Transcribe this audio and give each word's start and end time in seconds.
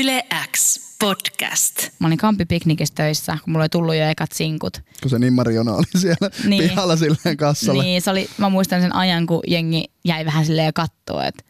Yle 0.00 0.24
X 0.52 0.80
podcast. 1.00 1.88
Mä 1.98 2.06
olin 2.06 2.18
kampipiknikissä 2.18 2.94
töissä, 2.94 3.38
kun 3.44 3.52
mulla 3.52 3.62
oli 3.62 3.68
tullut 3.68 3.94
jo 3.94 4.04
ekat 4.08 4.32
sinkut. 4.32 4.80
Kun 5.02 5.10
se 5.10 5.18
Nimmariona 5.18 5.72
oli 5.72 5.84
siellä 5.98 6.30
Niin. 6.48 6.62
pihalla 6.62 6.96
silleen 6.96 7.36
kassalla. 7.36 7.82
Niin, 7.82 8.02
se 8.02 8.10
oli, 8.10 8.28
mä 8.38 8.48
muistan 8.48 8.80
sen 8.80 8.94
ajan, 8.94 9.26
kun 9.26 9.40
jengi 9.46 9.84
jäi 10.04 10.24
vähän 10.24 10.46
silleen 10.46 10.72
kattoa, 10.72 11.26
että 11.26 11.44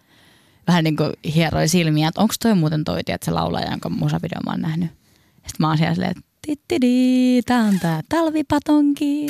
vähän 0.66 0.84
niin 0.84 0.96
kuin 0.96 1.12
hieroi 1.34 1.68
silmiä, 1.68 2.08
että 2.08 2.20
onko 2.20 2.34
toi 2.42 2.54
muuten 2.54 2.84
toi, 2.84 3.00
että 3.06 3.24
se 3.24 3.30
laulaja, 3.30 3.70
jonka 3.70 3.88
musavideo 3.88 4.40
mä 4.46 4.50
oon 4.52 4.60
nähnyt. 4.60 4.90
Sitten 5.34 5.56
mä 5.58 5.68
oon 5.68 5.78
siellä 5.78 5.94
silleen, 5.94 6.10
että 6.10 6.22
tittidi, 6.46 7.42
tää 7.42 7.62
on 7.62 7.80
tää 7.80 8.00
talvipatonki. 8.08 9.26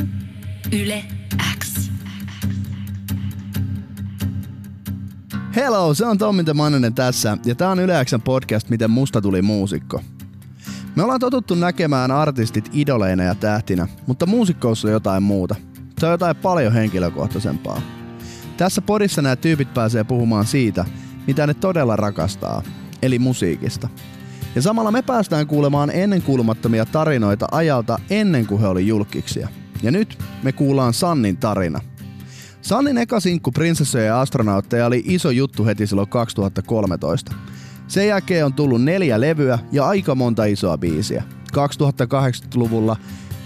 Yle 0.73 1.05
X. 1.59 1.91
Hello, 5.57 5.95
se 5.95 6.07
on 6.07 6.19
Tommi 6.19 6.45
the 6.45 6.53
Mannanen 6.53 6.95
tässä 6.95 7.39
ja 7.45 7.55
tää 7.55 7.71
on 7.71 7.81
Yle 7.81 8.05
X:n 8.05 8.21
podcast 8.21 8.69
Miten 8.69 8.91
musta 8.91 9.21
tuli 9.21 9.43
muusikko. 9.43 10.01
Me 10.97 11.03
ollaan 11.03 11.21
totuttu 11.21 11.55
näkemään 11.55 12.11
artistit 12.11 12.71
idoleina 12.73 13.23
ja 13.23 13.35
tähtinä, 13.35 13.89
mutta 14.07 14.27
muusikkous 14.27 14.85
on 14.85 14.93
jotain 14.93 15.23
muuta. 15.23 15.55
Se 15.99 16.07
on 16.07 16.13
jotain 16.13 16.37
paljon 16.37 16.73
henkilökohtaisempaa. 16.73 17.83
Tässä 18.57 18.83
podissa 18.83 19.23
nämä 19.23 19.37
tyypit 19.37 19.75
pääsee 19.75 20.05
puhumaan 20.05 20.47
siitä, 20.47 20.85
mitä 21.27 21.47
ne 21.47 21.55
todella 21.55 21.97
rakastaa, 21.97 22.63
eli 23.03 23.19
musiikista. 23.19 23.89
Ja 24.55 24.63
samalla 24.63 24.91
me 24.91 25.03
päästään 25.03 25.47
kuulemaan 25.47 25.91
ennenkuulumattomia 25.91 26.87
tarinoita 26.87 27.47
ajalta 27.51 27.99
ennen 28.11 28.47
kuin 28.47 28.61
he 28.61 28.67
oli 28.67 28.87
julkiksia. 28.87 29.49
Ja 29.83 29.91
nyt 29.91 30.19
me 30.43 30.53
kuullaan 30.53 30.95
Sannin 30.95 31.37
tarina. 31.37 31.81
Sannin 32.63 32.99
eka 32.99 33.21
sinkku 33.21 33.53
Prinsessoja 33.53 34.05
ja 34.05 34.21
astronautteja 34.21 34.87
oli 34.87 35.03
iso 35.07 35.31
juttu 35.31 35.65
heti 35.65 35.87
silloin 35.87 36.09
2013. 36.09 37.33
Sen 37.89 38.07
jälkeen 38.07 38.47
on 38.47 38.53
tullut 38.53 38.83
neljä 38.83 39.21
levyä 39.21 39.59
ja 39.73 39.87
aika 39.87 40.15
monta 40.15 40.45
isoa 40.45 40.79
biisiä. 40.79 41.23
2080-luvulla 41.53 42.97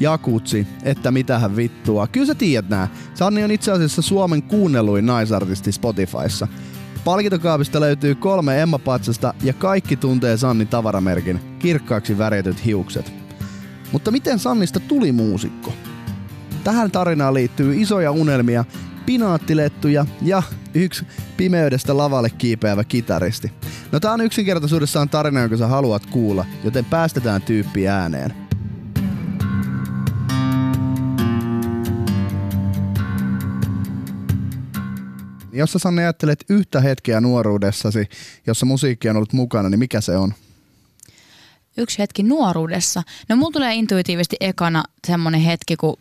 Jakutsi, 0.00 0.66
että 0.82 1.10
mitähän 1.10 1.56
vittua. 1.56 2.06
Kyllä 2.06 2.26
sä 2.26 2.34
tiedät 2.34 2.68
nää. 2.68 2.88
Sanni 3.14 3.44
on 3.44 3.50
itse 3.50 3.72
asiassa 3.72 4.02
Suomen 4.02 4.42
kuunnelluin 4.42 5.06
naisartisti 5.06 5.72
Spotifyssa. 5.72 6.48
Palkintokaapista 7.04 7.80
löytyy 7.80 8.14
kolme 8.14 8.62
Emma-patsasta 8.62 9.34
ja 9.42 9.52
kaikki 9.52 9.96
tuntee 9.96 10.36
Sannin 10.36 10.68
tavaramerkin, 10.68 11.40
kirkkaaksi 11.58 12.18
värjätyt 12.18 12.64
hiukset. 12.64 13.12
Mutta 13.92 14.10
miten 14.10 14.38
Sannista 14.38 14.80
tuli 14.80 15.12
muusikko? 15.12 15.72
Tähän 16.64 16.90
tarinaan 16.90 17.34
liittyy 17.34 17.80
isoja 17.80 18.10
unelmia, 18.10 18.64
pinaattilettuja 19.06 20.06
ja 20.22 20.42
yksi 20.74 21.06
pimeydestä 21.36 21.96
lavalle 21.96 22.30
kiipeävä 22.30 22.84
kitaristi. 22.84 23.52
No 23.92 24.00
tää 24.00 24.12
on 24.12 24.20
yksinkertaisuudessaan 24.20 25.08
tarina, 25.08 25.40
jonka 25.40 25.56
sä 25.56 25.66
haluat 25.66 26.06
kuulla, 26.06 26.44
joten 26.64 26.84
päästetään 26.84 27.42
tyyppi 27.42 27.88
ääneen. 27.88 28.46
Jos 35.52 35.72
sä 35.72 35.78
Sanne 35.78 36.02
ajattelet 36.02 36.44
yhtä 36.48 36.80
hetkeä 36.80 37.20
nuoruudessasi, 37.20 38.08
jossa 38.46 38.66
musiikki 38.66 39.08
on 39.08 39.16
ollut 39.16 39.32
mukana, 39.32 39.68
niin 39.68 39.78
mikä 39.78 40.00
se 40.00 40.16
on? 40.16 40.34
Yksi 41.78 41.98
hetki 41.98 42.22
nuoruudessa. 42.22 43.02
No 43.28 43.36
mulla 43.36 43.52
tulee 43.52 43.74
intuitiivisesti 43.74 44.36
ekana 44.40 44.84
semmonen 45.06 45.40
hetki, 45.40 45.76
kun 45.76 45.96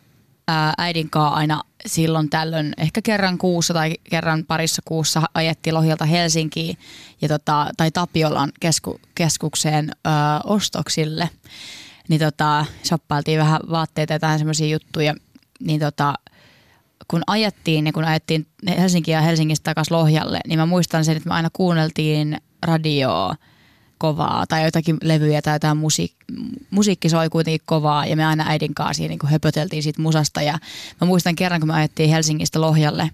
ää, 0.48 0.74
äidin 0.78 1.10
kanssa 1.10 1.36
aina 1.36 1.62
silloin 1.86 2.30
tällöin, 2.30 2.74
ehkä 2.78 3.02
kerran 3.02 3.38
kuussa 3.38 3.74
tai 3.74 3.94
kerran 4.10 4.46
parissa 4.48 4.82
kuussa 4.86 5.22
ajettiin 5.34 5.74
Lohjalta 5.74 6.06
Helsinkiin 6.06 6.78
ja 7.22 7.28
tota, 7.28 7.70
tai 7.78 7.92
Tapiolan 7.92 8.52
kesku, 8.60 9.00
keskukseen 9.16 9.92
ää, 10.06 10.42
ostoksille. 10.44 11.30
Niin 12.08 12.22
tota, 12.22 12.66
shoppailtiin 12.84 13.40
vähän 13.40 13.60
vaatteita 13.70 14.14
ja 14.14 14.16
jotain 14.16 14.40
semmoisia 14.40 14.68
juttuja. 14.68 15.16
Niin 15.60 15.80
tota, 15.80 16.14
kun 17.08 17.22
ajettiin 17.28 17.86
ja 17.86 17.94
kun 17.94 18.04
ajettiin 18.04 18.48
Helsinkiä 18.68 19.18
ja 19.18 19.22
Helsingistä 19.22 19.64
takaisin 19.64 19.98
Lohjalle, 19.98 20.40
niin 20.48 20.60
mä 20.60 20.66
muistan 20.66 21.06
sen, 21.06 21.18
että 21.18 21.30
me 21.30 21.36
aina 21.36 21.50
kuunneltiin 21.54 22.38
radioa 22.64 23.36
kovaa 23.98 24.46
tai 24.48 24.64
jotakin 24.64 24.98
levyjä 25.02 25.42
tai 25.42 25.56
jotain 25.56 25.78
musiik- 25.78 26.36
musiikki 26.70 27.10
soi 27.10 27.30
kuitenkin 27.30 27.62
kovaa 27.66 28.06
ja 28.06 28.16
me 28.16 28.26
aina 28.26 28.46
äidin 28.48 28.76
kanssa 28.76 29.04
niin 29.04 29.20
höpöteltiin 29.26 29.84
siitä 29.84 30.02
musasta 30.02 30.42
ja 30.42 30.58
mä 31.02 31.08
muistan 31.08 31.36
kerran 31.36 31.62
kun 31.62 31.68
me 31.68 31.74
ajettiin 31.74 32.10
Helsingistä 32.10 32.62
Lohjalle, 32.62 33.12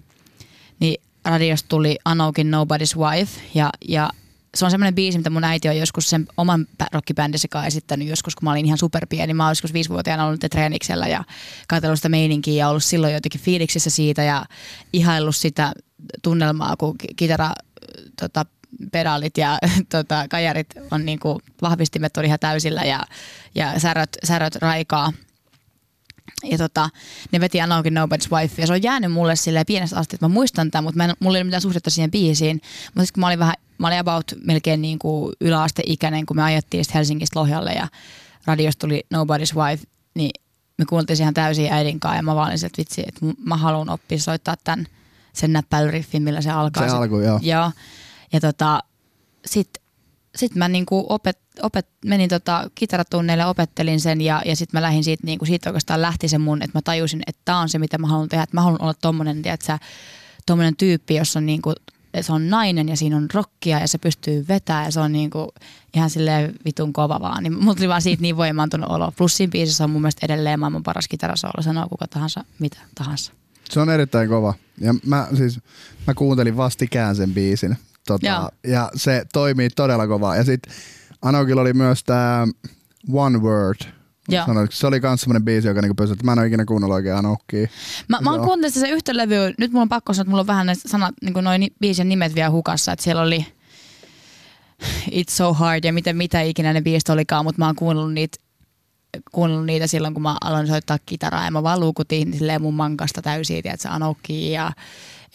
niin 0.80 1.02
radiosta 1.24 1.68
tuli 1.68 1.98
Anoukin 2.04 2.50
Nobody's 2.50 2.98
Wife 2.98 3.40
ja, 3.54 3.70
ja 3.88 4.10
se 4.54 4.64
on 4.64 4.70
semmoinen 4.70 4.94
biisi, 4.94 5.18
mitä 5.18 5.30
mun 5.30 5.44
äiti 5.44 5.68
on 5.68 5.76
joskus 5.76 6.10
sen 6.10 6.26
oman 6.36 6.66
rockibändinsä 6.92 7.48
kanssa 7.48 7.66
esittänyt 7.66 8.08
joskus, 8.08 8.34
kun 8.34 8.44
mä 8.44 8.50
olin 8.50 8.66
ihan 8.66 8.78
superpieni. 8.78 9.34
Mä 9.34 9.44
olin 9.46 9.50
joskus 9.50 9.72
viisivuotiaana 9.72 10.26
ollut 10.26 10.40
treeniksellä 10.50 11.08
ja 11.08 11.24
katsellut 11.68 11.98
sitä 11.98 12.08
meininkiä 12.08 12.54
ja 12.54 12.68
ollut 12.68 12.84
silloin 12.84 13.14
jotenkin 13.14 13.40
fiiliksissä 13.40 13.90
siitä 13.90 14.22
ja 14.22 14.44
ihaillut 14.92 15.36
sitä 15.36 15.72
tunnelmaa, 16.22 16.76
kun 16.76 16.98
ki- 16.98 17.08
kitara 17.16 17.52
tota, 18.20 18.46
pedaalit 18.92 19.38
ja 19.38 19.58
tota, 19.92 20.28
kajarit 20.28 20.66
on 20.90 21.04
niinku, 21.04 21.40
vahvistimet 21.62 22.16
on 22.16 22.24
ihan 22.24 22.38
täysillä 22.38 22.82
ja, 22.82 23.00
ja 23.54 23.80
säröt, 23.80 24.16
säröt 24.24 24.56
raikaa. 24.56 25.12
Ja 26.44 26.58
tota, 26.58 26.88
ne 27.32 27.40
veti 27.40 27.60
Anoukin 27.60 27.94
Nobody's 27.94 28.30
Wife 28.32 28.62
ja 28.62 28.66
se 28.66 28.72
on 28.72 28.82
jäänyt 28.82 29.12
mulle 29.12 29.36
silleen 29.36 29.66
pienestä 29.66 29.98
asti, 29.98 30.16
että 30.16 30.28
mä 30.28 30.34
muistan 30.34 30.70
tämän, 30.70 30.84
mutta 30.84 30.96
mä 30.96 31.04
en, 31.04 31.12
mulla 31.20 31.36
ei 31.36 31.40
ole 31.40 31.44
mitään 31.44 31.62
suhdetta 31.62 31.90
siihen 31.90 32.10
biisiin. 32.10 32.60
Mutta 32.86 33.00
sitten 33.00 33.14
kun 33.14 33.20
mä 33.20 33.26
olin 33.26 33.38
vähän, 33.38 33.54
mä 33.78 33.86
olin 33.86 33.98
about 33.98 34.24
melkein 34.44 34.82
niin 34.82 34.98
kuin 34.98 35.32
yläasteikäinen, 35.40 36.26
kun 36.26 36.36
me 36.36 36.42
ajettiin 36.42 36.84
Helsingistä 36.94 37.40
Lohjalle 37.40 37.72
ja 37.72 37.88
radiosta 38.46 38.80
tuli 38.80 39.04
Nobody's 39.14 39.56
Wife, 39.56 39.84
niin 40.14 40.30
me 40.78 40.84
kuultiin 40.84 41.20
ihan 41.20 41.34
täysin 41.34 41.72
äidin 41.72 42.00
kanssa 42.00 42.16
ja 42.16 42.22
mä 42.22 42.34
vaan 42.34 42.48
olin 42.48 42.58
se, 42.58 42.66
että 42.66 42.78
vitsi, 42.78 43.02
että 43.06 43.20
mä 43.44 43.56
haluan 43.56 43.88
oppia 43.88 44.18
soittaa 44.18 44.56
tämän, 44.64 44.86
sen 45.32 45.52
näppäilyriffin, 45.52 46.22
millä 46.22 46.40
se 46.40 46.50
alkaa. 46.50 46.88
Se 46.88 46.96
alkoi, 46.96 47.24
joo. 47.24 47.38
Joo. 47.42 47.70
Ja 48.32 48.40
tota, 48.40 48.82
sitten 49.46 49.82
sit 50.36 50.54
mä 50.54 50.68
niinku 50.68 51.06
opet, 51.08 51.38
opet, 51.62 51.86
menin 52.04 52.28
tota 52.28 52.70
kitaratunneille, 52.74 53.46
opettelin 53.46 54.00
sen 54.00 54.20
ja, 54.20 54.42
ja 54.44 54.56
sitten 54.56 54.78
mä 54.78 54.82
lähdin 54.82 55.04
siitä, 55.04 55.26
niinku, 55.26 55.44
siitä 55.44 55.70
oikeastaan 55.70 56.02
lähti 56.02 56.28
se 56.28 56.38
mun, 56.38 56.62
että 56.62 56.78
mä 56.78 56.82
tajusin, 56.82 57.22
että 57.26 57.42
tämä 57.44 57.58
on 57.58 57.68
se, 57.68 57.78
mitä 57.78 57.98
mä 57.98 58.06
haluan 58.06 58.28
tehdä. 58.28 58.42
Että 58.42 58.56
mä 58.56 58.60
haluan 58.62 58.82
olla 58.82 58.94
tommonen, 58.94 59.42
tiedätkö, 59.42 59.78
tommonen 60.46 60.76
tyyppi, 60.76 61.14
jossa 61.14 61.38
on 61.38 61.46
niinku, 61.46 61.72
se 62.20 62.32
on 62.32 62.50
nainen 62.50 62.88
ja 62.88 62.96
siinä 62.96 63.16
on 63.16 63.28
rockia 63.34 63.78
ja 63.78 63.88
se 63.88 63.98
pystyy 63.98 64.44
vetämään 64.48 64.84
ja 64.84 64.90
se 64.90 65.00
on 65.00 65.12
niinku 65.12 65.52
ihan 65.94 66.10
silleen 66.10 66.54
vitun 66.64 66.92
kova 66.92 67.20
vaan. 67.20 67.42
Niin 67.42 67.52
mulla 67.60 67.74
tuli 67.74 67.88
vaan 67.88 68.02
siitä 68.02 68.22
niin 68.22 68.36
voimaantunut 68.36 68.90
olo. 68.90 69.12
Plus 69.16 69.36
siinä 69.36 69.50
biisissä 69.50 69.84
on 69.84 69.90
mun 69.90 70.02
mielestä 70.02 70.26
edelleen 70.26 70.60
maailman 70.60 70.82
paras 70.82 71.08
kitarasoolo, 71.08 71.62
sanoo 71.62 71.88
kuka 71.88 72.06
tahansa, 72.08 72.44
mitä 72.58 72.78
tahansa. 72.94 73.32
Se 73.70 73.80
on 73.80 73.90
erittäin 73.90 74.28
kova. 74.28 74.54
Ja 74.78 74.94
mä, 75.06 75.28
siis, 75.36 75.60
mä 76.06 76.14
kuuntelin 76.14 76.56
vastikään 76.56 77.16
sen 77.16 77.34
biisin. 77.34 77.76
Tota, 78.06 78.26
Joo. 78.26 78.50
ja 78.66 78.90
se 78.94 79.24
toimii 79.32 79.70
todella 79.70 80.06
kovaa. 80.06 80.36
Ja 80.36 80.44
sitten 80.44 80.74
Anokilla 81.22 81.60
oli 81.60 81.72
myös 81.72 82.04
tämä 82.04 82.46
One 83.12 83.38
Word. 83.38 83.78
Joo. 84.28 84.46
Sanoitko, 84.46 84.76
se 84.76 84.86
oli 84.86 85.00
myös 85.00 85.20
semmoinen 85.20 85.44
biisi, 85.44 85.68
joka 85.68 85.80
niinku 85.80 85.94
pysyt. 85.94 86.22
Mä 86.22 86.32
en 86.32 86.38
ole 86.38 86.46
ikinä 86.46 86.64
kuunnellut 86.64 86.94
oikein 86.94 87.16
Anokkia. 87.16 87.68
Mä, 88.08 88.18
mä 88.20 88.30
oon 88.30 88.44
kuunnellut 88.44 88.74
se 88.74 88.88
yhtä 88.88 89.16
levyä, 89.16 89.52
nyt 89.58 89.72
mulla 89.72 89.82
on 89.82 89.88
pakko 89.88 90.14
sanoa, 90.14 90.22
että 90.22 90.30
mulla 90.30 90.40
on 90.40 90.46
vähän 90.46 90.66
ne 90.66 90.74
sanat, 90.74 91.14
niin 91.22 91.32
kuin 91.32 91.44
noin 91.44 91.66
biisin 91.80 92.08
nimet 92.08 92.34
vielä 92.34 92.50
hukassa, 92.50 92.92
että 92.92 93.02
siellä 93.02 93.22
oli 93.22 93.46
It's 95.10 95.30
So 95.30 95.52
Hard 95.52 95.84
ja 95.84 95.92
mitä, 95.92 96.12
mitä 96.12 96.40
ikinä 96.40 96.72
ne 96.72 96.80
biisit 96.80 97.08
olikaan, 97.08 97.44
mutta 97.44 97.58
mä 97.58 97.66
oon 97.66 97.76
kuunnellut 97.76 98.12
niitä, 98.12 98.38
kuunnellut 99.32 99.66
niitä 99.66 99.86
silloin, 99.86 100.14
kun 100.14 100.22
mä 100.22 100.36
aloin 100.40 100.66
soittaa 100.66 100.98
kitaraa 101.06 101.44
ja 101.44 101.50
mä 101.50 101.62
vaan 101.62 101.80
luukutin 101.80 102.32
silleen 102.32 102.62
mun 102.62 102.74
mankasta 102.74 103.22
täysiä, 103.22 103.62
tiedätkö, 103.62 103.88
Anokki 103.88 104.52
ja 104.52 104.72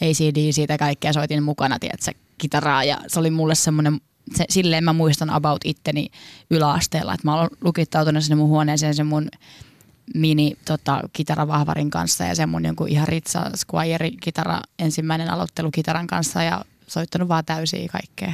ACD 0.00 0.52
siitä 0.52 0.78
kaikkea 0.78 1.12
soitin 1.12 1.42
mukana, 1.42 1.78
tiedätkö, 1.78 2.12
kitaraa 2.38 2.84
ja 2.84 2.98
se 3.06 3.20
oli 3.20 3.30
mulle 3.30 3.54
semmoinen 3.54 4.00
se, 4.34 4.44
silleen 4.50 4.84
mä 4.84 4.92
muistan 4.92 5.30
about 5.30 5.60
itteni 5.64 6.10
yläasteella, 6.50 7.14
että 7.14 7.28
mä 7.28 7.34
olen 7.34 7.50
lukittautunut 7.60 8.22
sinne 8.22 8.36
mun 8.36 8.48
huoneeseen 8.48 8.94
sen 8.94 9.06
mun 9.06 9.28
mini 10.14 10.56
tota, 10.64 11.00
kitaravahvarin 11.12 11.90
kanssa 11.90 12.24
ja 12.24 12.34
sen 12.34 12.48
mun 12.48 12.64
jonkun 12.64 12.88
ihan 12.88 13.08
Ritsa 13.08 13.50
Squire 13.56 14.10
kitara 14.20 14.60
ensimmäinen 14.78 15.30
aloittelu 15.30 15.70
kitaran 15.70 16.06
kanssa 16.06 16.42
ja 16.42 16.64
soittanut 16.86 17.28
vaan 17.28 17.44
täysiä 17.44 17.88
kaikkea. 17.92 18.32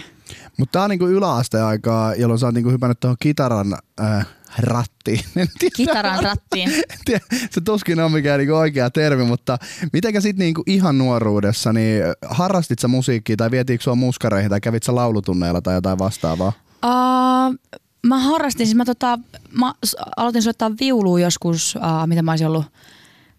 Mutta 0.58 0.72
tää 0.72 0.82
on 0.82 0.90
niinku 0.90 1.06
yläasteaikaa, 1.06 2.14
jolloin 2.14 2.38
sä 2.38 2.46
oot 2.46 2.54
niinku 2.54 2.70
hypännyt 2.70 3.00
tuohon 3.00 3.16
kitaran 3.20 3.76
äh, 4.00 4.26
rattiin. 4.58 5.20
En 5.36 5.48
tiedä, 5.58 5.74
Kitaran 5.76 6.22
rattiin. 6.22 6.70
tiedä, 7.04 7.20
se 7.50 7.60
tuskin 7.60 8.00
on 8.00 8.12
mikään 8.12 8.38
niinku 8.38 8.54
oikea 8.54 8.90
termi, 8.90 9.24
mutta 9.24 9.58
mitenkä 9.92 10.20
sit 10.20 10.36
niinku 10.36 10.62
ihan 10.66 10.98
nuoruudessa, 10.98 11.72
niin 11.72 12.02
harrastit 12.28 12.78
sä 12.78 12.88
musiikkia 12.88 13.36
tai 13.36 13.50
vietiinkö 13.50 13.82
sua 13.82 13.94
muskareihin 13.94 14.50
tai 14.50 14.60
kävit 14.60 14.82
sä 14.82 14.94
laulutunneilla 14.94 15.60
tai 15.60 15.74
jotain 15.74 15.98
vastaavaa? 15.98 16.52
Uh, 16.84 17.80
mä 18.06 18.18
harrastin, 18.18 18.66
siis 18.66 18.76
mä, 18.76 18.84
tota, 18.84 19.18
mä 19.50 19.74
aloitin 20.16 20.42
soittaa 20.42 20.70
viulua 20.80 21.20
joskus, 21.20 21.76
uh, 21.76 22.06
mitä 22.06 22.22
mä 22.22 22.32
olisin 22.32 22.46
ollut, 22.46 22.66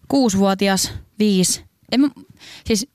kuusivuotias, 0.08 0.92
viisi. 1.18 1.64
En 1.92 2.00
mä, 2.00 2.08
siis 2.64 2.88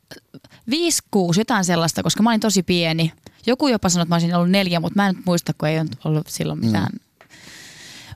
viisi, 0.70 1.04
kuusi, 1.12 1.40
jotain 1.40 1.66
sellaista, 1.66 2.04
koska 2.04 2.24
mä 2.24 2.30
olin 2.30 2.40
tosi 2.40 2.64
pieni. 2.64 3.14
Joku 3.46 3.68
jopa 3.68 3.90
sanoi, 3.90 4.04
että 4.04 4.10
mä 4.12 4.16
olisin 4.16 4.36
ollut 4.36 4.50
neljä, 4.50 4.80
mutta 4.80 5.00
mä 5.00 5.08
en 5.08 5.16
nyt 5.16 5.26
muista, 5.26 5.54
kun 5.58 5.70
ei 5.70 5.78
ollut 6.06 6.28
silloin 6.28 6.60
mitään. 6.60 6.88
Mm. 6.94 7.00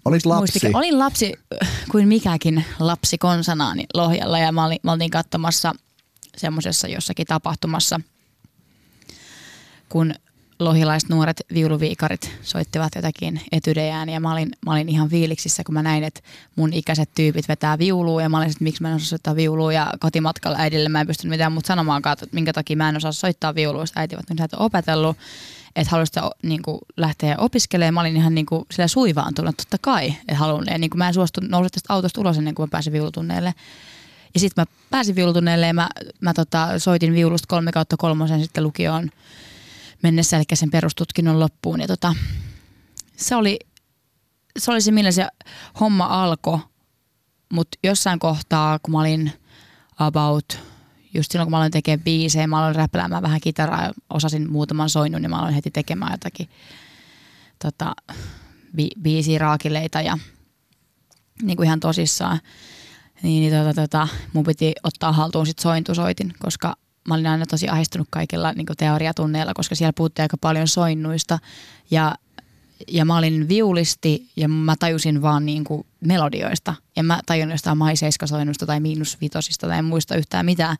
Olis 0.05 0.25
lapsi. 0.25 0.39
Muistikin. 0.39 0.75
Olin 0.75 0.99
lapsi 0.99 1.33
äh, 1.63 1.69
kuin 1.91 2.07
mikäkin 2.07 2.65
lapsi 2.79 3.17
konsanaani 3.17 3.85
Lohjalla. 3.93 4.39
Ja 4.39 4.51
mä 4.51 4.65
olin, 4.65 4.79
mä 4.83 4.91
olin 4.91 5.09
katsomassa 5.09 5.73
semmoisessa 6.37 6.87
jossakin 6.87 7.27
tapahtumassa, 7.27 7.99
kun 9.89 10.13
lohilaiset 10.59 11.09
nuoret 11.09 11.41
viuluviikarit 11.53 12.31
soittivat 12.41 12.95
jotakin 12.95 13.41
etydejään. 13.51 14.09
Ja 14.09 14.19
mä 14.19 14.33
olin, 14.33 14.49
mä 14.65 14.71
olin 14.71 14.89
ihan 14.89 15.09
fiiliksissä, 15.09 15.63
kun 15.63 15.73
mä 15.73 15.83
näin, 15.83 16.03
että 16.03 16.21
mun 16.55 16.73
ikäiset 16.73 17.09
tyypit 17.15 17.47
vetää 17.47 17.77
viulua. 17.77 18.21
Ja 18.21 18.29
mä 18.29 18.37
olin, 18.37 18.49
että 18.49 18.63
miksi 18.63 18.81
mä 18.81 18.89
en 18.89 18.95
osaa 18.95 19.07
soittaa 19.07 19.35
viulua. 19.35 19.73
Ja 19.73 19.93
kotimatkalla 19.99 20.57
äidille 20.57 20.89
mä 20.89 21.01
en 21.01 21.07
pystynyt 21.07 21.29
mitään 21.29 21.51
muuta 21.51 21.67
sanomaankaan, 21.67 22.13
että 22.13 22.27
minkä 22.31 22.53
takia 22.53 22.77
mä 22.77 22.89
en 22.89 22.97
osaa 22.97 23.11
soittaa 23.11 23.55
viulua, 23.55 23.83
äiti 23.95 24.15
että 24.15 24.33
sä 24.37 24.43
et 24.43 24.53
ole 24.53 24.65
opetellut, 24.65 25.17
että 25.75 25.91
haluaisit 25.91 26.15
niin 26.43 26.61
lähteä 26.97 27.35
opiskelemaan. 27.37 27.93
Mä 27.93 28.01
olin 28.01 28.17
ihan 28.17 28.35
niin 28.35 28.45
kuin, 28.45 28.65
sillä 28.71 28.87
suivaan 28.87 29.33
tullut, 29.33 29.57
totta 29.57 29.77
kai, 29.81 30.07
että 30.07 30.35
haluan. 30.35 30.65
Ja 30.71 30.77
niin 30.77 30.89
kuin, 30.89 30.97
mä 30.97 31.07
en 31.07 31.13
suostu 31.13 31.41
nousta 31.41 31.69
tästä 31.69 31.93
autosta 31.93 32.21
ulos 32.21 32.37
ennen 32.37 32.55
kuin 32.55 32.67
mä 32.67 32.71
pääsin 32.71 32.93
viulutunneille. 32.93 33.53
Ja 34.33 34.39
sitten 34.39 34.61
mä 34.61 34.77
pääsin 34.89 35.15
viulutunneille 35.15 35.67
ja 35.67 35.73
mä, 35.73 35.89
mä 36.21 36.33
tota, 36.33 36.79
soitin 36.79 37.13
viulusta 37.13 37.45
kolme 37.47 37.71
kautta 37.71 37.97
kolmosen 37.97 38.41
sitten 38.41 38.63
lukioon 38.63 39.09
mennessä, 40.03 40.37
eli 40.37 40.43
sen 40.53 40.71
perustutkinnon 40.71 41.39
loppuun. 41.39 41.81
Ja 41.81 41.87
tota, 41.87 42.15
se, 43.17 43.35
oli, 43.35 43.59
se 44.59 44.71
oli 44.71 44.81
se, 44.81 44.91
millä 44.91 45.11
se 45.11 45.27
homma 45.79 46.23
alkoi. 46.23 46.59
Mutta 47.53 47.77
jossain 47.83 48.19
kohtaa, 48.19 48.79
kun 48.79 48.91
mä 48.91 48.99
olin 48.99 49.31
about, 49.97 50.59
just 51.15 51.31
silloin 51.31 51.45
kun 51.45 51.51
mä 51.51 51.57
aloin 51.57 51.71
tekemään 51.71 52.03
biisejä, 52.03 52.47
mä 52.47 52.59
aloin 52.59 52.75
räppäämään 52.75 53.23
vähän 53.23 53.41
kitaraa, 53.41 53.91
osasin 54.09 54.51
muutaman 54.51 54.89
soinnun, 54.89 55.21
niin 55.21 55.29
mä 55.29 55.39
aloin 55.39 55.53
heti 55.53 55.71
tekemään 55.71 56.13
jotakin 56.13 56.49
tota, 57.61 57.95
bi- 58.77 59.01
biisiraakileita 59.01 60.01
ja 60.01 60.17
niin 61.41 61.57
kuin 61.57 61.65
ihan 61.67 61.79
tosissaan. 61.79 62.39
Niin, 63.23 63.41
niin 63.41 63.53
tota, 63.63 63.81
tota, 63.81 64.07
mun 64.33 64.43
piti 64.43 64.73
ottaa 64.83 65.11
haltuun 65.11 65.45
sit 65.45 65.59
sointusoitin, 65.59 66.33
koska 66.39 66.75
mä 67.07 67.13
olin 67.13 67.27
aina 67.27 67.45
tosi 67.45 67.69
ahistunut 67.69 68.07
kaikilla 68.11 68.53
niin 68.53 68.65
teoriatunneilla, 68.77 69.53
koska 69.53 69.75
siellä 69.75 69.93
puhuttiin 69.93 70.23
aika 70.23 70.37
paljon 70.37 70.67
soinnuista. 70.67 71.39
Ja, 71.91 72.15
ja 72.87 73.05
mä 73.05 73.17
olin 73.17 73.47
viulisti 73.47 74.27
ja 74.35 74.49
mä 74.49 74.75
tajusin 74.79 75.21
vaan 75.21 75.45
niin 75.45 75.63
kuin 75.63 75.85
melodioista. 76.01 76.75
En 76.97 77.05
mä 77.05 77.19
tajunnut 77.25 77.53
jostain 77.53 77.77
maiseiskasoinnusta 77.77 78.65
tai 78.65 78.79
miinusvitosista 78.79 79.67
tai 79.67 79.79
en 79.79 79.85
muista 79.85 80.15
yhtään 80.15 80.45
mitään. 80.45 80.77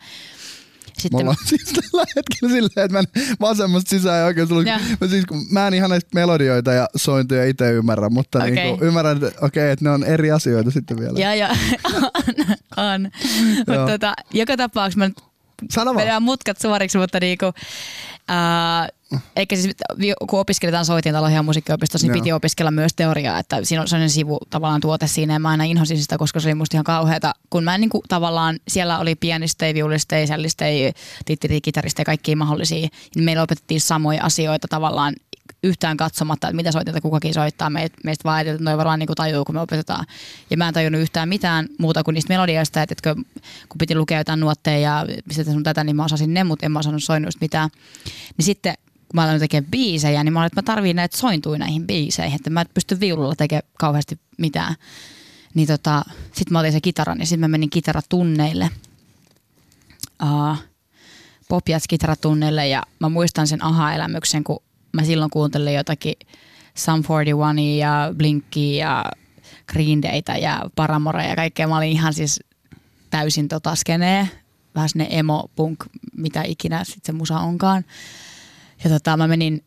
Sitten... 0.97 1.19
Mulla 1.19 1.29
on 1.29 1.45
siis 1.45 1.63
tällä 1.63 2.05
hetkellä 2.15 2.53
silleen, 2.53 2.85
että 2.85 2.91
mä 2.91 2.99
en 2.99 3.37
vasemmasta 3.39 3.89
sisään 3.89 4.19
ja 4.19 4.25
oikein 4.25 4.47
tullut, 4.47 4.65
mä, 5.01 5.07
siis, 5.07 5.25
mä 5.51 5.67
en 5.67 5.73
ihan 5.73 5.89
näistä 5.89 6.09
melodioita 6.13 6.73
ja 6.73 6.87
sointuja 6.95 7.45
itse 7.45 7.71
ymmärrä, 7.71 8.09
mutta 8.09 8.37
okay. 8.37 8.51
niin 8.51 8.77
kuin, 8.77 8.87
ymmärrän, 8.87 9.23
että, 9.23 9.45
okay, 9.45 9.63
että 9.63 9.85
ne 9.85 9.91
on 9.91 10.03
eri 10.03 10.31
asioita 10.31 10.71
sitten 10.71 10.99
vielä. 10.99 11.19
Joo, 11.19 11.33
joo, 11.33 11.49
on. 12.77 12.83
on. 12.91 13.11
mutta 13.57 13.91
tota, 13.91 14.13
joka 14.33 14.57
tapauksessa 14.57 14.99
mä 14.99 15.07
nyt 15.07 15.21
Sano 15.71 15.95
vaan. 15.95 16.23
mutkat 16.23 16.57
suoriksi, 16.61 16.97
mutta 16.97 17.19
niinku, 17.19 17.45
äh, 18.29 18.87
eikä 19.35 19.55
siis, 19.55 19.75
kun 20.29 20.39
opiskelitaan 20.39 20.85
soitin 20.85 21.13
täällä 21.13 21.43
musiikkiopistossa, 21.43 22.07
niin 22.07 22.13
piti 22.13 22.31
opiskella 22.31 22.71
myös 22.71 22.93
teoriaa, 22.95 23.39
että 23.39 23.59
siinä 23.63 23.81
on 23.81 23.87
sellainen 23.87 24.09
sivu 24.09 24.37
tavallaan 24.49 24.81
tuote 24.81 25.07
siinä, 25.07 25.33
ja 25.33 25.39
mä 25.39 25.49
aina 25.49 25.63
inhosin 25.63 26.01
sitä, 26.01 26.17
koska 26.17 26.39
se 26.39 26.47
oli 26.47 26.55
musta 26.55 26.75
ihan 26.75 26.83
kauheata, 26.83 27.33
kun 27.49 27.63
mä 27.63 27.75
en 27.75 27.81
niin 27.81 27.89
kuin, 27.89 28.01
tavallaan, 28.07 28.59
siellä 28.67 28.99
oli 28.99 29.15
pianistei, 29.15 29.73
viulistei, 29.73 30.27
sellistei, 30.27 30.93
tittiri, 31.25 31.61
kitaristei, 31.61 32.05
kaikkia 32.05 32.37
mahdollisia, 32.37 32.87
niin 33.15 33.25
meillä 33.25 33.43
opetettiin 33.43 33.81
samoja 33.81 34.23
asioita 34.23 34.67
tavallaan 34.67 35.15
yhtään 35.65 35.97
katsomatta, 35.97 36.47
että 36.47 36.55
mitä 36.55 36.71
soitetta 36.71 37.01
kukakin 37.01 37.33
soittaa. 37.33 37.69
Meistä, 37.69 38.23
vaan 38.23 38.47
että 38.47 38.63
noi 38.63 38.77
varmaan 38.77 38.99
niin 38.99 39.09
tajuu, 39.15 39.45
kun 39.45 39.55
me 39.55 39.61
opetetaan. 39.61 40.05
Ja 40.49 40.57
mä 40.57 40.67
en 40.67 40.73
tajunnut 40.73 41.01
yhtään 41.01 41.29
mitään 41.29 41.67
muuta 41.79 42.03
kuin 42.03 42.13
niistä 42.13 42.33
melodioista, 42.33 42.81
että, 42.81 42.93
että 42.93 43.15
kun 43.69 43.77
piti 43.79 43.95
lukea 43.95 44.17
jotain 44.17 44.39
nuotteja 44.39 44.79
ja 44.79 45.05
sitä 45.31 45.51
sun 45.51 45.63
tätä, 45.63 45.83
niin 45.83 45.95
mä 45.95 46.05
osasin 46.05 46.33
ne, 46.33 46.43
mutta 46.43 46.65
en 46.65 46.71
mä 46.71 46.79
osannut 46.79 47.03
soinnuista 47.03 47.39
mitään. 47.41 47.69
Niin 48.37 48.45
sitten 48.45 48.73
kun 48.83 49.15
mä 49.15 49.23
aloin 49.23 49.39
tekemään 49.39 49.71
biisejä, 49.71 50.23
niin 50.23 50.33
mä 50.33 50.39
olin, 50.39 50.47
että 50.47 50.61
mä 50.61 50.65
tarviin 50.65 50.95
näitä 50.95 51.17
sointuja 51.17 51.59
näihin 51.59 51.87
biiseihin, 51.87 52.35
että 52.35 52.49
mä 52.49 52.61
en 52.61 52.67
pysty 52.73 52.99
viululla 52.99 53.35
tekemään 53.35 53.69
kauheasti 53.79 54.19
mitään. 54.37 54.75
Niin 55.53 55.67
tota, 55.67 56.01
sitten 56.25 56.53
mä 56.53 56.59
otin 56.59 56.71
se 56.71 56.81
kitaran 56.81 57.19
ja 57.19 57.25
sitten 57.25 57.39
mä 57.39 57.47
menin 57.47 57.69
kitaratunneille. 57.69 58.69
Uh, 60.23 60.57
pop 61.49 61.63
kitaratunneille 61.89 62.67
ja 62.67 62.83
mä 62.99 63.09
muistan 63.09 63.47
sen 63.47 63.63
aha-elämyksen, 63.63 64.43
kun 64.43 64.63
mä 64.95 65.03
silloin 65.03 65.31
kuuntelin 65.31 65.73
jotakin 65.73 66.15
Sum 66.75 67.03
41 67.07 67.77
ja 67.77 68.13
Blinkia 68.17 68.87
ja 68.87 69.05
Green 69.73 70.01
Dayta 70.01 70.37
ja 70.37 70.69
Paramora 70.75 71.23
ja 71.23 71.35
kaikkea. 71.35 71.67
Mä 71.67 71.77
olin 71.77 71.91
ihan 71.91 72.13
siis 72.13 72.39
täysin 73.09 73.47
tota 73.47 73.75
skenee, 73.75 74.29
vähän 74.75 74.89
sinne 74.89 75.07
emo, 75.09 75.49
punk, 75.55 75.85
mitä 76.17 76.43
ikinä 76.43 76.83
sitten 76.83 77.05
se 77.05 77.11
musa 77.11 77.39
onkaan. 77.39 77.85
Ja 78.83 78.89
tota, 78.89 79.17
mä 79.17 79.27
menin 79.27 79.63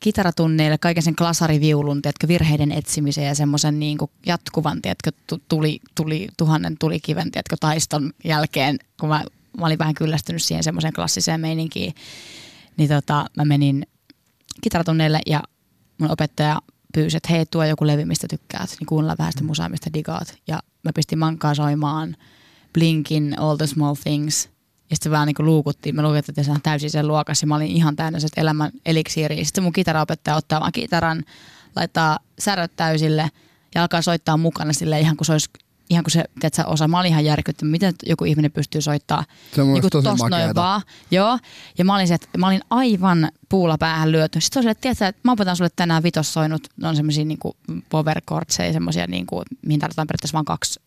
kitaratunneille 0.00 0.78
kaiken 0.78 1.02
sen 1.02 1.16
klasariviulun, 1.16 2.02
tiedätkö, 2.02 2.28
virheiden 2.28 2.72
etsimiseen 2.72 3.26
ja 3.26 3.34
semmoisen 3.34 3.78
niin 3.78 3.98
jatkuvan, 4.26 4.82
tiedätkö, 4.82 5.12
tuli, 5.48 5.80
tuli 5.94 6.28
tuhannen 6.36 6.78
tulikiven, 6.78 7.30
tiedätkö, 7.30 7.56
taiston 7.60 8.12
jälkeen, 8.24 8.78
kun 9.00 9.08
mä, 9.08 9.24
mä 9.58 9.66
olin 9.66 9.78
vähän 9.78 9.94
kyllästynyt 9.94 10.42
siihen 10.42 10.64
semmoiseen 10.64 10.92
klassiseen 10.92 11.40
meininkiin, 11.40 11.94
niin 12.76 12.88
tota, 12.88 13.26
mä 13.36 13.44
menin 13.44 13.86
kitaratunneille 14.62 15.20
ja 15.26 15.42
mun 15.98 16.10
opettaja 16.10 16.58
pyysi, 16.94 17.16
että 17.16 17.32
hei 17.32 17.46
tuo 17.46 17.64
joku 17.64 17.86
levy, 17.86 18.04
mistä 18.04 18.26
tykkäät, 18.30 18.70
niin 18.80 18.86
kuunnella 18.86 19.16
vähän 19.18 19.32
sitä 19.32 19.44
musaa, 19.44 19.68
mistä 19.68 19.90
digaat. 19.94 20.38
Ja 20.46 20.60
mä 20.84 20.90
pistin 20.94 21.18
mankaa 21.18 21.54
soimaan 21.54 22.16
Blinkin 22.72 23.38
All 23.38 23.56
the 23.56 23.66
Small 23.66 23.94
Things. 23.94 24.48
Ja 24.90 24.96
sitten 24.96 25.12
vaan 25.12 25.26
niin 25.26 25.46
luukuttiin. 25.46 25.96
Me 25.96 26.02
luukuttiin, 26.02 26.40
että 26.40 26.60
täysin 26.62 26.90
sen 26.90 27.08
luokassa. 27.08 27.46
Mä 27.46 27.56
olin 27.56 27.70
ihan 27.70 27.96
täynnä 27.96 28.20
se 28.20 28.28
elämän 28.36 28.70
eliksiiriä. 28.86 29.44
Sitten 29.44 29.64
mun 29.64 29.72
kitaraopettaja 29.72 30.36
ottaa 30.36 30.60
vaan 30.60 30.72
kitaran, 30.72 31.24
laittaa 31.76 32.18
säröt 32.38 32.72
täysille 32.76 33.30
ja 33.74 33.82
alkaa 33.82 34.02
soittaa 34.02 34.36
mukana 34.36 34.72
sille 34.72 35.00
ihan 35.00 35.16
kuin 35.16 35.26
se 35.26 35.32
olisi 35.32 35.50
ihan 35.90 36.04
kuin 36.04 36.12
se, 36.12 36.24
tiedätkö, 36.40 36.64
osa, 36.66 36.88
mä 36.88 37.00
olin 37.00 37.10
ihan 37.10 37.24
järkyttynyt, 37.24 37.70
miten 37.70 37.94
joku 38.06 38.24
ihminen 38.24 38.52
pystyy 38.52 38.80
soittaa 38.80 39.24
se 39.54 39.62
on 39.62 39.72
niin 39.72 39.82
tosi 39.90 40.30
noin 40.30 40.54
vaan. 40.54 40.82
Joo, 41.10 41.38
ja 41.78 41.84
mä 41.84 41.94
olin, 41.94 42.08
se, 42.08 42.14
että 42.14 42.38
mä 42.38 42.46
olin 42.46 42.60
aivan 42.70 43.28
puulla 43.48 43.78
päähän 43.78 44.12
lyöty. 44.12 44.40
Sitten 44.40 44.68
että 44.68 44.80
tiedätkö, 44.80 45.06
että 45.06 45.20
mä 45.24 45.32
opetan 45.32 45.56
sulle 45.56 45.70
tänään 45.76 46.02
vitossoinut, 46.02 46.68
ne 46.76 46.88
on 46.88 46.96
semmoisia 46.96 47.24
niin 47.24 47.38
power 47.88 48.20
chordseja, 48.28 48.72
semmoisia, 48.72 49.06
niin 49.06 49.26
kuin, 49.26 49.44
mihin 49.66 49.80
tarvitaan 49.80 50.06
periaatteessa 50.06 50.34
vain 50.34 50.44
kaksi 50.44 50.80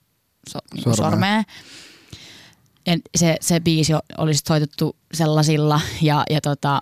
so, 0.50 0.60
niin 0.74 0.84
sormea. 0.84 1.10
sormea. 1.12 1.44
Ja 2.88 2.98
se, 3.18 3.38
se 3.42 3.60
biisi 3.60 3.94
oli 4.18 4.34
sitten 4.34 4.54
soitettu 4.54 4.96
sellaisilla 5.14 5.82
ja, 6.02 6.24
ja 6.30 6.42
tota, 6.42 6.80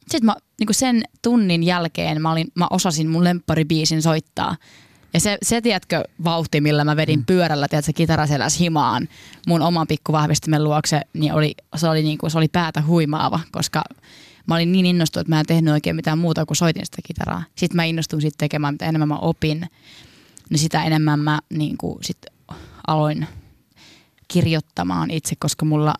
sitten 0.00 0.26
mä 0.26 0.34
niin 0.60 0.74
sen 0.74 1.02
tunnin 1.22 1.62
jälkeen 1.62 2.22
mä, 2.22 2.32
olin, 2.32 2.46
mä 2.54 2.66
osasin 2.70 3.08
mun 3.08 3.24
lempparibiisin 3.24 4.02
soittaa. 4.02 4.56
Ja 5.16 5.20
se, 5.20 5.38
se 5.42 5.60
tiedätkö, 5.60 6.04
vauhti, 6.24 6.60
millä 6.60 6.84
mä 6.84 6.96
vedin 6.96 7.18
mm. 7.18 7.24
pyörällä, 7.26 7.68
tiedätkö, 7.68 7.92
kitaraseläs 7.92 8.60
himaan 8.60 9.08
mun 9.46 9.62
oman 9.62 9.86
pikkuvahvistimen 9.86 10.64
luokse, 10.64 11.00
niin 11.12 11.32
oli, 11.32 11.54
se, 11.76 11.88
oli 11.88 12.02
niin 12.02 12.18
kuin, 12.18 12.30
se 12.30 12.38
oli 12.38 12.48
päätä 12.48 12.82
huimaava, 12.82 13.40
koska 13.52 13.84
mä 14.46 14.54
olin 14.54 14.72
niin 14.72 14.86
innostunut, 14.86 15.20
että 15.20 15.34
mä 15.34 15.40
en 15.40 15.46
tehnyt 15.46 15.74
oikein 15.74 15.96
mitään 15.96 16.18
muuta 16.18 16.46
kuin 16.46 16.56
soitin 16.56 16.86
sitä 16.86 17.02
kitaraa. 17.06 17.42
Sitten 17.54 17.76
mä 17.76 17.84
innostuin 17.84 18.22
sitten 18.22 18.38
tekemään, 18.38 18.74
mitä 18.74 18.86
enemmän 18.86 19.08
mä 19.08 19.18
opin, 19.18 19.66
niin 20.50 20.58
sitä 20.58 20.84
enemmän 20.84 21.20
mä 21.20 21.38
niin 21.50 21.76
kuin, 21.76 21.98
sit 22.02 22.26
aloin 22.86 23.26
kirjoittamaan 24.28 25.10
itse, 25.10 25.36
koska 25.38 25.64
mulla 25.64 25.94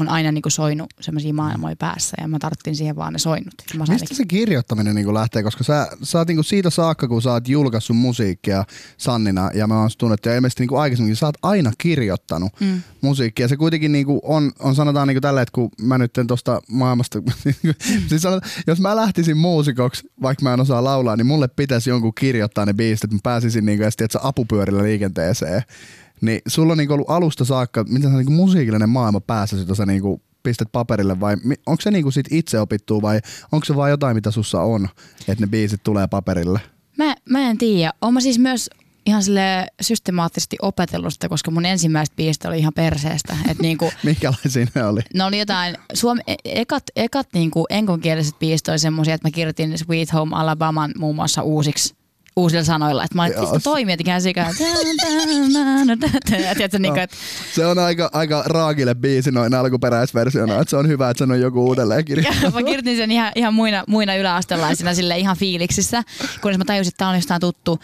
on 0.00 0.08
aina 0.08 0.32
niin 0.32 0.42
kuin 0.42 0.52
soinut 0.52 0.94
semmoisia 1.00 1.34
maailmoja 1.34 1.76
päässä 1.76 2.16
ja 2.20 2.28
mä 2.28 2.38
tarttin 2.38 2.76
siihen 2.76 2.96
vaan 2.96 3.12
ne 3.12 3.18
soinnut. 3.18 3.54
Mä 3.76 3.84
Mistä 3.88 4.14
se 4.14 4.24
kirjoittaminen 4.24 4.94
niin 4.94 5.04
kuin 5.04 5.14
lähtee? 5.14 5.42
Koska 5.42 5.64
sä, 5.64 5.88
sä 6.02 6.18
oot 6.18 6.28
niin 6.28 6.36
kuin 6.36 6.44
siitä 6.44 6.70
saakka, 6.70 7.08
kun 7.08 7.22
sä 7.22 7.32
oot 7.32 7.48
julkaissut 7.48 7.96
musiikkia 7.96 8.64
Sannina 8.96 9.50
ja 9.54 9.66
mä 9.66 9.80
oon 9.80 9.90
tunnettu 9.98 10.28
ja 10.28 10.34
ilmeisesti 10.34 10.62
niin 10.62 10.68
kuin 10.68 10.80
aikaisemmin 10.80 11.16
sä 11.16 11.26
oot 11.26 11.36
aina 11.42 11.72
kirjoittanut 11.78 12.52
mm. 12.60 12.82
musiikkia. 13.00 13.48
Se 13.48 13.56
kuitenkin 13.56 13.92
niin 13.92 14.06
kuin 14.06 14.20
on, 14.22 14.52
on 14.58 14.74
sanotaan 14.74 15.08
niin 15.08 15.14
kuin 15.14 15.22
tällä, 15.22 15.42
että 15.42 15.52
kun 15.52 15.70
mä 15.82 15.98
nyt 15.98 16.12
tuosta 16.28 16.60
maailmasta, 16.68 17.22
siis 18.08 18.22
sanotaan, 18.22 18.52
jos 18.66 18.80
mä 18.80 18.96
lähtisin 18.96 19.36
muusikoksi, 19.36 20.10
vaikka 20.22 20.42
mä 20.42 20.54
en 20.54 20.60
osaa 20.60 20.84
laulaa, 20.84 21.16
niin 21.16 21.26
mulle 21.26 21.48
pitäisi 21.48 21.90
jonkun 21.90 22.14
kirjoittaa 22.14 22.66
ne 22.66 22.72
biisit, 22.72 23.04
että 23.04 23.16
mä 23.16 23.20
pääsisin 23.22 23.66
niin 23.66 23.78
kuin, 23.78 23.88
että 23.88 24.18
apupyörillä 24.22 24.82
liikenteeseen. 24.82 25.62
Niin 26.20 26.40
sulla 26.48 26.72
on 26.72 26.78
niinku 26.78 26.94
ollut 26.94 27.10
alusta 27.10 27.44
saakka, 27.44 27.84
miten 27.84 28.10
se 28.10 28.16
niinku 28.16 28.32
musiikillinen 28.32 28.88
maailma 28.88 29.20
päässä, 29.20 29.56
jota 29.56 29.74
sä 29.74 29.86
niinku 29.86 30.22
pistät 30.42 30.68
paperille 30.72 31.20
vai 31.20 31.36
onko 31.66 31.80
se 31.80 31.90
niinku 31.90 32.10
sit 32.10 32.26
itse 32.30 32.60
opittu 32.60 33.02
vai 33.02 33.20
onko 33.52 33.64
se 33.64 33.76
vaan 33.76 33.90
jotain, 33.90 34.16
mitä 34.16 34.30
sussa 34.30 34.60
on, 34.62 34.88
että 35.28 35.44
ne 35.44 35.50
biisit 35.50 35.82
tulee 35.82 36.06
paperille? 36.06 36.60
Mä, 36.98 37.14
mä 37.30 37.50
en 37.50 37.58
tiedä. 37.58 37.92
Oon 38.02 38.14
mä 38.14 38.20
siis 38.20 38.38
myös 38.38 38.70
ihan 39.06 39.22
sille 39.22 39.66
systemaattisesti 39.80 40.56
opetellut 40.62 41.12
sitä, 41.12 41.28
koska 41.28 41.50
mun 41.50 41.66
ensimmäiset 41.66 42.16
biisit 42.16 42.44
oli 42.44 42.58
ihan 42.58 42.72
perseestä. 42.76 43.36
Et 43.50 43.58
niinku, 43.62 43.92
Minkälaisia 44.04 44.66
ne 44.74 44.84
oli? 44.84 45.00
ne 45.14 45.24
oli 45.24 45.38
jotain, 45.38 45.76
suomi, 45.94 46.20
e- 46.26 46.34
ekat, 46.44 46.82
ekat 46.96 47.28
niinku 47.34 47.66
enkonkieliset 47.70 48.38
biisit 48.38 48.68
oli 48.68 48.78
semmoisia, 48.78 49.14
että 49.14 49.28
mä 49.28 49.32
kirjoitin 49.32 49.78
Sweet 49.78 50.12
Home 50.12 50.36
Alabaman 50.36 50.92
muun 50.98 51.14
muassa 51.14 51.42
uusiksi 51.42 51.94
uusilla 52.40 52.64
sanoilla. 52.64 53.04
Että 53.04 53.14
mä 53.14 53.22
olin, 53.22 53.32
että 53.32 53.60
toimii 53.64 53.92
jotenkin 53.92 54.14
että 56.64 57.16
Se 57.54 57.66
on 57.66 57.78
aika, 57.78 58.10
aika 58.12 58.42
raakille 58.46 58.94
biisi 58.94 59.30
noin 59.30 59.54
alkuperäisversiona, 59.54 60.54
että 60.60 60.70
se 60.70 60.76
on 60.76 60.88
hyvä, 60.88 61.10
että 61.10 61.18
sen 61.18 61.30
on 61.30 61.40
joku 61.40 61.66
uudelleen 61.66 62.04
kirjoittanut. 62.04 62.54
mä 62.54 62.62
kirjoitin 62.62 62.96
sen 62.96 63.10
ihan, 63.10 63.32
ihan 63.34 63.54
muina, 63.54 63.84
muina 63.88 64.14
yläastelaisina 64.16 64.94
sille 64.94 65.18
ihan 65.18 65.36
fiiliksissä, 65.36 66.02
kunnes 66.42 66.58
mä 66.58 66.64
tajusin, 66.64 66.88
että 66.88 66.98
tää 66.98 67.08
on 67.08 67.14
jostain 67.14 67.40
tuttu. 67.40 67.78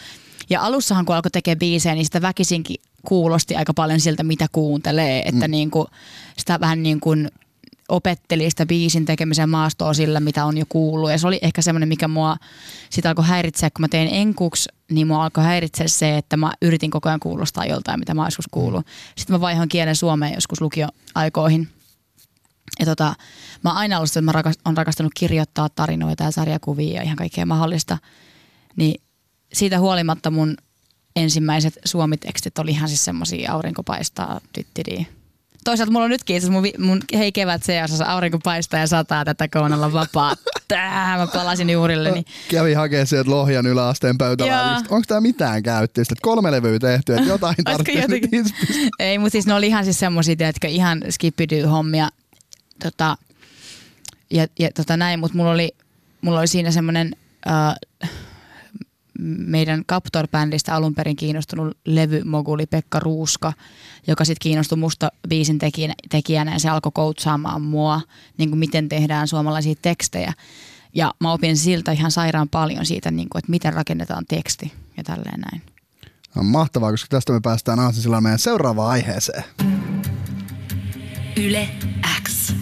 Ja 0.50 0.62
alussahan 0.62 1.04
kun 1.06 1.14
alkoi 1.14 1.30
tekemään 1.30 1.58
biisejä, 1.58 1.94
niin 1.94 2.04
sitä 2.04 2.22
väkisinkin 2.22 2.76
kuulosti 3.06 3.56
aika 3.56 3.74
paljon 3.74 4.00
siltä, 4.00 4.22
mitä 4.22 4.46
kuuntelee. 4.52 5.22
Että 5.28 5.46
Mm. 5.48 5.50
niin 5.50 5.70
kuin, 5.70 5.86
sitä 6.38 6.60
vähän 6.60 6.82
niin 6.82 7.00
kuin 7.00 7.30
opetteli 7.88 8.50
sitä 8.50 8.66
biisin 8.66 9.04
tekemisen 9.04 9.48
maastoa 9.48 9.94
sillä, 9.94 10.20
mitä 10.20 10.44
on 10.44 10.58
jo 10.58 10.64
kuullut. 10.68 11.10
Ja 11.10 11.18
se 11.18 11.26
oli 11.26 11.38
ehkä 11.42 11.62
semmoinen, 11.62 11.88
mikä 11.88 12.08
mua 12.08 12.36
sitä 12.90 13.08
alkoi 13.08 13.24
häiritseä, 13.24 13.70
kun 13.70 13.80
mä 13.80 13.88
tein 13.88 14.08
enkuks, 14.12 14.68
niin 14.90 15.06
mua 15.06 15.24
alkoi 15.24 15.44
häiritseä 15.44 15.88
se, 15.88 16.16
että 16.16 16.36
mä 16.36 16.52
yritin 16.62 16.90
koko 16.90 17.08
ajan 17.08 17.20
kuulostaa 17.20 17.66
joltain, 17.66 17.98
mitä 17.98 18.14
mä 18.14 18.26
joskus 18.26 18.48
kuullut. 18.50 18.86
Sitten 19.16 19.34
mä 19.34 19.40
vaihoin 19.40 19.68
kielen 19.68 19.96
suomeen 19.96 20.34
joskus 20.34 20.60
lukioaikoihin. 20.60 21.68
Ja 22.80 22.86
tota, 22.86 23.14
mä 23.64 23.70
oon 23.70 23.78
aina 23.78 23.96
ollut 23.96 24.10
että 24.10 24.22
mä 24.22 24.32
rakas, 24.32 24.58
on 24.64 24.76
rakastanut 24.76 25.12
kirjoittaa 25.14 25.68
tarinoita 25.68 26.24
ja 26.24 26.30
sarjakuvia 26.30 26.94
ja 26.94 27.02
ihan 27.02 27.16
kaikkea 27.16 27.46
mahdollista. 27.46 27.98
Niin 28.76 29.02
siitä 29.52 29.80
huolimatta 29.80 30.30
mun 30.30 30.56
ensimmäiset 31.16 31.78
suomitekstit 31.84 32.58
oli 32.58 32.70
ihan 32.70 32.88
siis 32.88 33.04
semmosia 33.04 33.52
aurinko 33.52 33.82
paistaa. 33.82 34.40
Toisaalta 35.66 35.92
mulla 35.92 36.04
on 36.04 36.10
nytkin 36.10 36.36
itse 36.36 36.50
mun, 36.50 36.62
vi- 36.62 36.74
mun 36.78 37.00
Hei 37.14 37.32
kevät 37.32 37.62
seassa 37.62 38.04
aurinko 38.04 38.38
paistaa 38.38 38.80
ja 38.80 38.86
sataa 38.86 39.24
tätä 39.24 39.48
koonalla 39.48 39.92
vapaa. 39.92 40.34
Tää, 40.68 41.16
mä 41.18 41.26
palasin 41.26 41.70
juurilleni. 41.70 42.24
Kävi 42.50 42.74
hakemaan 42.74 43.06
sieltä 43.06 43.30
Lohjan 43.30 43.66
yläasteen 43.66 44.16
Joo. 44.20 44.28
pöytälaatista. 44.28 44.94
Onko 44.94 45.04
tämä 45.08 45.20
mitään 45.20 45.62
käyttöistä? 45.62 46.12
Että 46.12 46.22
kolme 46.22 46.50
levyä 46.50 46.78
tehty, 46.78 47.14
että 47.14 47.28
jotain 47.28 47.54
inspistä. 48.32 48.54
Ei, 48.98 49.18
mutta 49.18 49.32
siis 49.32 49.46
ne 49.46 49.54
oli 49.54 49.66
ihan 49.66 49.84
siis 49.84 49.98
semmosia, 49.98 50.36
tiedätkö, 50.36 50.68
ihan 50.68 51.02
skippity-hommia. 51.10 52.08
Tota, 52.82 53.16
ja, 54.30 54.46
ja 54.58 54.68
tota 54.74 54.96
näin, 54.96 55.20
mutta 55.20 55.36
mulla 55.36 55.50
oli, 55.50 55.74
mulla 56.20 56.38
oli 56.38 56.46
siinä 56.46 56.70
semmoinen 56.70 57.16
äh, 57.46 58.10
meidän 59.38 59.84
Captor-bändistä 59.92 60.74
alun 60.74 60.94
perin 60.94 61.16
kiinnostunut 61.16 61.78
levymoguli 61.84 62.66
Pekka 62.66 62.98
Ruuska, 63.00 63.52
joka 64.06 64.24
sitten 64.24 64.42
kiinnostui 64.42 64.78
musta 64.78 65.08
biisin 65.28 65.58
tekijänä, 66.10 66.52
ja 66.52 66.58
se 66.58 66.68
alkoi 66.68 66.92
koutsaamaan 66.94 67.62
mua, 67.62 68.00
niin 68.38 68.48
kuin 68.48 68.58
miten 68.58 68.88
tehdään 68.88 69.28
suomalaisia 69.28 69.74
tekstejä. 69.82 70.32
Ja 70.94 71.14
mä 71.20 71.32
opin 71.32 71.56
siltä 71.56 71.92
ihan 71.92 72.10
sairaan 72.10 72.48
paljon 72.48 72.86
siitä, 72.86 73.10
niin 73.10 73.28
kuin, 73.28 73.38
että 73.38 73.50
miten 73.50 73.72
rakennetaan 73.72 74.24
teksti 74.28 74.72
ja 74.96 75.04
tälleen 75.04 75.40
näin. 75.40 75.62
On 76.36 76.46
mahtavaa, 76.46 76.90
koska 76.90 77.06
tästä 77.10 77.32
me 77.32 77.40
päästään 77.40 77.80
Aasisillan 77.80 78.22
meidän 78.22 78.38
seuraavaan 78.38 78.90
aiheeseen. 78.90 79.44
Yle 81.36 81.68
X. 82.22 82.52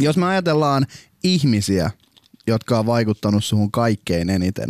Jos 0.00 0.16
me 0.16 0.26
ajatellaan 0.26 0.86
ihmisiä, 1.24 1.90
jotka 2.46 2.78
on 2.78 2.86
vaikuttanut 2.86 3.44
suhun 3.44 3.72
kaikkein 3.72 4.30
eniten 4.30 4.68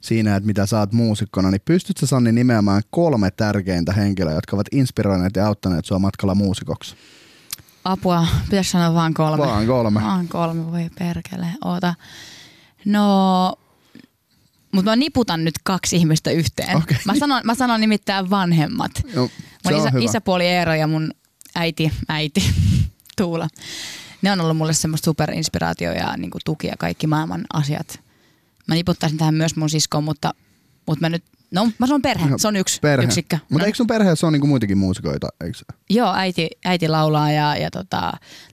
siinä, 0.00 0.36
että 0.36 0.46
mitä 0.46 0.66
oot 0.78 0.92
muusikkona, 0.92 1.50
niin 1.50 1.60
pystytkö 1.64 2.06
Sanni 2.06 2.32
nimeämään 2.32 2.82
kolme 2.90 3.30
tärkeintä 3.30 3.92
henkilöä, 3.92 4.34
jotka 4.34 4.56
ovat 4.56 4.66
inspiroineet 4.72 5.36
ja 5.36 5.46
auttaneet 5.46 5.84
sua 5.84 5.98
matkalla 5.98 6.34
muusikoksi? 6.34 6.96
Apua, 7.84 8.26
pitäisi 8.44 8.70
sanoa 8.70 8.94
vaan 8.94 9.14
kolme. 9.14 9.46
Vaan 9.46 9.66
kolme. 9.66 10.00
Vaan 10.00 10.28
kolme, 10.28 10.72
voi 10.72 10.90
perkele, 10.98 11.46
oota. 11.64 11.94
No, 12.84 13.54
mutta 14.72 14.90
mä 14.90 14.96
niputan 14.96 15.44
nyt 15.44 15.54
kaksi 15.64 15.96
ihmistä 15.96 16.30
yhteen. 16.30 16.76
Okei. 16.76 16.98
Mä, 17.04 17.14
sanon, 17.18 17.40
mä 17.44 17.54
sanon 17.54 17.80
nimittäin 17.80 18.30
vanhemmat. 18.30 18.92
No, 19.14 19.30
Mun 19.64 19.74
isä, 19.80 19.90
hyvä. 19.90 20.04
isäpuoli 20.04 20.46
Eero 20.46 20.74
ja 20.74 20.86
mun 20.86 21.10
äiti, 21.54 21.92
äiti 22.08 22.42
Tuula. 23.16 23.48
Ne 24.22 24.32
on 24.32 24.40
ollut 24.40 24.56
mulle 24.56 24.72
semmoista 24.72 25.04
superinspiraatio 25.04 25.92
ja 25.92 26.16
niin 26.16 26.30
tuki 26.44 26.66
ja 26.66 26.74
kaikki 26.78 27.06
maailman 27.06 27.44
asiat. 27.52 28.00
Mä 28.68 28.74
niputtaisin 28.74 29.18
tähän 29.18 29.34
myös 29.34 29.56
mun 29.56 29.70
siskoon, 29.70 30.04
mutta, 30.04 30.34
mutta 30.86 31.00
mä 31.00 31.08
nyt, 31.08 31.24
no 31.50 31.70
mä 31.78 31.86
sanon 31.86 32.02
perhe, 32.02 32.26
se 32.36 32.48
on 32.48 32.56
yksi 32.56 32.80
Perhe. 32.80 33.04
yksikkö. 33.04 33.38
Mutta 33.50 33.62
no, 33.62 33.66
eikö 33.66 33.76
sun 33.76 33.86
perheessä 33.86 34.26
ole 34.26 34.32
niinku 34.32 34.46
muitakin 34.46 34.78
muusikoita? 34.78 35.28
Eikö? 35.40 35.58
Joo, 35.90 36.12
äiti, 36.14 36.50
äiti 36.64 36.88
laulaa 36.88 37.32
ja, 37.32 37.56
ja 37.56 37.70
tota, 37.70 38.12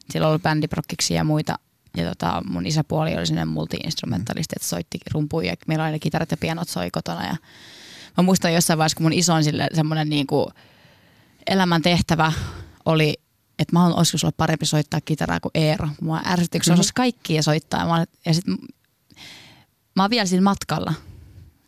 siellä 0.10 0.27
on 0.27 0.29
ollut 0.29 0.43
bändiprokkiksi 0.43 1.13
ja 1.13 1.24
muita. 1.24 1.60
Ja 1.98 2.10
tota, 2.10 2.41
mun 2.50 2.65
isäpuoli 2.65 3.15
oli 3.15 3.27
sinne 3.27 3.45
multi-instrumentalisti, 3.45 4.53
että 4.55 4.67
soitti 4.67 4.98
rumpuja 5.13 5.50
ja 5.50 5.55
meillä 5.67 5.86
oli 5.86 6.00
kitarat 6.00 6.31
ja 6.31 6.38
pianot 6.38 6.69
soi 6.69 6.91
kotona. 6.91 7.27
Ja 7.27 7.36
mä 8.17 8.24
muistan 8.24 8.53
jossain 8.53 8.77
vaiheessa, 8.77 8.95
kun 8.95 9.03
mun 9.03 9.13
isoin 9.13 9.43
sille 9.43 9.67
semmoinen 9.74 10.10
niinku 10.10 10.51
elämän 11.48 11.81
tehtävä 11.81 12.31
oli, 12.86 13.13
että 13.60 13.74
mä 13.74 13.79
haluan, 13.79 13.98
olisiko 13.98 14.17
sulla 14.17 14.34
parempi 14.38 14.65
soittaa 14.65 15.01
kitaraa 15.01 15.39
kuin 15.39 15.51
Eero. 15.53 15.89
Mua 16.01 16.22
ärsytti, 16.25 16.60
kun 16.60 16.65
se 16.65 16.74
osasi 16.74 16.91
kaikkia 16.95 17.43
soittaa. 17.43 17.79
Ja, 17.79 17.86
mä, 17.86 18.05
ja 18.25 18.34
sit, 18.34 18.45
mä 19.96 20.04
oon 20.04 20.10
vielä 20.10 20.25
siinä 20.25 20.44
matkalla. 20.44 20.94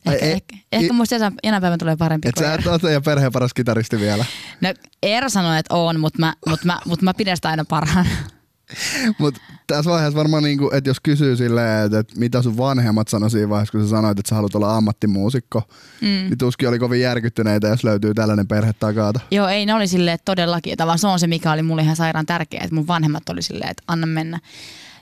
Ehkä, 0.06 0.26
ei- 0.26 0.32
ehkä, 0.32 0.56
ehkä 0.72 0.94
musta 0.94 1.16
enää- 1.16 1.32
enää 1.44 1.62
päivän 1.62 1.80
tulee 1.80 1.96
parempi 1.96 2.28
Et 2.30 2.36
kuin 2.36 2.46
sä 2.46 2.54
et 2.54 2.68
ole 2.68 2.80
teidän 2.80 3.04
perheen 3.04 3.32
paras 3.32 3.54
kitaristi 3.54 4.00
vielä. 4.00 4.26
No 4.62 4.74
Eero 5.04 5.30
sanoi, 5.30 5.60
että 5.60 5.76
on, 5.76 6.00
mutta 6.00 6.20
mä, 6.20 6.34
mut 6.48 6.64
mä, 6.64 6.80
mut 6.86 7.02
mä 7.02 7.14
pidän 7.14 7.38
sitä 7.38 7.50
aina 7.50 7.66
parhaana. 7.66 8.10
Mutta 9.20 9.42
tässä 9.68 9.92
vaiheessa 9.92 10.18
varmaan, 10.18 10.44
niinku, 10.44 10.70
että 10.74 10.90
jos 10.90 11.00
kysyy 11.00 11.36
silleen, 11.36 11.86
että, 11.86 12.00
että 12.00 12.20
mitä 12.20 12.42
sun 12.42 12.58
vanhemmat 12.58 13.08
sanoi 13.08 13.32
siinä 13.32 13.50
vaiheessa, 13.50 13.72
kun 13.72 13.84
sä 13.84 13.90
sanoit, 13.90 14.20
että 14.20 14.30
sä 14.30 14.36
haluat 14.36 14.56
olla 14.56 14.78
ammattimuusikko, 14.78 15.64
mm. 16.02 16.08
niin 16.08 16.38
tuskin 16.38 16.70
oli 16.70 16.80
kovin 16.80 17.02
järkyttyneitä, 17.02 17.68
jos 17.68 17.84
löytyy 17.84 18.14
tällainen 18.14 18.48
perhe 18.48 18.74
takata. 18.74 19.20
Joo, 19.32 19.48
ei 19.48 19.66
ne 19.66 19.74
oli 19.74 19.88
silleen, 19.88 20.16
että 20.16 20.26
todellakin. 20.26 20.74
Että 20.74 20.88
vaan 20.88 21.00
se 21.00 21.08
on 21.08 21.20
se, 21.20 21.28
mikä 21.28 21.52
oli 21.52 21.62
mulle 21.64 21.82
ihan 21.82 21.96
sairaan 21.96 22.26
tärkeää, 22.26 22.64
että 22.64 22.76
mun 22.76 22.88
vanhemmat 22.88 23.30
oli 23.30 23.42
silleen, 23.42 23.72
että 23.72 23.84
anna 23.88 24.08
mennä. 24.08 24.40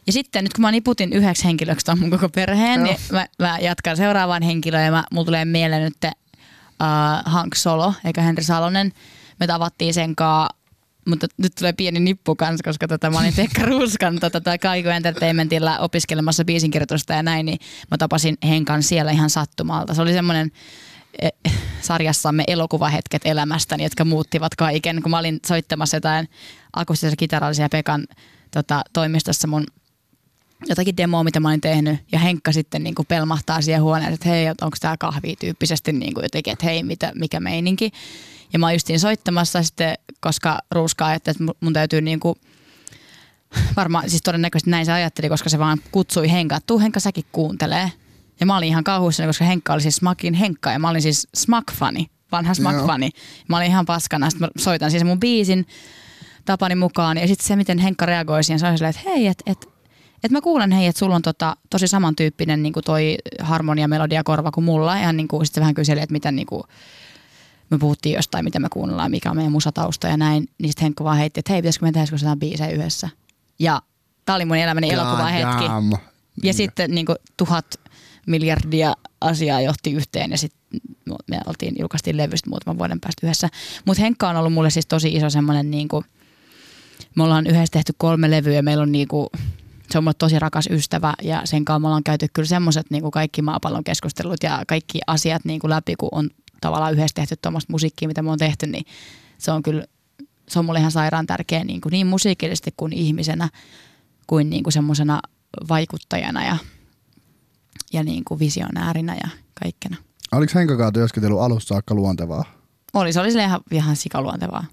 Ja 0.08 0.14
sitten 0.14 0.44
nyt 0.44 0.54
kun 0.54 0.62
mä 0.62 0.72
niputin 0.72 1.14
yhdeksi 1.14 1.44
henkilöksi 1.44 1.86
ton 1.86 2.00
mun 2.00 2.10
koko 2.10 2.30
perheen, 2.30 2.80
Joo. 2.80 2.84
niin 2.86 2.98
mä, 3.12 3.28
mä 3.40 3.60
jatkan 3.60 3.98
seuraavaan 3.98 4.44
henkilöön 4.44 4.86
ja 4.86 4.92
mä, 4.92 5.04
mulla 5.12 5.26
tulee 5.26 5.46
mieleen 5.46 5.84
nyt 5.84 6.14
uh, 6.14 6.14
Hank 7.26 7.56
Solo, 7.56 7.94
eikä 8.06 8.22
Henri 8.22 8.44
Salonen. 8.44 8.92
Me 9.40 9.48
tavattiin 9.48 9.94
sen 9.94 10.16
kaa, 10.16 10.50
mutta 11.08 11.28
nyt 11.38 11.56
tulee 11.56 11.74
pieni 11.74 12.00
nippu 12.00 12.36
kanssa, 12.36 12.64
koska 12.64 12.88
tota, 12.88 13.10
mä 13.10 13.20
olin 13.20 13.34
Pekka 13.38 13.66
Ruuskan 13.66 14.16
tota, 14.16 14.42
tota, 14.42 14.58
Kaiku 14.58 14.90
Entertainmentilla 14.90 15.80
opiskelemassa 15.80 16.46
biisinkirjoitusta 16.46 17.14
ja 17.14 17.24
näin, 17.24 17.46
niin 17.46 17.60
mä 17.92 17.98
tapasin 17.98 18.38
Henkan 18.48 18.84
siellä 18.84 19.12
ihan 19.12 19.30
sattumalta. 19.30 19.94
Se 19.94 20.02
oli 20.02 20.14
semmoinen 20.14 20.52
eh, 21.22 21.32
sarjassamme 21.82 22.44
elokuvahetket 22.48 23.22
elämästäni, 23.26 23.84
jotka 23.84 24.06
muuttivat 24.06 24.56
kaiken. 24.56 25.02
Kun 25.02 25.12
mä 25.12 25.20
olin 25.20 25.40
soittamassa 25.46 25.98
jotain 25.98 26.30
akustisia 26.74 27.16
kitarallisia 27.16 27.70
Pekan 27.70 28.08
tota, 28.52 28.82
toimistossa 28.94 29.48
mun 29.48 29.64
jotakin 30.68 30.98
demoa, 30.98 31.24
mitä 31.24 31.40
mä 31.40 31.48
olin 31.50 31.62
tehnyt, 31.62 32.00
ja 32.12 32.20
Henkka 32.20 32.52
sitten 32.52 32.84
niin 32.84 32.96
kuin 32.96 33.06
pelmahtaa 33.06 33.62
siihen 33.62 33.82
huoneeseen, 33.82 34.14
että 34.14 34.30
hei, 34.30 34.50
onko 34.50 34.78
tämä 34.80 34.98
kahvi 34.98 35.36
tyyppisesti 35.40 35.94
niin 35.94 36.14
kuin 36.14 36.24
jotenkin, 36.24 36.54
että 36.54 36.66
hei, 36.66 36.84
mitä, 36.84 37.12
mikä 37.16 37.40
meininki. 37.40 37.92
Ja 38.54 38.60
mä 38.60 38.74
justiin 38.74 39.00
soittamassa 39.00 39.64
sitten, 39.64 39.96
koska 40.20 40.60
Ruuska 40.72 41.06
ajatteli, 41.06 41.36
että 41.42 41.54
mun- 41.66 41.74
täytyy 41.74 42.02
niin 42.02 42.20
kuin, 42.20 42.36
varmaan, 43.76 44.10
siis 44.10 44.22
todennäköisesti 44.22 44.72
näin 44.72 44.86
se 44.86 44.92
ajatteli, 44.92 45.30
koska 45.30 45.50
se 45.50 45.60
vaan 45.60 45.78
kutsui 45.92 46.32
Henkkaa, 46.32 46.58
että 46.58 46.68
tuu 46.68 46.80
Henkka 46.80 47.00
säkin 47.00 47.26
kuuntelee. 47.32 47.92
Ja 48.40 48.46
mä 48.46 48.58
olin 48.58 48.70
ihan 48.70 48.84
kauhuissani, 48.84 49.28
koska 49.28 49.46
Henkka 49.46 49.74
oli 49.74 49.82
siis 49.82 49.96
Smakin 49.96 50.34
Henkka 50.34 50.72
ja 50.72 50.80
mä 50.80 50.90
olin 50.90 51.02
siis 51.02 51.28
Smak-fani, 51.36 52.06
vanha 52.32 52.54
Smak-fani. 52.54 53.10
Mä 53.48 53.58
olin 53.58 53.68
ihan 53.68 53.86
paskana, 53.86 54.30
sitten 54.30 54.50
mä 54.56 54.62
soitan 54.64 54.92
siis 54.92 55.04
mun 55.04 55.20
biisin 55.20 55.68
tapani 56.46 56.76
mukaan 56.76 57.18
ja 57.18 57.28
sitten 57.28 57.48
se, 57.48 57.56
miten 57.56 57.78
Henkka 57.80 58.06
reagoi 58.06 58.44
siihen, 58.44 58.60
se 58.60 58.68
oli 58.68 58.78
silleen, 58.78 58.96
että 58.96 59.10
hei, 59.10 59.28
että 59.28 59.44
et, 59.52 59.75
et 60.26 60.32
mä 60.32 60.42
kuulen 60.42 60.72
hei, 60.72 60.88
että 60.88 61.00
sulla 61.00 61.16
on 61.16 61.22
tota, 61.22 61.58
tosi 61.70 61.88
samantyyppinen 61.88 62.64
niin 62.64 62.74
toi 62.86 63.18
harmonia, 63.40 63.88
melodia, 63.88 64.24
korva 64.24 64.52
kuin 64.52 64.64
mulla. 64.64 64.98
Ja 64.98 65.14
niin 65.14 65.28
sitten 65.32 65.56
se 65.56 65.60
vähän 65.62 65.74
kyseli, 65.74 66.00
että 66.00 66.14
miten 66.14 66.36
niin 66.36 66.48
kuin, 66.48 66.64
me 67.70 67.78
puhuttiin 67.78 68.16
jostain, 68.16 68.46
mitä 68.46 68.60
me 68.60 68.68
kuunnellaan, 68.70 69.12
mikä 69.12 69.30
on 69.30 69.36
meidän 69.36 69.52
musatausta 69.52 70.08
ja 70.08 70.18
näin. 70.18 70.48
Niin 70.58 70.70
sitten 70.70 70.84
Henkka 70.84 71.04
vaan 71.04 71.18
heitti, 71.18 71.40
että 71.40 71.54
hei, 71.54 71.62
pitäisikö 71.62 71.86
me 71.86 71.92
tehdä 71.92 72.08
jotain 72.12 72.40
biisejä 72.40 72.70
yhdessä. 72.70 73.10
Ja 73.60 73.82
tää 74.26 74.36
oli 74.36 74.46
mun 74.46 74.58
elämäni 74.58 74.92
elokuva 74.92 75.26
hetki. 75.26 75.66
Ja 76.44 76.54
sitten 76.54 76.92
niin 76.92 77.06
kuin, 77.06 77.18
tuhat 77.38 77.66
miljardia 78.28 78.94
asiaa 79.22 79.62
johti 79.62 79.94
yhteen 79.94 80.32
ja 80.32 80.38
sitten 80.38 80.82
me 81.28 81.40
oltiin, 81.46 81.76
julkaistiin 81.80 82.18
levystä 82.18 82.50
muutaman 82.50 82.78
vuoden 82.78 83.00
päästä 83.00 83.28
yhdessä. 83.28 83.50
Mutta 83.86 84.02
Henkka 84.02 84.30
on 84.30 84.36
ollut 84.36 84.54
mulle 84.54 84.70
siis 84.70 84.86
tosi 84.86 85.16
iso 85.16 85.30
semmoinen, 85.30 85.72
niin 85.72 85.88
kuin, 85.88 86.06
me 87.16 87.24
ollaan 87.24 87.48
yhdessä 87.48 87.72
tehty 87.72 87.94
kolme 87.98 88.32
levyä 88.32 88.54
ja 88.54 88.64
meillä 88.64 88.82
on 88.82 88.92
niin 88.92 89.08
kuin, 89.08 89.28
se 89.92 89.98
on 89.98 90.04
mulle 90.04 90.14
tosi 90.18 90.40
rakas 90.40 90.68
ystävä 90.72 91.14
ja 91.22 91.42
sen 91.46 91.66
kanssa 91.66 91.80
me 91.80 91.88
ollaan 91.88 92.04
käyty 92.04 92.28
kyllä 92.34 92.48
semmoiset 92.48 92.86
niin 92.90 93.12
kaikki 93.12 93.42
maapallon 93.42 93.84
keskustelut 93.84 94.44
ja 94.44 94.64
kaikki 94.68 95.00
asiat 95.08 95.46
niin 95.46 95.60
kuin 95.60 95.70
läpi, 95.70 95.96
kun 95.96 96.10
on 96.12 96.30
tavallaan 96.62 96.94
yhdessä 96.94 97.14
tehty 97.16 97.36
tuommoista 97.42 97.74
musiikkia, 97.74 98.08
mitä 98.08 98.22
me 98.22 98.32
on 98.32 98.38
tehty, 98.38 98.68
niin 98.68 98.86
se 99.38 99.52
on 99.52 99.64
kyllä, 99.64 99.86
se 100.48 100.60
on 100.60 100.66
mulle 100.66 100.80
ihan 100.80 100.92
sairaan 100.92 101.28
tärkeä 101.28 101.64
niin, 101.64 101.82
kuin 101.82 101.92
niin 101.92 102.08
musiikillisesti 102.08 102.74
kuin 102.78 102.94
ihmisenä, 102.94 103.50
kuin, 104.28 104.50
niin 104.50 104.64
kuin 104.64 104.74
semmoisena 104.74 105.22
vaikuttajana 105.70 106.46
ja, 106.46 106.58
ja 107.94 108.04
niin 108.04 108.24
kuin 108.26 108.40
visionäärinä 108.40 109.16
ja 109.16 109.30
kaikkena. 109.64 109.98
Oliko 110.32 110.52
Henkakaan 110.56 110.94
työskentely 110.94 111.44
alusta 111.44 111.68
saakka 111.68 111.96
luontevaa? 111.96 112.44
Oli, 112.94 113.14
se 113.14 113.20
oli 113.20 113.32
sille 113.32 113.44
ihan, 113.44 113.62
ihan 113.72 113.96
sikaluontevaa. 113.96 114.66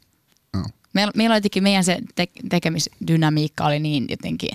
Meillä, 0.92 1.12
meillä 1.16 1.32
oli 1.32 1.36
jotenkin, 1.36 1.62
meidän 1.62 1.84
se 1.84 1.98
te, 2.14 2.28
tekemisdynamiikka 2.48 3.64
oli 3.64 3.80
niin 3.80 4.06
jotenkin, 4.08 4.50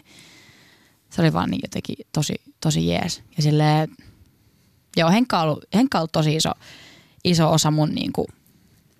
se 1.17 1.21
oli 1.21 1.33
vaan 1.33 1.49
niin 1.51 1.59
jotenkin 1.63 1.95
tosi, 2.13 2.35
tosi 2.61 2.87
jees. 2.87 3.23
Ja 3.37 3.43
silleen, 3.43 3.89
joo, 4.97 5.09
Henkka 5.11 5.37
on 5.41 5.43
ollut, 5.49 5.65
Henkka 5.73 5.97
on 5.97 5.99
ollut 5.99 6.11
tosi 6.11 6.35
iso, 6.35 6.51
iso 7.23 7.51
osa 7.51 7.71
mun 7.71 7.89
niin 7.89 8.13
kuin, 8.13 8.27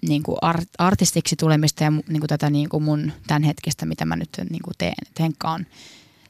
niin 0.07 0.23
kuin 0.23 0.37
art, 0.41 0.69
artistiksi 0.77 1.35
tulemista 1.35 1.83
ja 1.83 1.91
niin 1.91 2.19
kuin 2.19 2.27
tätä 2.27 2.49
niin 2.49 2.69
kuin 2.69 2.83
mun 2.83 3.11
tämänhetkistä, 3.27 3.85
mitä 3.85 4.05
mä 4.05 4.15
nyt 4.15 4.29
niin 4.49 4.61
kuin 4.63 4.73
teen. 4.77 4.93
Et 5.09 5.19
Henkka 5.19 5.51
on, 5.51 5.65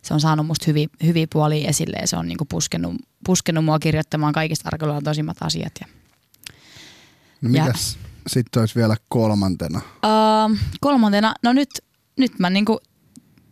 se 0.02 0.14
on 0.14 0.20
saanut 0.22 0.46
musta 0.48 0.64
hyviä, 0.68 0.88
hyviä 1.04 1.28
puolia 1.34 1.70
esille 1.70 1.98
ja 2.02 2.08
se 2.08 2.18
on 2.18 2.28
niin 2.28 2.38
kuin 2.38 2.48
puskenut, 2.48 2.96
puskenut 3.26 3.66
mua 3.66 3.80
kirjoittamaan 3.80 4.34
kaikista 4.34 4.70
tosimmat 5.04 5.38
asiat. 5.42 5.74
Ja, 5.82 5.88
No 7.42 7.50
Ja- 7.50 7.64
mikäs 7.64 7.98
sitten 8.28 8.60
olisi 8.60 8.76
vielä 8.76 8.96
kolmantena? 9.10 9.82
Uh, 10.06 10.58
kolmantena, 10.82 11.34
no 11.44 11.54
nyt, 11.54 11.70
nyt 12.18 12.40
mä 12.40 12.50
niinku 12.50 12.80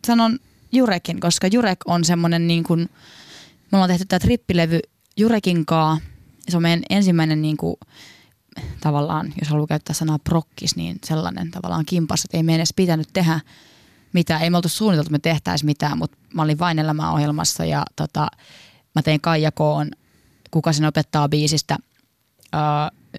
sanon 0.06 0.38
Jurekin, 0.72 1.20
koska 1.20 1.46
Jurek 1.46 1.78
on 1.86 2.04
semmonen 2.04 2.46
niin 2.46 2.64
kuin, 2.64 2.90
me 3.72 3.78
ollaan 3.78 3.90
tehty 3.90 4.04
tämä 4.04 4.20
trippilevy 4.20 4.80
Jurekin 5.16 5.66
kaa. 5.66 5.98
Se 6.48 6.56
on 6.56 6.62
meidän 6.62 6.82
ensimmäinen 6.90 7.42
niin 7.42 7.56
kuin, 7.56 7.76
tavallaan, 8.80 9.32
jos 9.40 9.48
haluaa 9.48 9.66
käyttää 9.66 9.94
sanaa 9.94 10.18
prokkis, 10.18 10.76
niin 10.76 10.98
sellainen 11.04 11.50
tavallaan 11.50 11.86
kimpas, 11.86 12.24
että 12.24 12.36
ei 12.36 12.42
meidän 12.42 12.58
edes 12.58 12.72
pitänyt 12.76 13.08
tehdä 13.12 13.40
mitään. 14.12 14.42
Ei 14.42 14.50
me 14.50 14.56
oltu 14.56 14.68
suunniteltu, 14.68 15.06
että 15.06 15.28
me 15.28 15.34
tehtäisiin 15.34 15.66
mitään, 15.66 15.98
mutta 15.98 16.18
mä 16.34 16.42
olin 16.42 16.58
vain 16.58 16.78
elämäohjelmassa 16.78 17.64
ja 17.64 17.84
tota, 17.96 18.28
mä 18.94 19.02
tein 19.02 19.20
Kaija 19.20 19.52
Koon, 19.52 19.90
kuka 20.50 20.72
sen 20.72 20.86
opettaa 20.86 21.28
biisistä 21.28 21.78
ö, 22.54 22.58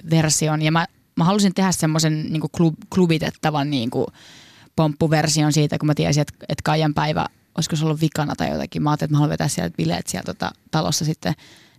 version. 0.09 0.61
Ja 0.61 0.71
mä, 0.71 0.87
mä 1.15 1.23
halusin 1.23 1.53
tehdä 1.53 1.71
semmoisen 1.71 2.33
niin 2.33 2.41
klub, 2.57 2.75
klubitettavan 2.93 3.69
niin 3.69 3.89
kuin 3.89 4.07
pomppuversion 4.75 5.53
siitä, 5.53 5.77
kun 5.77 5.87
mä 5.87 5.95
tiesin, 5.95 6.21
että, 6.21 6.33
että 6.49 6.61
Kaijan 6.63 6.93
päivä, 6.93 7.25
olisiko 7.57 7.75
se 7.75 7.85
ollut 7.85 8.01
vikana 8.01 8.35
tai 8.35 8.49
jotakin. 8.49 8.83
Mä 8.83 8.89
ajattelin, 8.89 9.07
että 9.07 9.13
mä 9.13 9.17
haluan 9.17 9.29
vetää 9.29 9.47
sieltä 9.47 9.77
bileet 9.77 10.07
siellä 10.07 10.25
tota, 10.25 10.51
talossa 10.71 11.05
sitten. 11.05 11.33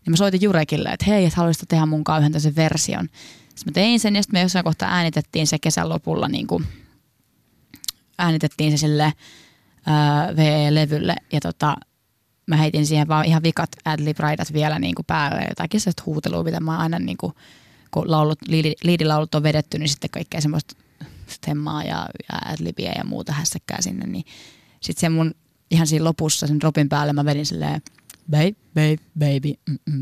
Niin 0.05 0.13
mä 0.13 0.17
soitin 0.17 0.43
Jurekille, 0.43 0.89
että 0.89 1.07
hei, 1.07 1.25
että 1.25 1.37
haluaisitko 1.37 1.67
tehdä 1.69 1.87
mun 1.87 2.05
yhden 2.19 2.33
tämmöisen 2.33 2.57
version. 2.57 3.09
Sitten 3.55 3.71
mä 3.71 3.73
tein 3.73 4.01
sen 4.01 4.17
ja 4.17 4.23
sitten 4.23 4.39
me 4.39 4.43
jossain 4.43 4.65
kohtaa 4.65 4.91
äänitettiin 4.91 5.47
se 5.47 5.59
kesän 5.59 5.89
lopulla 5.89 6.29
niin 6.29 6.47
kuin, 6.47 6.67
äänitettiin 8.19 8.71
se 8.71 8.77
sille 8.77 9.13
ää, 9.87 10.37
VE-levylle 10.37 11.17
ja 11.33 11.41
tota, 11.41 11.77
mä 12.47 12.57
heitin 12.57 12.87
siihen 12.87 13.09
vaan 13.09 13.25
ihan 13.25 13.43
vikat 13.43 13.71
adlib-raidat 13.85 14.53
vielä 14.53 14.79
niin 14.79 14.95
kuin 14.95 15.07
päälle. 15.07 15.47
Jotakin 15.49 15.81
sellaista 15.81 16.03
huutelua, 16.07 16.45
mitä 16.45 16.61
mä 16.61 16.79
aina 16.79 16.99
niin 16.99 17.17
kuin, 17.17 17.33
kun 17.91 18.11
laulut, 18.11 18.39
liidi, 18.49 18.73
liidilaulut 18.83 19.35
on 19.35 19.43
vedetty, 19.43 19.79
niin 19.79 19.89
sitten 19.89 20.11
kaikkea 20.11 20.41
semmoista 20.41 20.75
stemmaa 21.27 21.85
ja, 21.85 22.09
ja 22.33 22.39
adlibia 22.53 22.93
ja 22.99 23.05
muuta 23.05 23.33
hässäkkää 23.33 23.83
sinne. 23.83 24.07
Niin 24.07 24.25
sitten 24.81 25.01
se 25.01 25.09
mun 25.09 25.35
ihan 25.71 25.87
siinä 25.87 26.05
lopussa 26.05 26.47
sen 26.47 26.61
dropin 26.61 26.89
päälle 26.89 27.13
mä 27.13 27.25
vedin 27.25 27.47
silleen 27.47 27.83
babe, 28.31 28.55
babe, 28.75 28.99
baby, 29.19 29.55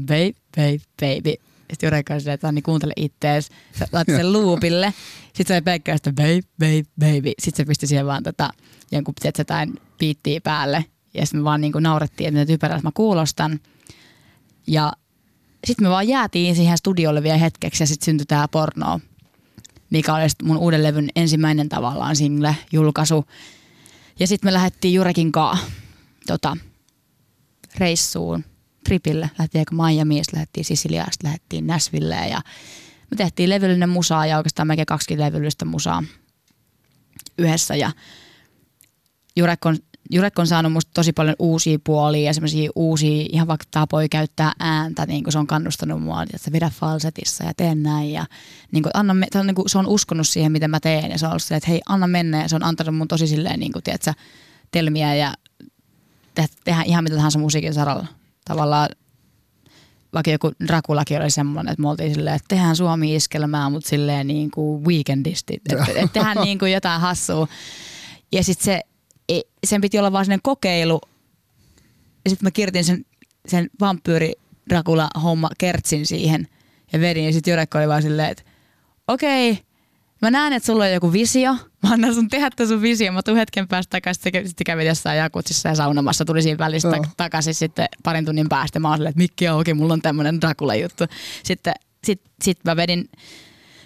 babe, 0.07 0.33
babe, 0.57 0.81
baby. 1.01 1.35
Sitten 1.71 1.87
Jure 1.87 2.03
kanssa 2.03 2.21
silleen, 2.21 2.35
että 2.35 2.49
Anni 2.49 2.63
kuuntele 2.63 2.93
ittees. 2.97 3.49
Sä 3.79 3.89
laitat 3.93 4.17
sen 4.17 4.33
loopille. 4.33 4.95
Sitten 5.27 5.47
se 5.47 5.55
oli 5.55 5.63
pelkkää 5.63 5.97
sitä 5.97 6.13
babe, 6.13 6.41
babe, 6.59 6.83
baby. 7.01 7.33
Sitten 7.39 7.57
se 7.57 7.69
pisti 7.69 7.87
siihen 7.87 8.07
vaan 8.07 8.23
tota, 8.23 8.51
jonkun 8.93 9.15
jotain 9.39 9.75
biittiä 9.99 10.41
päälle. 10.41 10.85
Ja 11.15 11.27
sitten 11.27 11.41
me 11.41 11.45
vaan 11.45 11.61
niinku 11.61 11.79
naurettiin, 11.79 12.29
että 12.29 12.41
mitä 12.41 12.53
typerältä 12.53 12.83
mä 12.83 12.91
kuulostan. 12.95 13.61
Ja 14.67 14.93
sitten 15.67 15.87
me 15.87 15.91
vaan 15.91 16.09
jäätiin 16.09 16.57
siihen 16.57 16.79
studiolle 16.79 17.23
vielä 17.23 17.37
hetkeksi 17.37 17.83
ja 17.83 17.87
sitten 17.87 18.05
syntyi 18.05 18.27
tää 18.27 18.49
porno, 18.49 19.01
mikä 19.91 20.15
oli 20.15 20.27
mun 20.43 20.57
uuden 20.57 20.83
levyn 20.83 21.09
ensimmäinen 21.17 21.69
tavallaan 21.69 22.17
single-julkaisu. 22.17 23.25
Ja 24.21 24.27
sitten 24.27 24.49
me 24.49 24.53
lähdettiin 24.53 24.95
Jurekin 24.95 25.33
kaa 25.33 25.59
tota, 26.27 26.57
reissuun, 27.79 28.45
tripille. 28.85 29.31
Lähtiin 29.39 29.61
aika 29.61 29.75
Miamiin, 29.75 30.25
lähdettiin 30.33 30.65
Sisiliaan, 30.65 31.13
sitten 31.13 31.29
lähdettiin 31.29 31.67
Nashvilleen 31.67 32.31
ja 32.31 32.41
me 33.11 33.17
tehtiin 33.17 33.51
levyllinen 33.51 33.89
musaa 33.89 34.27
ja 34.27 34.37
oikeastaan 34.37 34.69
melkein 34.69 34.87
20 34.87 35.27
levyllistä 35.27 35.65
musaa 35.65 36.05
yhdessä 37.39 37.77
ja 37.77 37.93
Jurek 39.37 39.67
on, 39.67 39.79
Jurek 40.11 40.39
on 40.39 40.47
saanut 40.47 40.73
musta 40.73 40.91
tosi 40.95 41.13
paljon 41.13 41.37
uusia 41.39 41.79
puolia 41.85 42.25
ja 42.25 42.35
semmoisia 42.35 42.71
uusia 42.75 43.27
ihan 43.33 43.49
vaikka 43.49 43.65
tapoja 43.71 44.09
käyttää 44.09 44.53
ääntä, 44.61 45.07
niin 45.07 45.25
kuin 45.25 45.33
se 45.33 45.39
on 45.39 45.47
kannustanut 45.47 46.03
mua, 46.03 46.23
että 46.23 46.53
vedä 46.53 46.71
falsetissa 46.75 47.45
ja 47.45 47.53
tee 47.57 47.75
näin 47.75 48.13
ja 48.13 48.27
niin 48.73 48.83
kuin, 48.83 48.91
anna, 48.95 49.15
me- 49.15 49.27
se, 49.33 49.39
on, 49.39 49.47
niin 49.47 49.55
kuin, 49.55 49.69
se 49.69 49.79
on 49.79 49.87
uskonut 49.87 50.29
siihen, 50.29 50.53
mitä 50.53 50.69
mä 50.69 50.81
teen 50.81 51.11
ja 51.11 51.19
se 51.19 51.27
on 51.27 51.33
ollut 51.33 51.43
silleen, 51.43 51.59
että 51.59 51.71
hei, 51.71 51.81
anna 51.89 52.07
mennä 52.07 52.43
ja 52.43 52.49
se 52.49 52.57
on 52.57 52.65
antanut 52.65 52.97
mun 52.97 53.09
tosi 53.09 53.27
silleen, 53.27 53.61
niin 53.61 53.73
kuin, 53.73 53.83
tiedätkö, 53.83 54.13
telmiä 54.71 55.15
ja 55.15 55.35
te, 56.35 56.47
tehdään 56.65 56.87
ihan 56.87 57.05
mitä 57.05 57.17
tahansa 57.17 57.39
musiikin 57.39 57.75
saralla. 57.75 58.07
Tavallaan 58.45 58.89
vaikka 60.15 60.31
joku 60.31 60.53
Drakulakin 60.67 61.21
oli 61.21 61.31
semmoinen, 61.31 61.73
että 61.73 61.83
me 61.83 61.89
oltiin 61.89 62.15
silleen, 62.15 62.37
että 62.37 62.49
tehdään 62.49 62.77
Suomi-iskelmää, 62.77 63.71
mutta 63.71 63.89
silleen 63.89 64.27
niin 64.27 64.51
kuin 64.51 64.85
weekendisti, 64.85 65.55
että, 65.55 65.85
että 65.95 66.13
tehdään 66.13 66.37
niin 66.37 66.59
kuin 66.59 66.73
jotain 66.73 67.01
hassua. 67.01 67.49
Ja 68.33 68.45
sitten 68.45 68.65
se, 68.65 68.81
sen 69.67 69.81
piti 69.81 69.99
olla 69.99 70.13
vaan 70.13 70.25
sellainen 70.25 70.43
kokeilu. 70.43 71.01
Ja 72.25 72.31
sitten 72.31 72.47
mä 72.47 72.51
kirjoitin 72.51 72.85
sen, 72.85 73.05
sen 73.49 73.71
vampyyri 73.81 74.33
homma 75.23 75.49
kertsin 75.59 76.07
siihen 76.07 76.49
ja 76.93 77.01
vedin. 77.01 77.25
Ja 77.25 77.33
sitten 77.33 77.53
Jurek 77.53 77.75
oli 77.75 77.89
vaan 77.89 78.03
silleen, 78.03 78.31
että 78.31 78.43
okei, 79.09 79.59
mä 80.23 80.31
näen, 80.31 80.53
että 80.53 80.67
sulla 80.67 80.85
on 80.85 80.93
joku 80.93 81.13
visio. 81.13 81.53
Mä 81.83 81.91
annan 81.93 82.15
sun 82.15 82.29
tehdä 82.29 82.51
tämän 82.51 82.69
sun 82.69 82.83
visio. 82.83 83.13
Mä 83.13 83.23
tuun 83.23 83.37
hetken 83.37 83.69
päästä 83.69 83.91
takaisin. 83.91 84.23
Sitten 84.23 84.65
kävin 84.65 84.87
jossain 84.87 85.19
jakutsissa 85.19 85.69
ja 85.69 85.75
saunomassa. 85.75 86.25
Tuli 86.25 86.43
siinä 86.43 86.59
välissä 86.59 86.91
tak- 86.91 87.11
takaisin 87.17 87.55
sitten 87.55 87.87
parin 88.03 88.25
tunnin 88.25 88.49
päästä. 88.49 88.81
Mä 88.81 88.89
oon 88.89 88.97
silleen, 88.99 89.11
että 89.11 89.23
mikki 89.23 89.49
auki, 89.49 89.75
mulla 89.75 89.93
on 89.93 90.03
tämmönen 90.03 90.41
Dracula-juttu. 90.41 91.05
Sitten 91.43 91.75
sit, 92.05 92.21
sit 92.45 92.59
mä 92.65 92.77
vedin 92.77 93.09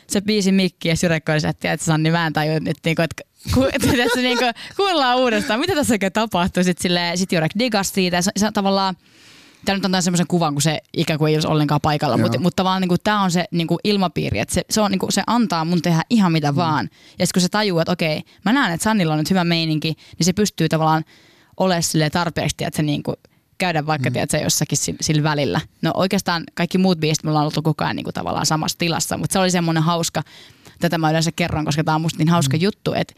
se 0.07 0.21
biisi 0.21 0.53
mikki 0.53 0.89
ja 0.89 0.95
Jurek 1.03 1.29
oli 1.29 1.41
se, 1.41 1.49
että 1.49 1.77
Sanni, 1.81 2.11
mä 2.11 2.27
en 2.27 2.33
tajua 2.33 2.61
nyt, 2.61 2.77
niinku, 2.85 3.03
että 3.03 3.23
ku, 3.55 3.61
tiedätkö, 3.83 4.21
niinku, 4.21 4.45
kuunnellaan 4.77 5.19
uudestaan, 5.19 5.61
mitä 5.61 5.75
tässä 5.75 5.95
oikein 5.95 6.13
tapahtuu. 6.13 6.65
Sitten 6.65 6.83
silleen, 6.83 7.19
sit 7.19 7.33
Jurek 7.33 7.53
digas 7.59 7.93
siitä 7.93 8.23
se, 8.23 8.31
se 8.37 8.47
on 8.47 8.53
tavallaan, 8.53 8.97
Tämä 9.65 9.77
nyt 9.77 9.85
antaa 9.85 10.01
semmoisen 10.01 10.27
kuvan, 10.27 10.55
kun 10.55 10.63
se 10.63 10.81
ikään 10.97 11.19
kuin 11.19 11.31
ei 11.31 11.37
olisi 11.37 11.49
ollenkaan 11.49 11.81
paikalla, 11.81 12.17
Joo. 12.17 12.23
mutta, 12.23 12.41
mutta 12.41 12.65
vaan 12.65 12.83
niin 12.83 12.99
tämä 13.05 13.23
on 13.23 13.31
se 13.31 13.45
niin 13.51 13.67
kuin 13.67 13.79
ilmapiiri, 13.85 14.39
että 14.39 14.55
se, 14.55 14.63
se, 14.71 14.81
on, 14.81 14.91
niin 14.91 14.99
kuin, 14.99 15.13
se 15.13 15.23
antaa 15.27 15.65
mun 15.65 15.83
tehdä 15.83 16.03
ihan 16.11 16.33
mitä 16.33 16.53
mm. 16.53 16.57
vaan. 16.57 16.89
Ja 17.19 17.27
sitten 17.27 17.41
kun 17.41 17.43
se 17.43 17.49
tajuaa, 17.49 17.83
että 17.83 17.93
okei, 17.93 18.23
mä 18.45 18.53
näen, 18.53 18.73
että 18.75 18.85
Sannilla 18.85 19.13
on 19.13 19.19
nyt 19.19 19.31
hyvä 19.31 19.45
meininki, 19.45 19.95
niin 20.19 20.25
se 20.25 20.33
pystyy 20.33 20.69
tavallaan 20.69 21.05
olemaan 21.57 22.11
tarpeeksi, 22.13 22.57
että 22.61 22.77
se 22.77 22.83
niin 22.83 23.03
kuin 23.03 23.17
käydä 23.59 23.87
vaikka 23.87 24.11
mm. 24.11 24.13
tiedätkö, 24.13 24.37
jossakin 24.37 24.79
sillä, 25.01 25.23
välillä. 25.23 25.61
No 25.83 25.91
oikeastaan 25.95 26.45
kaikki 26.55 26.79
muut 26.79 27.01
biisit 27.01 27.25
mulla 27.25 27.39
on 27.39 27.43
ollut 27.43 27.65
koko 27.65 27.85
ajan 27.85 27.97
niin 27.97 28.05
kuin 28.05 28.15
tavallaan 28.15 28.47
samassa 28.47 28.79
tilassa, 28.79 29.17
mutta 29.17 29.33
se 29.33 29.39
oli 29.39 29.51
semmoinen 29.51 29.83
hauska, 29.83 30.23
tätä 30.81 30.99
mä 30.99 31.11
yleensä 31.11 31.33
kerron, 31.33 31.65
koska 31.65 31.85
tämä 31.85 31.95
on 31.95 32.01
musta 32.01 32.19
niin 32.19 32.29
hauska 32.29 32.57
mm. 32.57 32.63
juttu, 32.63 32.93
että, 32.93 33.15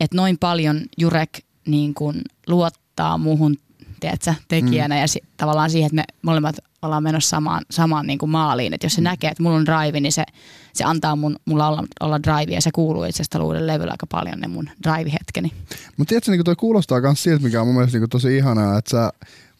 että 0.00 0.16
noin 0.16 0.38
paljon 0.38 0.80
Jurek 0.98 1.38
niin 1.66 1.94
kuin 1.94 2.22
luottaa 2.46 3.18
muuhun 3.18 3.56
tiedätkö, 4.00 4.34
tekijänä 4.48 4.94
mm. 4.94 5.00
ja 5.00 5.08
si- 5.08 5.22
tavallaan 5.36 5.70
siihen, 5.70 5.86
että 5.86 5.96
me 5.96 6.04
molemmat 6.22 6.56
ollaan 6.82 7.02
menossa 7.02 7.28
samaan, 7.28 7.62
samaan 7.70 8.06
niin 8.06 8.18
kuin 8.18 8.30
maaliin. 8.30 8.74
Että 8.74 8.84
jos 8.84 8.94
se 8.94 9.00
mm. 9.00 9.04
näkee, 9.04 9.30
että 9.30 9.42
mulla 9.42 9.56
on 9.56 9.66
drive, 9.66 10.00
niin 10.00 10.12
se, 10.12 10.24
se 10.72 10.84
antaa 10.84 11.16
mun, 11.16 11.36
mulla 11.44 11.68
olla, 11.68 11.84
olla 12.00 12.22
drive 12.22 12.54
ja 12.54 12.60
se 12.60 12.70
kuuluu 12.72 13.04
itse 13.04 13.22
asiassa 13.22 13.44
uuden 13.44 13.66
levyllä 13.66 13.92
aika 13.92 14.06
paljon 14.06 14.40
ne 14.40 14.48
mun 14.48 14.70
drive-hetkeni. 14.84 15.52
Mutta 15.96 16.08
tiedätkö, 16.08 16.30
niin 16.30 16.44
toi 16.44 16.56
kuulostaa 16.56 17.00
myös 17.00 17.22
siltä, 17.22 17.44
mikä 17.44 17.60
on 17.60 17.66
mun 17.66 17.76
mielestä 17.76 17.98
niin 17.98 18.10
tosi 18.10 18.36
ihanaa, 18.36 18.78
että 18.78 18.90
sä 18.90 19.12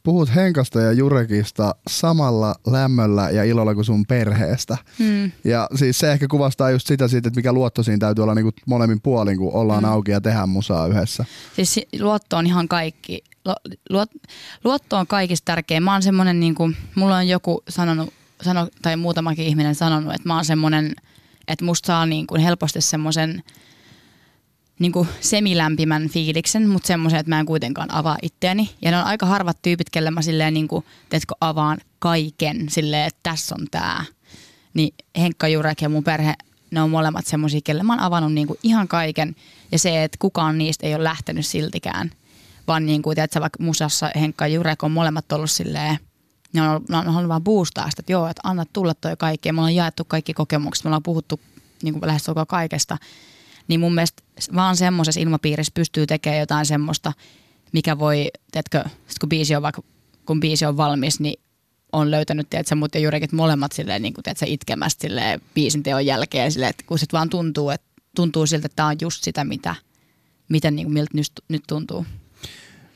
puhut 0.03 0.35
Henkasta 0.35 0.81
ja 0.81 0.93
Jurekista 0.93 1.75
samalla 1.89 2.55
lämmöllä 2.67 3.31
ja 3.31 3.45
ilolla 3.45 3.75
kuin 3.75 3.85
sun 3.85 4.07
perheestä. 4.07 4.77
Hmm. 4.99 5.33
Ja 5.45 5.69
siis 5.75 5.99
se 5.99 6.13
ehkä 6.13 6.27
kuvastaa 6.29 6.71
just 6.71 6.87
sitä, 6.87 7.09
siitä, 7.09 7.29
että 7.29 7.39
mikä 7.39 7.53
luotto 7.53 7.83
siinä 7.83 7.99
täytyy 7.99 8.23
olla 8.23 8.35
niinku 8.35 8.53
molemmin 8.67 9.01
puolin, 9.01 9.39
kun 9.39 9.53
ollaan 9.53 9.83
mm. 9.83 9.91
auki 9.91 10.11
ja 10.11 10.21
tehdään 10.21 10.49
musaa 10.49 10.87
yhdessä. 10.87 11.25
Siis 11.57 11.75
si- 11.75 11.89
luotto 12.01 12.37
on 12.37 12.47
ihan 12.47 12.69
kaikki. 12.69 13.25
Lu- 13.45 13.75
luot, 13.91 14.11
luotto 14.65 14.97
on 14.97 15.07
kaikista 15.07 15.45
tärkeä. 15.45 15.81
Mä 15.81 15.93
oon 15.93 16.03
semmonen, 16.03 16.41
niin 16.41 16.55
kuin, 16.55 16.77
mulla 16.95 17.17
on 17.17 17.29
joku 17.29 17.63
sanonut, 17.69 18.13
sano, 18.43 18.69
tai 18.83 18.97
muutamakin 18.97 19.47
ihminen 19.47 19.75
sanonut, 19.75 20.15
että 20.15 20.29
mä 20.29 20.35
oon 20.35 20.45
semmonen, 20.45 20.95
että 21.49 21.65
musta 21.65 21.87
saa 21.87 22.07
niin 22.07 22.27
kuin 22.27 22.41
helposti 22.41 22.81
semmoisen 22.81 23.43
niin 24.81 24.93
kuin 24.93 25.09
semilämpimän 25.21 26.09
fiiliksen, 26.09 26.69
mutta 26.69 26.87
semmoisen, 26.87 27.21
että 27.21 27.31
mä 27.31 27.41
en 27.41 27.47
kuitenkaan 27.47 27.95
avaa 27.95 28.19
itseäni. 28.23 28.71
Ja 28.83 28.91
ne 28.91 28.99
on 28.99 29.05
aika 29.05 29.27
harvat 29.27 29.63
tyypit, 29.63 29.91
kelle 29.91 30.11
mä 30.11 30.23
silleen 30.23 30.55
niin 30.55 30.69
kuin, 30.69 30.85
teetkö, 31.09 31.35
avaan 31.41 31.79
kaiken 31.99 32.67
silleen, 32.69 33.07
että 33.07 33.21
tässä 33.23 33.55
on 33.59 33.67
tää. 33.71 34.05
niin 34.75 34.95
Henkka 35.19 35.49
Jurek 35.49 35.83
ja 35.83 35.89
mun 35.89 36.05
perhe, 36.05 36.35
ne 36.71 36.83
on 36.83 36.91
molemmat 36.91 37.27
semmoisia, 37.27 37.61
kelle 37.65 37.83
mä 37.83 37.93
oon 37.93 38.01
avannut 38.01 38.33
niinku 38.33 38.59
ihan 38.63 38.89
kaiken. 38.89 39.37
Ja 39.73 39.79
se, 39.79 40.05
että 40.05 40.17
kukaan 40.19 40.59
niistä 40.59 40.87
ei 40.87 40.95
ole 40.95 41.05
lähtenyt 41.05 41.47
siltikään. 41.47 42.11
Vaan 42.67 42.87
niin 42.87 43.03
kuin, 43.03 43.15
tiedätkö, 43.15 43.41
vaikka 43.41 43.63
musassa 43.63 44.11
Henkka 44.21 44.47
ja 44.47 44.55
Jurek 44.55 44.83
on 44.83 44.93
molemmat 44.93 45.33
ollut 45.33 45.51
silleen, 45.51 45.99
ne 46.53 46.63
on, 46.63 46.85
ne 46.89 46.97
on 46.97 47.05
halunnut 47.05 47.29
vaan 47.29 47.45
boostaa 47.45 47.91
sitä, 47.91 48.01
että 48.01 48.13
joo, 48.13 48.29
että 48.29 48.41
anna 48.45 48.65
tulla 48.73 48.95
toi 48.95 49.17
kaikki. 49.17 49.49
Ja 49.49 49.53
me 49.53 49.61
ollaan 49.61 49.75
jaettu 49.75 50.05
kaikki 50.05 50.35
kokemukset, 50.35 50.85
me 50.85 50.89
ollaan 50.89 51.03
puhuttu 51.03 51.41
niin 51.83 51.95
kuin 51.95 52.07
lähes 52.07 52.27
kaikesta. 52.49 52.99
Niin 53.71 53.81
mun 53.81 53.95
mielestä 53.95 54.23
vaan 54.55 54.77
semmoisessa 54.77 55.21
ilmapiirissä 55.21 55.73
pystyy 55.75 56.07
tekemään 56.07 56.41
jotain 56.41 56.67
semmoista, 56.67 57.13
mikä 57.73 57.99
voi, 57.99 58.31
sit 59.07 59.19
kun 59.21 59.29
biisi 59.29 59.57
on 59.57 59.63
vaikka, 59.63 59.83
kun 60.27 60.41
biisi 60.41 60.67
on 60.67 60.77
valmis, 60.77 61.21
niin 61.21 61.41
on 61.93 62.11
löytänyt, 62.11 62.51
tiedätkö, 62.51 62.75
mut 62.75 62.95
ja 62.95 63.01
Jurekit 63.01 63.33
molemmat 63.33 63.73
silleen, 63.73 64.03
niin 64.03 64.15
kuin, 64.15 64.23
tiedätkö, 64.23 64.47
itkemästä 64.49 65.03
silleen, 65.03 65.41
biisin 65.55 65.83
teon 65.83 66.07
jälkeen, 66.07 66.53
silleen, 66.53 66.71
että 66.71 66.85
kun 66.87 66.99
sit 66.99 67.13
vaan 67.13 67.31
tuntuu, 67.31 67.71
että 67.71 67.87
tuntuu 68.17 68.47
siltä, 68.47 68.67
että 68.67 68.77
tämä 68.77 68.89
on 68.89 68.97
just 69.01 69.25
sitä, 69.25 69.45
mitä, 69.45 69.75
mitä 70.49 70.71
niin 70.71 70.87
kuin, 70.87 70.95
miltä 70.95 71.11
nyt, 71.15 71.33
nyt 71.49 71.63
tuntuu. 71.69 72.07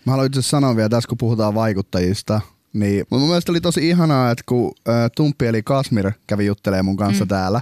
Mä 0.05 0.13
haluan 0.13 0.27
itse 0.27 0.43
sanoa 0.43 0.77
vielä 0.77 0.89
tässä, 0.89 1.09
kun 1.09 1.19
puhutaan 1.19 1.55
vaikuttajista, 1.55 2.41
niin 2.75 3.05
mun 3.11 3.21
mielestä 3.21 3.53
oli 3.53 3.61
tosi 3.61 3.89
ihanaa, 3.89 4.31
että 4.31 4.45
kun 4.47 4.73
ä, 4.89 5.09
Tumppi 5.17 5.47
eli 5.47 5.63
Kasmir 5.63 6.13
kävi 6.27 6.47
juttelemaan 6.47 6.85
mun 6.85 6.97
kanssa 6.97 7.25
mm. 7.25 7.29
täällä 7.29 7.61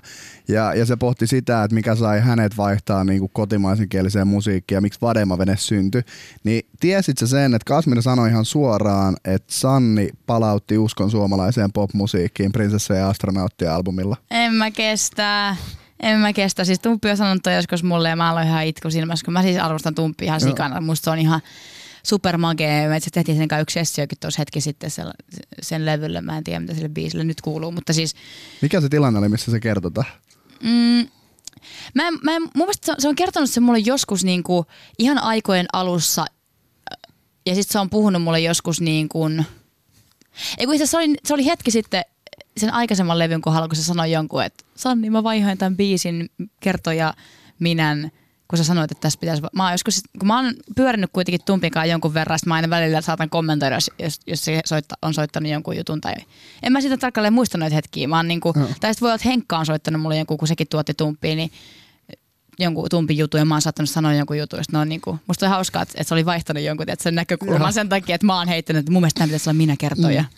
ja, 0.49 0.75
ja 0.75 0.87
se 0.87 0.97
pohti 0.97 1.27
sitä, 1.27 1.65
että 1.65 1.75
mikä 1.75 1.95
sai 1.95 2.21
hänet 2.21 2.57
vaihtaa 2.57 3.05
niin 3.05 3.19
kuin 3.19 3.31
kotimaisen 3.33 3.89
kieliseen 3.89 4.27
musiikkiin 4.27 4.77
ja 4.77 4.81
miksi 4.81 5.01
Vadema-vene 5.03 5.57
syntyi, 5.57 6.03
niin 6.45 6.63
tiesit 6.81 7.19
sä 7.19 7.27
sen, 7.27 7.55
että 7.55 7.65
Kasmir 7.67 8.03
sanoi 8.03 8.29
ihan 8.29 8.45
suoraan, 8.45 9.17
että 9.25 9.53
Sanni 9.53 10.09
palautti 10.27 10.79
uskon 10.79 11.11
suomalaiseen 11.11 11.73
popmusiikkiin 11.73 12.53
Prinsessa 12.53 12.95
ja 12.95 13.09
astronautti-albumilla? 13.09 14.17
En 14.31 14.55
mä 14.55 14.71
kestä. 14.71 15.57
En 16.01 16.19
mä 16.19 16.33
kestä. 16.33 16.65
Siis 16.65 16.81
Tumppi 16.81 17.11
on 17.11 17.17
sanonut 17.17 17.43
joskus 17.57 17.83
mulle 17.83 18.09
ja 18.09 18.17
mä 18.17 18.31
aloin 18.31 18.47
ihan 18.47 18.65
itku 18.65 18.91
silmässä, 18.91 19.25
kun 19.25 19.33
mä 19.33 19.43
siis 19.43 19.57
arvostan 19.57 19.95
Tumppi 19.95 20.25
ihan 20.25 20.41
sikana. 20.41 20.81
Musta 20.81 21.05
se 21.05 21.11
on 21.11 21.19
ihan 21.19 21.41
supermagee. 22.03 22.89
Me 22.89 22.97
itse 22.97 23.11
tehtiin 23.11 23.39
sen 23.39 23.49
kanssa 23.49 23.63
yksi 23.63 23.75
sessiokin 23.75 24.19
tuossa 24.21 24.41
hetki 24.41 24.61
sitten 24.61 24.91
sen, 24.91 25.07
sen 25.63 25.87
levylle. 25.87 26.21
Mä 26.21 26.39
en 26.39 26.45
tiedä, 26.45 26.61
mitä 26.61 26.75
sille 26.75 26.89
biisille 26.89 27.25
nyt 27.25 27.41
kuuluu, 27.41 27.73
mutta 27.73 27.93
siis... 27.93 28.15
Mikä 28.63 28.81
se 28.81 28.89
tilanne 28.89 29.19
oli, 29.19 29.29
missä 29.29 29.51
se 29.51 29.61
kertota? 29.61 30.05
Mm, 30.63 31.09
mä, 31.95 32.11
mä, 32.11 32.41
mun 32.41 32.51
mielestä 32.55 32.95
se 32.99 33.09
on 33.09 33.15
kertonut 33.15 33.51
se 33.51 33.61
mulle 33.61 33.79
joskus 33.79 34.25
niin 34.25 34.43
kuin 34.43 34.67
ihan 34.99 35.19
aikojen 35.19 35.67
alussa 35.73 36.25
ja 37.47 37.55
sitten 37.55 37.73
se 37.73 37.79
on 37.79 37.91
puhunut 37.91 38.23
mulle 38.23 38.41
joskus 38.41 38.81
niin 38.81 39.09
kuin, 39.09 39.47
ei 40.59 40.67
kun 40.67 40.87
se 40.87 40.97
oli, 40.97 41.15
se 41.25 41.35
oli 41.35 41.47
hetki 41.47 41.71
sitten 41.71 42.05
sen 42.57 42.73
aikaisemman 42.73 43.19
levyn 43.19 43.41
kohdalla, 43.41 43.69
kun 43.69 43.77
se 43.77 43.83
sanoi 43.83 44.13
jonkun, 44.13 44.43
että 44.43 44.65
Sanni, 44.75 45.11
mä 45.11 45.23
vaihoin 45.23 45.59
tämän 45.59 45.77
biisin 45.77 46.31
kertoja 46.61 47.15
minän 47.59 48.11
kun 48.53 48.59
sä 48.59 48.65
sanoit, 48.65 48.93
että 48.93 49.03
tässä 49.03 49.19
pitäisi... 49.21 49.43
Mä 49.53 49.63
oon 49.63 49.73
joskus, 49.73 50.03
kun 50.19 50.27
mä 50.27 50.37
oon 50.37 50.55
pyörinyt 50.77 51.11
kuitenkin 51.13 51.41
tumpinkaan 51.47 51.89
jonkun 51.89 52.15
verran, 52.15 52.39
mä 52.47 52.55
aina 52.55 52.71
välillä 52.71 53.01
saatan 53.01 53.31
kommentoida, 53.31 53.79
jos, 53.99 54.21
jos 54.27 54.45
se 54.45 54.61
soitta, 54.65 54.95
on 55.03 55.15
soittanut 55.15 55.51
jonkun 55.51 55.77
jutun. 55.77 56.01
Tai, 56.01 56.15
en 56.63 56.73
mä 56.73 56.81
sitä 56.81 56.97
tarkalleen 56.97 57.33
muista 57.33 57.59
noita 57.59 57.75
hetkiä. 57.75 58.09
Mä 58.09 58.17
oon 58.17 58.29
niinku, 58.29 58.53
no. 58.57 58.65
Tai 58.65 58.71
sitten 58.73 59.01
voi 59.01 59.09
olla, 59.09 59.15
että 59.15 59.29
Henkka 59.29 59.59
on 59.59 59.67
soittanut 59.67 60.03
mulle 60.03 60.17
jonkun, 60.17 60.39
kun 60.39 60.49
sekin 60.49 60.67
tuotti 60.71 60.95
tumpiin, 60.95 61.37
niin 61.37 61.51
jonkun 62.59 62.87
tumpin 62.91 63.19
jutun 63.19 63.41
ja 63.41 63.45
mä 63.45 63.55
oon 63.55 63.63
saattanut 63.63 63.91
sanoa 63.91 64.15
jonkun 64.15 64.39
jutun. 64.39 64.59
Ja 64.73 64.81
on 64.81 64.89
niinku, 64.89 65.19
musta 65.27 65.47
on 65.47 65.51
hauskaa, 65.51 65.83
että, 65.83 65.95
että 65.97 66.09
se 66.09 66.15
oli 66.15 66.27
vaihtanut 66.27 66.63
jonkun 66.63 66.91
että 66.91 67.03
sen 67.03 67.15
näkökulman 67.15 67.73
sen 67.73 67.89
takia, 67.89 68.15
että 68.15 68.27
mä 68.27 68.39
oon 68.39 68.49
heittänyt, 68.49 68.81
että 68.81 68.93
mun 68.93 69.03
mielestä 69.03 69.19
tämä 69.19 69.27
pitäisi 69.27 69.51
olla 69.51 69.57
minä 69.57 69.77
kertoja. 69.79 70.23
Mm. 70.23 70.29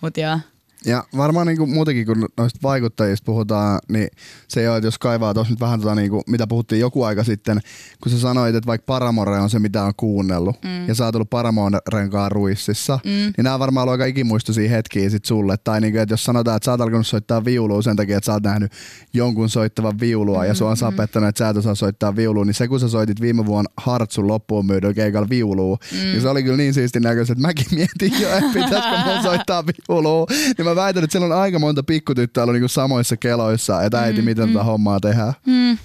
Mut 0.00 0.16
joo. 0.16 0.38
Ja 0.84 1.04
varmaan 1.16 1.46
niin 1.46 1.58
kuin 1.58 1.70
muutenkin, 1.70 2.06
kun 2.06 2.28
noista 2.36 2.58
vaikuttajista 2.62 3.24
puhutaan, 3.24 3.78
niin 3.88 4.08
se 4.48 4.62
jo, 4.62 4.76
että 4.76 4.86
jos 4.86 4.98
kaivaa 4.98 5.34
tuossa 5.34 5.52
nyt 5.52 5.60
vähän 5.60 5.80
tota, 5.80 5.94
niin 5.94 6.10
kuin, 6.10 6.22
mitä 6.26 6.46
puhuttiin 6.46 6.80
joku 6.80 7.02
aika 7.02 7.24
sitten, 7.24 7.60
kun 8.02 8.12
sä 8.12 8.20
sanoit, 8.20 8.54
että 8.54 8.66
vaikka 8.66 8.84
Paramore 8.86 9.38
on 9.38 9.50
se, 9.50 9.58
mitä 9.58 9.84
on 9.84 9.92
kuunnellut, 9.96 10.56
mm. 10.64 10.88
ja 10.88 10.94
sä 10.94 11.04
oot 11.04 11.14
ollut 11.14 11.30
Paramoren 11.30 12.10
kanssa 12.10 12.28
ruississa, 12.28 12.98
mm. 13.04 13.10
niin 13.10 13.34
nämä 13.42 13.54
on 13.54 13.60
varmaan 13.60 13.82
ollut 13.82 13.92
aika 13.92 14.04
ikimuistoisia 14.04 14.70
hetkiä 14.70 15.10
sit 15.10 15.24
sulle. 15.24 15.56
Tai 15.56 15.80
niin 15.80 15.92
kuin, 15.92 16.02
että 16.02 16.12
jos 16.12 16.24
sanotaan, 16.24 16.56
että 16.56 16.64
sä 16.64 16.70
oot 16.70 16.80
alkanut 16.80 17.06
soittaa 17.06 17.44
viulua 17.44 17.82
sen 17.82 17.96
takia, 17.96 18.16
että 18.16 18.26
sä 18.26 18.32
oot 18.32 18.42
nähnyt 18.42 18.72
jonkun 19.12 19.48
soittavan 19.48 20.00
viulua, 20.00 20.42
mm. 20.42 20.48
ja 20.48 20.54
sua 20.54 20.68
on 20.68 20.76
mm. 20.76 20.78
sapettanut, 20.78 21.28
että 21.28 21.38
sä 21.38 21.48
et 21.48 21.56
osaa 21.56 21.74
soittaa 21.74 22.16
viulua, 22.16 22.44
niin 22.44 22.54
se 22.54 22.68
kun 22.68 22.80
sä 22.80 22.88
soitit 22.88 23.20
viime 23.20 23.46
vuonna 23.46 23.70
Hartsun 23.76 24.28
loppuun 24.28 24.66
myydyn 24.66 24.94
keikalla 24.94 25.28
viulua, 25.28 25.76
mm. 25.92 25.98
niin 25.98 26.20
se 26.20 26.28
oli 26.28 26.42
kyllä 26.42 26.56
niin 26.56 26.74
siistin 26.74 27.02
näköistä, 27.02 27.32
että 27.32 27.46
mäkin 27.46 27.66
mietin 27.70 28.20
jo, 28.20 28.28
että 28.28 28.50
pitäisikö 28.54 28.96
mun 29.04 29.22
soittaa 29.22 29.64
viulua. 29.66 30.26
Niin 30.58 30.67
mä 30.68 30.76
väitän, 30.76 31.04
että 31.04 31.12
siellä 31.12 31.34
on 31.34 31.42
aika 31.42 31.58
monta 31.58 31.82
pikkutyttöä 31.82 32.42
ollut 32.42 32.54
niinku 32.54 32.68
samoissa 32.68 33.16
keloissa, 33.16 33.82
että 33.82 34.00
äiti, 34.00 34.20
mm, 34.20 34.24
miten 34.24 34.46
mm. 34.46 34.52
tätä 34.52 34.64
hommaa 34.64 35.00
tehdään. 35.00 35.32
Mm. 35.46 35.78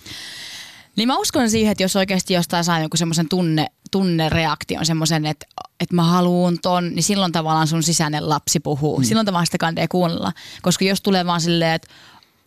Niin 0.95 1.07
mä 1.07 1.17
uskon 1.17 1.49
siihen, 1.49 1.71
että 1.71 1.83
jos 1.83 1.95
oikeasti 1.95 2.33
jostain 2.33 2.63
saa 2.63 2.79
jonkun 2.79 2.97
semmoisen 2.97 3.29
tunne, 3.29 3.67
tunnereaktion, 3.91 4.85
semmoisen, 4.85 5.25
että, 5.25 5.45
että 5.79 5.95
mä 5.95 6.03
haluun 6.03 6.57
ton, 6.61 6.89
niin 6.89 7.03
silloin 7.03 7.31
tavallaan 7.31 7.67
sun 7.67 7.83
sisäinen 7.83 8.29
lapsi 8.29 8.59
puhuu. 8.59 8.97
Mm. 8.97 9.03
Silloin 9.03 9.25
tavallaan 9.25 9.45
sitä 9.45 9.57
kandee 9.57 9.87
kuunnella. 9.87 10.31
Koska 10.61 10.85
jos 10.85 11.01
tulee 11.01 11.25
vaan 11.25 11.41
silleen, 11.41 11.73
että 11.73 11.87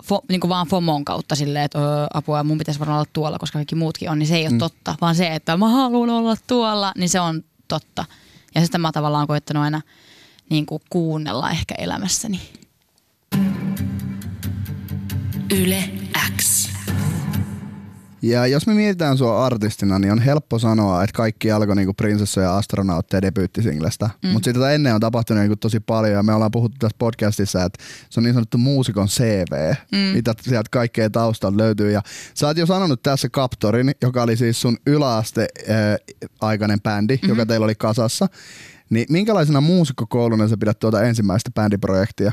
fo, 0.04 0.20
niin 0.28 0.40
kuin 0.40 0.48
vaan 0.48 0.66
FOMOn 0.66 1.04
kautta 1.04 1.34
silleen, 1.34 1.64
että 1.64 1.78
öö, 1.78 2.06
apua, 2.14 2.44
mun 2.44 2.58
pitäisi 2.58 2.80
varmaan 2.80 2.98
olla 2.98 3.10
tuolla, 3.12 3.38
koska 3.38 3.58
kaikki 3.58 3.74
muutkin 3.74 4.10
on, 4.10 4.18
niin 4.18 4.26
se 4.26 4.36
ei 4.36 4.42
ole 4.42 4.52
mm. 4.52 4.58
totta. 4.58 4.94
Vaan 5.00 5.14
se, 5.14 5.34
että 5.34 5.56
mä 5.56 5.68
haluan 5.68 6.10
olla 6.10 6.36
tuolla, 6.46 6.92
niin 6.96 7.08
se 7.08 7.20
on 7.20 7.44
totta. 7.68 8.04
Ja 8.54 8.60
sitä 8.60 8.78
mä 8.78 8.92
tavallaan 8.92 9.26
koettanut 9.26 9.62
aina 9.62 9.80
niin 10.50 10.66
kuin 10.66 10.82
kuunnella 10.90 11.50
ehkä 11.50 11.74
elämässäni. 11.78 12.40
Yle 15.50 15.90
X. 16.36 16.68
Ja 18.22 18.46
jos 18.46 18.66
me 18.66 18.74
mietitään 18.74 19.18
sua 19.18 19.46
artistina, 19.46 19.98
niin 19.98 20.12
on 20.12 20.18
helppo 20.18 20.58
sanoa, 20.58 21.04
että 21.04 21.16
kaikki 21.16 21.50
alkoi 21.50 21.76
niinku 21.76 21.94
prinsessa 21.94 22.40
ja 22.40 22.56
astronautteja 22.56 23.22
debyyttisinglestä. 23.22 24.10
Mm. 24.22 24.28
Mutta 24.28 24.52
sitä 24.52 24.70
ennen 24.70 24.94
on 24.94 25.00
tapahtunut 25.00 25.40
niinku 25.40 25.56
tosi 25.56 25.80
paljon 25.80 26.14
ja 26.14 26.22
me 26.22 26.34
ollaan 26.34 26.50
puhuttu 26.50 26.76
tässä 26.78 26.96
podcastissa, 26.98 27.64
että 27.64 27.84
se 28.10 28.20
on 28.20 28.24
niin 28.24 28.34
sanottu 28.34 28.58
muusikon 28.58 29.08
CV, 29.08 29.74
mm. 29.92 29.98
mitä 29.98 30.34
sieltä 30.40 30.68
kaikkea 30.70 31.10
taustalta 31.10 31.56
löytyy. 31.56 31.90
Ja 31.90 32.02
sä 32.34 32.46
oot 32.46 32.56
jo 32.56 32.66
sanonut 32.66 33.02
tässä 33.02 33.28
Captorin, 33.28 33.94
joka 34.02 34.22
oli 34.22 34.36
siis 34.36 34.60
sun 34.60 34.76
yläaste 34.86 35.48
äh, 35.70 35.76
aikainen 36.40 36.80
bändi, 36.80 37.14
mm-hmm. 37.14 37.28
joka 37.28 37.46
teillä 37.46 37.64
oli 37.64 37.74
kasassa. 37.74 38.28
Niin 38.90 39.06
minkälaisena 39.08 39.60
muusikkokouluna 39.60 40.48
sä 40.48 40.56
pidät 40.56 40.78
tuota 40.78 41.02
ensimmäistä 41.02 41.50
bändiprojektia? 41.50 42.32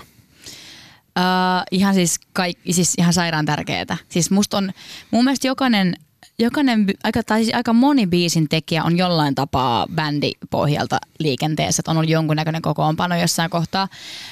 Uh, 1.19 1.63
ihan 1.71 1.93
siis, 1.93 2.19
kaik, 2.33 2.57
siis 2.71 2.93
ihan 2.97 3.13
sairaan 3.13 3.45
tärkeää. 3.45 3.97
Siis 4.09 4.31
musta 4.31 4.57
on, 4.57 4.71
mun 5.11 5.23
mielestä 5.23 5.47
jokainen, 5.47 5.95
jokainen 6.39 6.85
aika, 7.03 7.23
tai 7.23 7.43
siis 7.43 7.55
aika 7.55 7.73
moni 7.73 8.07
biisin 8.07 8.49
tekijä 8.49 8.83
on 8.83 8.97
jollain 8.97 9.35
tapaa 9.35 9.87
bändipohjalta 9.95 10.99
liikenteessä, 11.19 11.81
että 11.81 11.91
on 11.91 11.97
ollut 11.97 12.09
jonkunnäköinen 12.09 12.61
kokoonpano 12.61 13.15
jossain 13.15 13.49
kohtaa. 13.49 13.87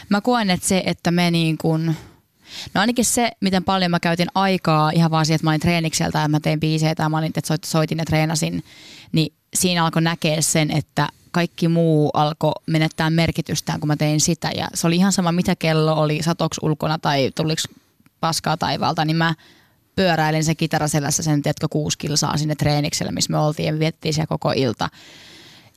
Mä 0.10 0.22
koen, 0.22 0.50
että 0.50 0.68
se, 0.68 0.84
että 0.86 1.12
me 1.12 1.32
niin 1.32 1.58
kuin, 1.58 1.86
no 2.74 2.82
ainakin 2.82 3.06
se, 3.06 3.32
miten 3.40 3.64
paljon 3.64 3.92
mä 3.92 4.00
käytin 4.00 4.28
aikaa 4.36 4.90
ihan 4.90 5.12
vaan 5.12 5.26
siihen, 5.26 5.36
että 5.36 5.46
mä 5.46 5.52
olin 5.52 5.62
treenikseltä 5.62 6.20
ja 6.20 6.28
mä 6.28 6.40
tein 6.40 6.60
biisejä 6.60 6.96
tai 6.96 7.10
mä 7.10 7.18
olin, 7.18 7.32
että 7.36 7.58
soitin 7.66 7.98
ja 7.98 8.06
treenasin, 8.06 8.64
niin 9.12 9.34
siinä 9.54 9.86
alkoi 9.86 10.02
näkeä 10.02 10.42
sen, 10.42 10.72
että 10.72 11.08
kaikki 11.32 11.68
muu 11.68 12.10
alkoi 12.14 12.52
menettää 12.68 13.10
merkitystään, 13.10 13.80
kun 13.80 13.88
mä 13.88 13.96
tein 13.96 14.22
sitä. 14.22 14.52
Ja 14.56 14.68
se 14.74 14.88
oli 14.88 14.96
ihan 14.96 15.12
sama, 15.12 15.32
mitä 15.32 15.56
kello 15.56 15.94
oli, 15.94 16.24
satoks 16.24 16.58
ulkona 16.62 17.00
tai 17.00 17.32
tuliko 17.36 17.62
paskaa 18.20 18.58
taivaalta, 18.58 19.06
niin 19.06 19.18
mä 19.18 19.36
pyöräilin 19.96 20.44
sen 20.44 20.56
kitaraselässä 20.56 21.24
sen, 21.24 21.42
tiedätkö, 21.42 21.68
kuusi 21.70 21.98
kilsaa 21.98 22.38
sinne 22.38 22.56
treenikselle, 22.56 23.12
missä 23.12 23.32
me 23.32 23.38
oltiin 23.38 23.74
ja 23.74 23.80
viettiin 23.80 24.14
siellä 24.14 24.28
koko 24.28 24.52
ilta. 24.56 24.90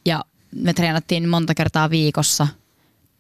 Ja 0.07 0.25
me 0.55 0.73
treenattiin 0.73 1.29
monta 1.29 1.55
kertaa 1.55 1.91
viikossa, 1.91 2.49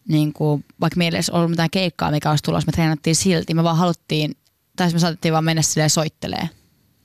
niin 0.09 0.33
kuin, 0.33 0.64
vaikka 0.81 0.99
meillä 0.99 1.18
ei 1.18 1.25
ollut 1.33 1.51
mitään 1.51 1.70
keikkaa, 1.70 2.11
mikä 2.11 2.31
olisi 2.31 2.44
tulossa, 2.44 2.66
me 2.66 2.73
treenattiin 2.73 3.16
silti. 3.16 3.55
Me 3.55 3.64
vaan 3.64 3.77
haluttiin, 3.77 4.37
tai 4.77 4.92
me 4.92 4.99
saatettiin 4.99 5.33
vaan 5.33 5.44
mennä 5.44 5.62
silleen 5.62 5.90
soittelee. 5.90 6.49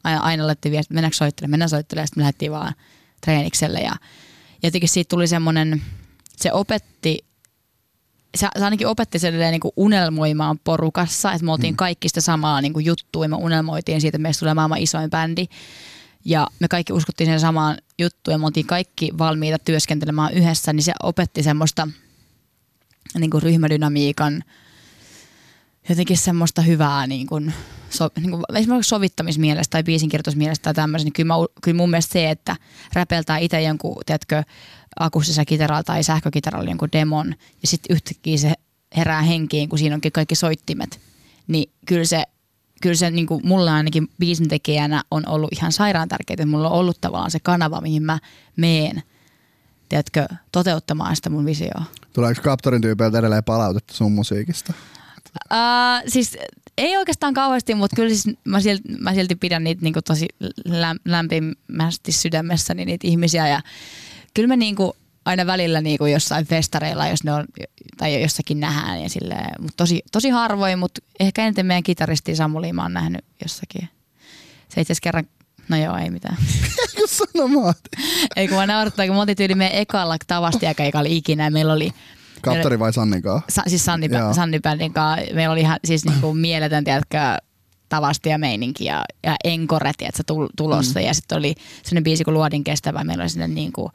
Aina, 0.04 0.20
aina 0.20 0.48
laitettiin 0.48 0.72
viesti, 0.72 0.94
mennäänkö 0.94 1.18
soittelemaan, 1.18 1.52
mennään 1.52 1.70
soittelemaan, 1.70 2.08
sitten 2.08 2.22
me 2.22 2.24
lähdettiin 2.24 2.52
vaan 2.52 2.74
treenikselle 3.22 3.80
ja 3.80 3.96
jotenkin 4.64 4.90
siitä 4.90 5.10
tuli 5.10 5.28
semmoinen, 5.28 5.82
se 6.36 6.54
opetti, 6.54 7.26
se, 8.38 8.48
se 8.58 8.64
ainakin 8.64 8.88
opetti 8.88 9.20
silleen 9.20 9.52
niin 9.52 9.60
kuin 9.60 9.74
unelmoimaan 9.76 10.60
porukassa, 10.64 11.32
että 11.32 11.46
me 11.46 11.52
oltiin 11.52 11.74
mm. 11.74 11.78
kaikki 11.78 12.08
sitä 12.08 12.22
samaa 12.22 12.62
niin 12.62 12.74
kuin 12.74 12.86
juttua 12.86 13.26
ja 13.26 13.30
me 13.30 13.36
unelmoitiin 13.36 14.02
siitä, 14.02 14.18
että 14.18 14.22
meistä 14.22 14.40
tulee 14.40 14.54
maailman 14.54 14.80
isoin 14.80 15.10
bändi. 15.10 15.46
Ja 16.26 16.48
me 16.60 16.68
kaikki 16.68 16.94
uskottiin 16.94 17.30
sen 17.30 17.40
samaan 17.40 17.78
juttuun 18.00 18.34
ja 18.34 18.38
me 18.38 18.46
oltiin 18.46 18.66
kaikki 18.66 19.12
valmiita 19.18 19.60
työskentelemään 19.60 20.34
yhdessä, 20.34 20.74
niin 20.74 20.84
se 20.84 20.94
opetti 21.04 21.44
semmoista 21.44 21.88
niin 23.20 23.30
kuin 23.30 23.44
ryhmädynamiikan 23.44 24.44
jotenkin 25.90 26.18
semmoista 26.18 26.62
hyvää 26.62 27.08
niin 27.08 27.28
kuin, 27.28 27.54
so, 27.90 28.10
niin 28.16 28.32
kuin, 28.32 28.44
esimerkiksi 28.56 28.90
sovittamismielestä 28.90 29.72
tai 29.72 29.84
biisinkirjoitusmielestä 29.84 30.64
tai 30.64 30.74
tämmöisen, 30.74 31.06
niin 31.06 31.14
kyllä, 31.14 31.28
mä, 31.28 31.34
kyllä 31.62 31.78
mun 31.78 31.90
mielestä 31.90 32.14
se, 32.14 32.30
että 32.30 32.56
räpeltää 32.94 33.38
itse 33.38 33.62
jonkun, 33.62 33.96
tiedätkö, 34.06 34.44
akustisella 35.00 35.46
kitaralla 35.46 35.84
tai 35.84 36.04
sähkökitaralla 36.04 36.70
jonkun 36.70 36.90
demon 36.94 37.36
ja 37.62 37.68
sitten 37.68 37.96
yhtäkkiä 37.96 38.38
se 38.38 38.54
herää 38.98 39.22
henkiin, 39.22 39.70
kun 39.70 39.80
siinä 39.80 39.96
onkin 39.96 40.12
kaikki 40.12 40.36
soittimet, 40.36 41.00
niin 41.48 41.72
kyllä 41.86 42.06
se, 42.06 42.24
kyllä 42.82 42.96
se 42.96 43.12
niin 43.12 43.28
kuin 43.28 43.42
mulla 43.48 43.76
ainakin 43.76 44.08
biisin 44.20 44.48
tekijänä 44.48 45.04
on 45.12 45.28
ollut 45.28 45.54
ihan 45.54 45.72
sairaan 45.72 46.10
tärkeää, 46.10 46.34
että 46.34 46.46
mulla 46.46 46.70
on 46.70 46.80
ollut 46.80 47.02
tavallaan 47.02 47.32
se 47.32 47.40
kanava, 47.40 47.82
mihin 47.82 48.04
mä 48.04 48.20
meen, 48.56 49.04
tiedätkö, 49.90 50.28
toteuttamaan 50.52 51.16
sitä 51.16 51.30
mun 51.30 51.46
visioa. 51.46 51.84
Tuleeko 52.14 52.42
Captorin 52.42 52.82
tyypeiltä 52.82 53.20
edelleen 53.20 53.44
palautetta 53.44 53.94
sun 53.94 54.12
musiikista? 54.12 54.74
Uh, 55.52 56.04
siis 56.08 56.38
ei 56.80 56.98
oikeastaan 56.98 57.34
kauheasti, 57.34 57.76
mutta 57.76 57.96
kyllä 57.96 58.10
siis 58.10 58.38
mä, 58.46 58.60
silti, 58.60 58.84
mä 59.00 59.14
silti 59.14 59.36
pidän 59.36 59.64
niitä 59.64 59.82
niinku 59.82 60.02
tosi 60.02 60.28
läm, 60.66 60.98
lämpimästi 61.06 62.12
sydämessäni 62.12 62.86
niitä 62.86 63.08
ihmisiä 63.08 63.48
ja 63.48 63.62
kyllä 64.34 64.48
me 64.48 64.56
niinku 64.56 64.96
aina 65.26 65.46
välillä 65.46 65.82
niinku 65.82 66.06
jossain 66.06 66.46
festareilla, 66.46 67.08
jos 67.08 67.24
ne 67.24 67.34
on, 67.34 67.46
tai 67.98 68.22
jossakin 68.22 68.60
nähdään 68.60 69.04
ja 69.04 69.10
silleen, 69.10 69.52
mutta 69.60 69.78
tosi, 69.78 70.02
tosi 70.12 70.30
harvoin, 70.30 70.80
mutta 70.80 71.02
ehkä 71.20 71.44
eniten 71.44 71.66
meidän 71.66 71.84
kitaristi 71.84 72.36
Samuli 72.36 72.74
mä 72.74 72.82
oon 72.82 72.94
nähnyt 72.94 73.26
jossakin. 73.42 73.90
Se 74.70 74.82
itse 74.82 74.94
kerran, 75.02 75.28
no 75.70 75.78
joo, 75.78 75.98
ei 75.98 76.10
mitään. 76.10 76.38
Eikö 76.88 77.08
sanomaan? 77.08 77.74
ei 78.36 78.48
kun 78.48 78.58
mä 78.58 78.68
naurattaa, 78.68 79.06
kun 79.06 79.16
me 79.16 79.20
oltiin 79.20 79.38
tyyli 79.38 79.56
meidän 79.56 79.78
ekalla 79.78 80.18
tavastiakeikalla 80.28 81.10
ikinä 81.12 81.44
ja 81.44 81.52
meillä 81.52 81.74
oli 81.74 81.94
Kaptori 82.42 82.80
vai 82.80 82.94
Sannikaa? 82.94 83.42
Sa, 83.50 83.62
siis 83.68 83.86
Sanni, 83.86 84.10
Sanni 84.36 84.60
Bändin 84.60 84.94
kanssa. 84.94 85.34
Meillä 85.34 85.54
oli 85.54 85.62
ihan 85.62 85.80
siis 85.86 86.06
niinku 86.06 86.34
mieletön, 86.48 86.84
tiedätkö, 86.84 87.18
tavasti 87.90 88.30
ja 88.30 88.38
meininki 88.38 88.86
ja, 88.86 89.04
ja 89.24 89.36
enkore, 89.44 89.92
tiedätkö, 89.98 90.24
tulossa. 90.58 91.00
Mm. 91.00 91.06
Ja 91.06 91.14
sitten 91.14 91.38
oli 91.38 91.56
sellainen 91.84 92.04
biisi 92.04 92.24
kuin 92.24 92.34
Luodin 92.34 92.64
kestävä. 92.64 93.04
Meillä 93.04 93.22
oli 93.22 93.30
sinne 93.30 93.48
niinku, 93.48 93.92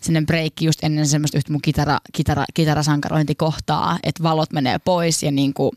sinne 0.00 0.22
break 0.22 0.52
just 0.60 0.84
ennen 0.84 1.06
semmoista 1.06 1.38
yhtä 1.38 1.52
mun 1.52 1.62
kitara, 1.62 1.98
kitara, 2.12 2.44
kitarasankarointikohtaa, 2.54 3.98
että 4.02 4.22
valot 4.22 4.52
menee 4.52 4.78
pois 4.78 5.22
ja 5.22 5.30
niinku 5.30 5.72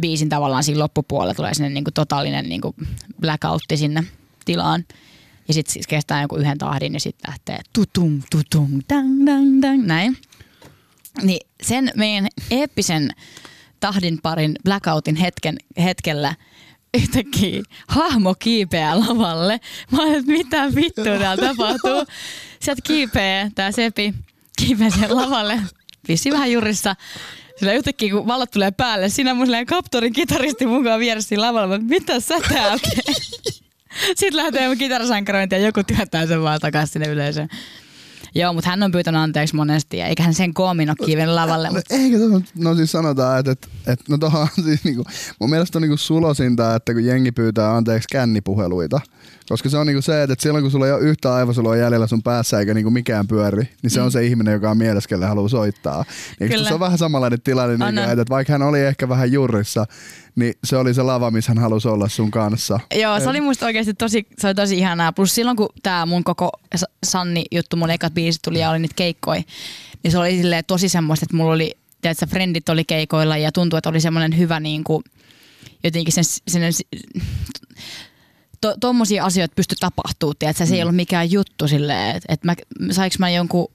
biisin 0.00 0.28
tavallaan 0.28 0.64
siinä 0.64 0.78
loppupuolella 0.78 1.34
tulee 1.34 1.54
sinne 1.54 1.70
niinku 1.70 1.90
totaalinen 1.90 2.48
niinku 2.48 2.74
blackoutti 3.20 3.76
sinne 3.76 4.04
tilaan. 4.44 4.84
Ja 5.48 5.54
sitten 5.54 5.72
siis 5.72 5.86
kestää 5.86 6.22
joku 6.22 6.36
yhden 6.36 6.58
tahdin 6.58 6.94
ja 6.94 7.00
sitten 7.00 7.30
lähtee 7.30 7.58
tutung, 7.72 8.22
tutung, 8.30 8.80
dang, 8.88 9.26
dang, 9.26 9.62
dang, 9.62 9.86
näin. 9.86 10.16
Niin 11.22 11.46
sen 11.62 11.92
meidän 11.96 12.28
eeppisen 12.50 13.10
tahdin 13.80 14.18
parin 14.22 14.54
blackoutin 14.64 15.16
hetken, 15.16 15.56
hetkellä 15.78 16.34
yhtäkkiä 16.94 17.62
hahmo 17.88 18.34
kiipeää 18.34 19.00
lavalle. 19.00 19.60
Mä 19.90 20.02
olen, 20.02 20.18
että 20.18 20.32
mitä 20.32 20.74
vittua 20.74 21.18
täällä 21.18 21.46
tapahtuu. 21.46 22.06
Sieltä 22.60 22.82
kiipeää 22.84 23.50
tää 23.54 23.72
Sepi, 23.72 24.14
kiipeää 24.58 24.90
sen 24.90 25.16
lavalle, 25.16 25.60
vissi 26.08 26.30
vähän 26.30 26.52
jurissa. 26.52 26.96
Sillä 27.56 27.72
yhtäkkiä 27.72 28.12
kun 28.12 28.26
valot 28.26 28.50
tulee 28.50 28.70
päälle, 28.70 29.08
siinä 29.08 29.34
mun 29.34 29.48
kaptorin 29.66 30.12
kitaristi 30.12 30.66
mukaan 30.66 31.00
vieressä 31.00 31.40
lavalla, 31.40 31.74
että 31.74 31.88
mitä 31.88 32.20
sä 32.20 32.34
täältä 32.48 32.88
Sitten 34.16 34.36
lähtee 34.36 34.76
kitarasankarointi 34.76 35.54
ja 35.54 35.60
joku 35.60 35.82
työntää 35.84 36.26
sen 36.26 36.42
vaan 36.42 36.60
takaisin 36.60 36.92
sinne 36.92 37.08
yleisöön. 37.08 37.48
Joo, 38.34 38.52
mutta 38.52 38.70
hän 38.70 38.82
on 38.82 38.92
pyytänyt 38.92 39.20
anteeksi 39.20 39.56
monesti 39.56 39.98
ja 39.98 40.06
eikä 40.06 40.22
hän 40.22 40.34
sen 40.34 40.54
koomin 40.54 40.90
ole 40.90 41.06
kiivennyt 41.06 41.34
lavalle. 41.34 41.68
No, 41.68 41.74
mutta... 41.74 41.94
Eikö 41.94 42.18
tuohon, 42.18 42.44
no 42.58 42.74
siis 42.74 42.92
sanotaan, 42.92 43.38
että, 43.38 43.52
että, 43.52 43.68
että 43.86 44.04
no 44.08 44.18
tohon 44.18 44.48
siis 44.64 44.84
niinku, 44.84 45.04
mun 45.40 45.50
mielestä 45.50 45.78
on 45.78 45.82
niinku 45.82 45.96
sulosinta, 45.96 46.74
että 46.74 46.92
kun 46.92 47.04
jengi 47.04 47.32
pyytää 47.32 47.76
anteeksi 47.76 48.08
kännipuheluita, 48.12 49.00
koska 49.50 49.68
se 49.68 49.78
on 49.78 49.86
niinku 49.86 50.02
se, 50.02 50.22
että 50.22 50.36
silloin 50.38 50.64
kun 50.64 50.70
sulla 50.70 50.86
ei 50.86 50.92
ole 50.92 51.00
yhtä 51.00 51.34
aivosoloa 51.34 51.76
jäljellä 51.76 52.06
sun 52.06 52.22
päässä 52.22 52.58
eikä 52.58 52.74
niinku 52.74 52.90
mikään 52.90 53.28
pyöri, 53.28 53.68
niin 53.82 53.90
se 53.90 54.00
mm. 54.00 54.04
on 54.04 54.12
se 54.12 54.24
ihminen, 54.24 54.52
joka 54.52 54.70
on 54.70 54.78
mielessä, 54.78 55.08
kelle 55.08 55.26
haluaa 55.26 55.48
soittaa. 55.48 56.04
Niin 56.40 56.64
se 56.64 56.74
on 56.74 56.80
vähän 56.80 56.98
samanlainen 56.98 57.40
tilanne, 57.40 57.86
niin 57.86 57.94
kuin, 57.94 58.10
että 58.10 58.24
vaikka 58.30 58.52
hän 58.52 58.62
oli 58.62 58.80
ehkä 58.80 59.08
vähän 59.08 59.32
jurrissa, 59.32 59.86
niin 60.36 60.54
se 60.64 60.76
oli 60.76 60.94
se 60.94 61.02
lava, 61.02 61.30
missä 61.30 61.50
hän 61.50 61.62
halusi 61.62 61.88
olla 61.88 62.08
sun 62.08 62.30
kanssa. 62.30 62.80
Joo, 62.94 63.20
se 63.20 63.28
oli 63.28 63.40
musta 63.40 63.66
oikeasti 63.66 63.94
tosi, 63.94 64.26
se 64.38 64.46
oli 64.46 64.54
tosi 64.54 64.78
ihanaa. 64.78 65.12
Plus 65.12 65.34
silloin, 65.34 65.56
kun 65.56 65.68
tämä 65.82 66.06
mun 66.06 66.24
koko 66.24 66.50
Sanni-juttu, 67.06 67.76
mun 67.76 67.90
ekat 67.90 68.14
biisit 68.14 68.42
tuli 68.42 68.60
ja 68.60 68.70
oli 68.70 68.78
niitä 68.78 68.94
keikkoja, 68.96 69.42
niin 70.02 70.12
se 70.12 70.18
oli 70.18 70.40
tosi 70.66 70.88
semmoista, 70.88 71.24
että 71.24 71.36
mulla 71.36 71.52
oli, 71.52 71.76
tiedätkö, 72.00 72.26
frendit 72.26 72.68
oli 72.68 72.84
keikoilla 72.84 73.36
ja 73.36 73.52
tuntui, 73.52 73.78
että 73.78 73.90
oli 73.90 74.00
semmoinen 74.00 74.38
hyvä 74.38 74.60
niin 74.60 74.84
kuin, 74.84 75.04
jotenkin 75.84 76.12
sen, 76.12 76.24
sen 76.24 76.62
tuommoisia 78.80 79.22
to, 79.22 79.26
asioita 79.26 79.54
pysty 79.56 79.76
tapahtuu, 79.80 80.34
että 80.40 80.66
se 80.66 80.74
ei 80.74 80.80
mm. 80.80 80.82
ollut 80.82 80.96
mikään 80.96 81.30
juttu 81.30 81.68
silleen, 81.68 82.16
että, 82.16 82.32
että 82.32 82.46
mä, 82.46 82.54
sainko 82.90 83.16
mä 83.18 83.30
jonkun 83.30 83.68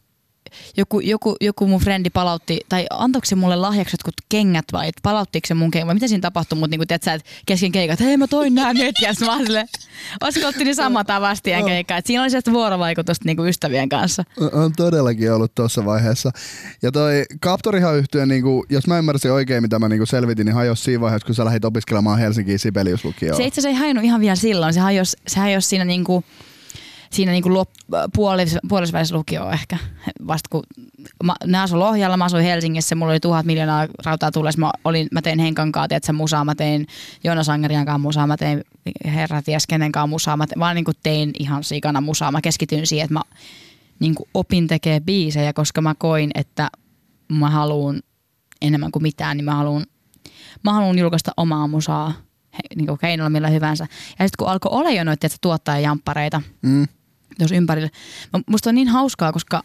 joku, 0.77 0.99
joku, 0.99 1.35
joku 1.41 1.67
mun 1.67 1.79
frendi 1.79 2.09
palautti, 2.09 2.59
tai 2.69 2.85
antoiko 2.89 3.25
se 3.25 3.35
mulle 3.35 3.55
lahjaksi 3.55 3.93
jotkut 3.93 4.13
kengät 4.29 4.65
vai 4.73 4.91
palauttiko 5.03 5.47
se 5.47 5.53
mun 5.53 5.71
kengät 5.71 5.87
vai 5.87 5.93
mitä 5.93 6.07
siinä 6.07 6.21
tapahtui, 6.21 6.59
mutta 6.59 6.71
niinku, 6.71 6.85
tiedät, 6.85 7.07
että 7.07 7.29
kesken 7.45 7.71
keikat, 7.71 7.99
hei 7.99 8.17
mä 8.17 8.27
toin 8.27 8.55
nää 8.55 8.73
nyt, 8.73 8.95
ja 9.01 9.13
mä 9.25 9.37
sille, 9.37 9.65
olisiko 10.21 10.47
otti 10.47 10.63
niin 10.63 10.75
sama 10.75 11.03
tavasti 11.03 11.49
ja 11.49 11.63
keikka, 11.63 11.97
että 11.97 12.07
siinä 12.07 12.21
oli 12.21 12.29
sellaista 12.29 12.51
vuorovaikutusta 12.51 13.25
niinku 13.25 13.45
ystävien 13.45 13.89
kanssa. 13.89 14.23
On 14.51 14.73
todellakin 14.73 15.33
ollut 15.33 15.55
tuossa 15.55 15.85
vaiheessa. 15.85 16.31
Ja 16.81 16.91
toi 16.91 17.23
Kaptorihan 17.39 17.97
yhtyön, 17.97 18.27
niinku, 18.27 18.65
jos 18.69 18.87
mä 18.87 18.97
ymmärsin 18.97 19.31
oikein, 19.31 19.63
mitä 19.63 19.79
mä 19.79 19.89
niinku 19.89 20.05
selvitin, 20.05 20.45
niin 20.45 20.55
hajosi 20.55 20.83
siinä 20.83 21.01
vaiheessa, 21.01 21.25
kun 21.25 21.35
sä 21.35 21.45
lähdit 21.45 21.65
opiskelemaan 21.65 22.19
Helsinkiin 22.19 22.59
Sibeliuslukioon. 22.59 23.37
Se 23.37 23.43
itse 23.43 23.61
asiassa 23.61 23.69
ei 23.69 23.81
hajonnut 23.81 24.05
ihan 24.05 24.21
vielä 24.21 24.35
silloin, 24.35 24.73
se 24.73 24.79
hajosi, 24.79 25.17
se 25.27 25.39
hajosi 25.39 25.67
siinä 25.67 25.85
niinku, 25.85 26.23
siinä 27.15 27.31
niin 27.31 27.43
kuin 27.43 27.65
puolis, 28.15 28.57
puolisvälissä 28.69 29.15
lukio 29.15 29.51
ehkä. 29.51 29.77
Vasta 30.27 30.49
kun 30.51 30.63
mä, 31.23 31.35
ne 31.45 31.57
asuin 31.57 31.79
Lohjalla, 31.79 32.17
mä 32.17 32.25
asuin 32.25 32.43
Helsingissä, 32.43 32.95
mulla 32.95 33.11
oli 33.11 33.19
tuhat 33.19 33.45
miljoonaa 33.45 33.87
rautaa 34.05 34.31
tulles. 34.31 34.57
Mä, 34.57 34.71
olin, 34.83 35.07
mä 35.11 35.21
tein 35.21 35.39
Henkan 35.39 35.71
kanssa, 35.71 35.95
että 35.95 36.13
musaa, 36.13 36.45
mä 36.45 36.55
tein 36.55 36.87
Joonas 37.23 37.49
Angerian 37.49 37.85
kanssa 37.85 37.99
musaa, 37.99 38.27
mä 38.27 38.37
tein 38.37 38.63
herra 39.05 39.41
ties 39.41 39.67
kenen 39.67 39.91
kanssa 39.91 40.07
musaa. 40.07 40.37
Mä 40.37 40.45
vaan 40.59 40.75
niin 40.75 40.85
kuin 40.85 40.97
tein 41.03 41.31
ihan 41.39 41.63
sikana 41.63 42.01
musaa. 42.01 42.31
Mä 42.31 42.41
keskityin 42.41 42.87
siihen, 42.87 43.05
että 43.05 43.13
mä 43.13 43.21
niin 43.99 44.15
kuin 44.15 44.29
opin 44.33 44.67
tekee 44.67 44.99
biisejä, 44.99 45.53
koska 45.53 45.81
mä 45.81 45.95
koin, 45.97 46.31
että 46.35 46.69
mä 47.27 47.49
haluan 47.49 48.01
enemmän 48.61 48.91
kuin 48.91 49.03
mitään, 49.03 49.37
niin 49.37 49.45
mä 49.45 49.55
haluan, 49.55 49.85
mä 50.63 50.73
haluan 50.73 50.99
julkaista 50.99 51.31
omaa 51.37 51.67
musaa 51.67 52.13
niin 52.75 52.97
keinolla 53.01 53.29
millä 53.29 53.47
hyvänsä. 53.47 53.83
Ja 54.19 54.27
sitten 54.27 54.37
kun 54.37 54.47
alkoi 54.47 54.71
olla 54.71 54.91
jo 54.91 55.03
noita 55.03 55.27
tuottajajamppareita 55.41 56.41
mm. 56.61 56.87
Tuossa 57.37 57.55
ympärillä, 57.55 57.89
musta 58.47 58.69
on 58.69 58.75
niin 58.75 58.87
hauskaa, 58.87 59.31
koska 59.31 59.63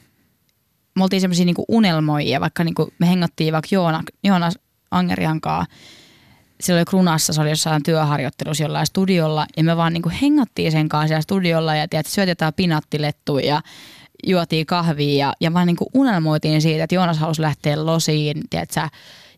me 0.96 1.02
oltiin 1.02 1.20
semmoisia 1.20 1.44
niin 1.44 1.54
unelmoijia, 1.68 2.40
vaikka 2.40 2.64
niin 2.64 2.74
kuin 2.74 2.88
me 2.98 3.08
hengattiin 3.08 3.52
vaikka 3.52 3.68
Joona, 3.72 4.02
Joonas 4.24 4.58
Angerian 4.90 5.40
kanssa, 5.40 5.74
se 6.60 6.74
oli 6.74 6.84
Krunassa, 6.84 7.32
se 7.32 7.40
oli 7.40 7.50
jossain 7.50 7.82
työharjoittelussa 7.82 8.64
jollain 8.64 8.86
studiolla, 8.86 9.46
ja 9.56 9.64
me 9.64 9.76
vaan 9.76 9.92
niin 9.92 10.02
kuin 10.02 10.14
hengattiin 10.14 10.72
sen 10.72 10.88
kanssa 10.88 11.08
siellä 11.08 11.22
studiolla, 11.22 11.76
ja 11.76 11.88
tiedät, 11.88 12.06
syötetään 12.06 12.52
pinattilettu 12.56 13.38
ja 13.38 13.62
juotiin 14.26 14.66
kahvia, 14.66 15.26
ja, 15.26 15.32
ja 15.40 15.52
vaan 15.52 15.66
niin 15.66 15.76
kuin 15.76 15.88
unelmoitiin 15.94 16.62
siitä, 16.62 16.84
että 16.84 16.94
Joonas 16.94 17.18
halusi 17.18 17.42
lähteä 17.42 17.86
losiin, 17.86 18.42
tiedätkö, 18.50 18.80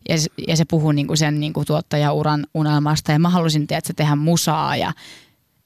ja, 0.09 0.15
ja 0.47 0.55
se 0.57 0.65
puhui 0.65 0.93
niinku 0.93 1.15
sen 1.15 1.39
niinku 1.39 1.65
tuottajauran 1.65 2.47
unelmasta 2.53 3.11
ja 3.11 3.19
mä 3.19 3.29
halusin 3.29 3.67
tiedätkö, 3.67 3.93
tehdä 3.95 4.15
musaa 4.15 4.75
ja, 4.75 4.93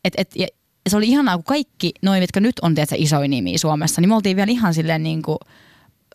et, 0.04 0.14
et, 0.18 0.36
ja 0.36 0.48
se 0.90 0.98
oli 0.98 1.08
ihanaa, 1.08 1.36
kun 1.36 1.44
kaikki 1.44 1.94
noin, 2.02 2.24
mitkä 2.24 2.40
nyt 2.40 2.60
on 2.62 2.76
tiedätkö, 2.76 2.96
isoin 3.00 3.32
nimi 3.32 3.58
Suomessa, 3.58 4.02
niin 4.02 4.10
me 4.10 4.16
oltiin 4.16 4.38
vielä 4.38 4.52
ihan 4.52 4.74
silleen 4.74 5.04
niin 5.04 5.22
kuin 5.22 5.38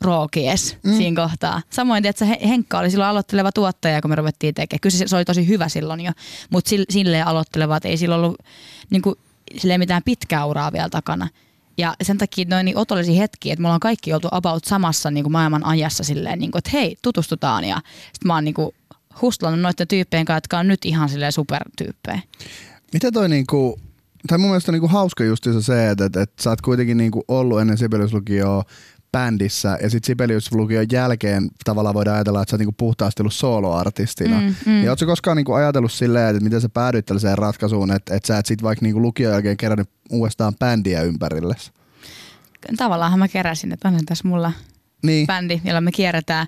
rookies 0.01 0.77
mm. 0.83 0.97
siinä 0.97 1.23
kohtaa. 1.23 1.63
Samoin, 1.71 2.07
että 2.07 2.25
Henkka 2.25 2.79
oli 2.79 2.91
silloin 2.91 3.11
aloitteleva 3.11 3.53
tuottaja, 3.53 4.01
kun 4.03 4.11
me 4.11 4.15
ruvettiin 4.15 4.55
tekemään. 4.55 4.81
Kyllä 4.81 4.97
se, 5.09 5.17
oli 5.17 5.25
tosi 5.25 5.49
hyvä 5.49 5.69
silloin 5.69 6.01
jo, 6.01 6.13
mutta 6.51 6.71
silleen 6.91 7.27
aloitteleva, 7.27 7.77
että 7.77 7.89
ei 7.89 7.97
sillä 7.97 8.15
ollut 8.15 8.37
niin 8.91 9.03
kuin, 9.03 9.15
silleen 9.59 9.81
mitään 9.81 10.03
pitkää 10.05 10.47
uraa 10.47 10.73
vielä 10.73 10.89
takana. 10.89 11.29
Ja 11.79 11.95
sen 12.03 12.19
takia 12.19 12.45
noin 12.49 12.65
niin 12.65 12.77
otollisia 12.77 13.21
hetkiä, 13.21 13.53
että 13.53 13.61
me 13.63 13.69
ollaan 13.69 13.81
kaikki 13.81 14.13
oltu 14.13 14.29
about 14.31 14.65
samassa 14.65 15.11
niin 15.11 15.25
kuin 15.25 15.33
maailman 15.33 15.67
ajassa 15.67 16.05
silleen, 16.05 16.39
niin 16.39 16.51
kuin, 16.51 16.59
että 16.59 16.71
hei, 16.73 16.97
tutustutaan. 17.03 17.65
Ja 17.65 17.77
sitten 18.13 18.27
mä 18.27 18.35
oon 18.35 18.45
niin 18.45 18.55
kuin 18.55 18.75
hustlannut 19.23 19.61
noiden 19.61 19.89
tyyppien 19.89 20.25
kanssa, 20.25 20.37
jotka 20.37 20.59
on 20.59 20.69
nyt 20.69 20.85
ihan 20.85 21.09
silleen 21.09 21.33
supertyyppejä. 21.33 22.21
Mitä 22.93 23.13
toi 23.13 23.29
niinku, 23.29 23.81
tai 24.27 24.39
mun 24.39 24.51
mielestä 24.51 24.71
on 24.71 24.73
niinku 24.73 24.89
hauska 24.89 25.25
just 25.25 25.47
se, 25.61 25.91
että, 25.91 26.05
että, 26.05 26.23
että 26.23 26.43
sä 26.43 26.51
oot 26.51 26.61
kuitenkin 26.61 26.97
niinku 26.97 27.25
ollut 27.29 27.61
ennen 27.61 27.79
Sibeliuslukioa 27.79 28.65
bändissä 29.13 29.79
ja 29.83 29.91
sitten 29.91 30.07
Sibelius 30.07 30.53
lukion 30.53 30.87
jälkeen 30.93 31.51
tavallaan 31.65 31.95
voidaan 31.95 32.15
ajatella, 32.15 32.43
että 32.43 32.51
sä 32.51 32.55
oot 32.55 32.59
niinku 32.59 32.75
puhtaasti 32.79 33.23
ollut 33.23 33.35
soloartistina. 33.35 34.41
Mm, 34.41 34.55
mm. 34.67 34.85
Ja 34.85 34.91
ootko 34.91 35.07
koskaan 35.07 35.37
niinku 35.37 35.53
ajatellut 35.53 35.93
silleen, 35.93 36.31
että 36.31 36.45
miten 36.45 36.61
sä 36.61 36.69
päädyit 36.69 37.07
tällaiseen 37.07 37.39
ratkaisuun, 37.39 37.91
että, 37.91 38.17
että 38.17 38.27
sä 38.27 38.39
et 38.39 38.47
sit 38.47 38.63
vaikka 38.63 38.85
niinku 38.85 39.03
lukion 39.03 39.33
jälkeen 39.33 39.57
kerännyt 39.57 39.91
uudestaan 40.11 40.55
bändiä 40.59 41.03
ympärille? 41.03 41.55
Tavallaan 42.77 43.19
mä 43.19 43.29
keräsin, 43.29 43.73
että 43.73 43.89
on 43.89 44.07
tässä 44.07 44.29
mulla 44.29 44.53
niin. 45.03 45.27
bändi, 45.27 45.61
jolla 45.65 45.81
me 45.81 45.93
kierretään. 45.93 46.47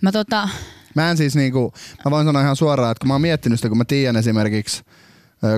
Mä 0.00 0.12
tota... 0.12 0.48
Mä 0.94 1.10
en 1.10 1.16
siis 1.16 1.36
niinku, 1.36 1.72
mä 2.04 2.10
voin 2.10 2.26
sanoa 2.26 2.42
ihan 2.42 2.56
suoraan, 2.56 2.90
että 2.90 3.00
kun 3.00 3.08
mä 3.08 3.14
oon 3.14 3.20
miettinyt 3.20 3.58
sitä, 3.58 3.68
kun 3.68 3.78
mä 3.78 3.84
tiedän 3.84 4.16
esimerkiksi 4.16 4.82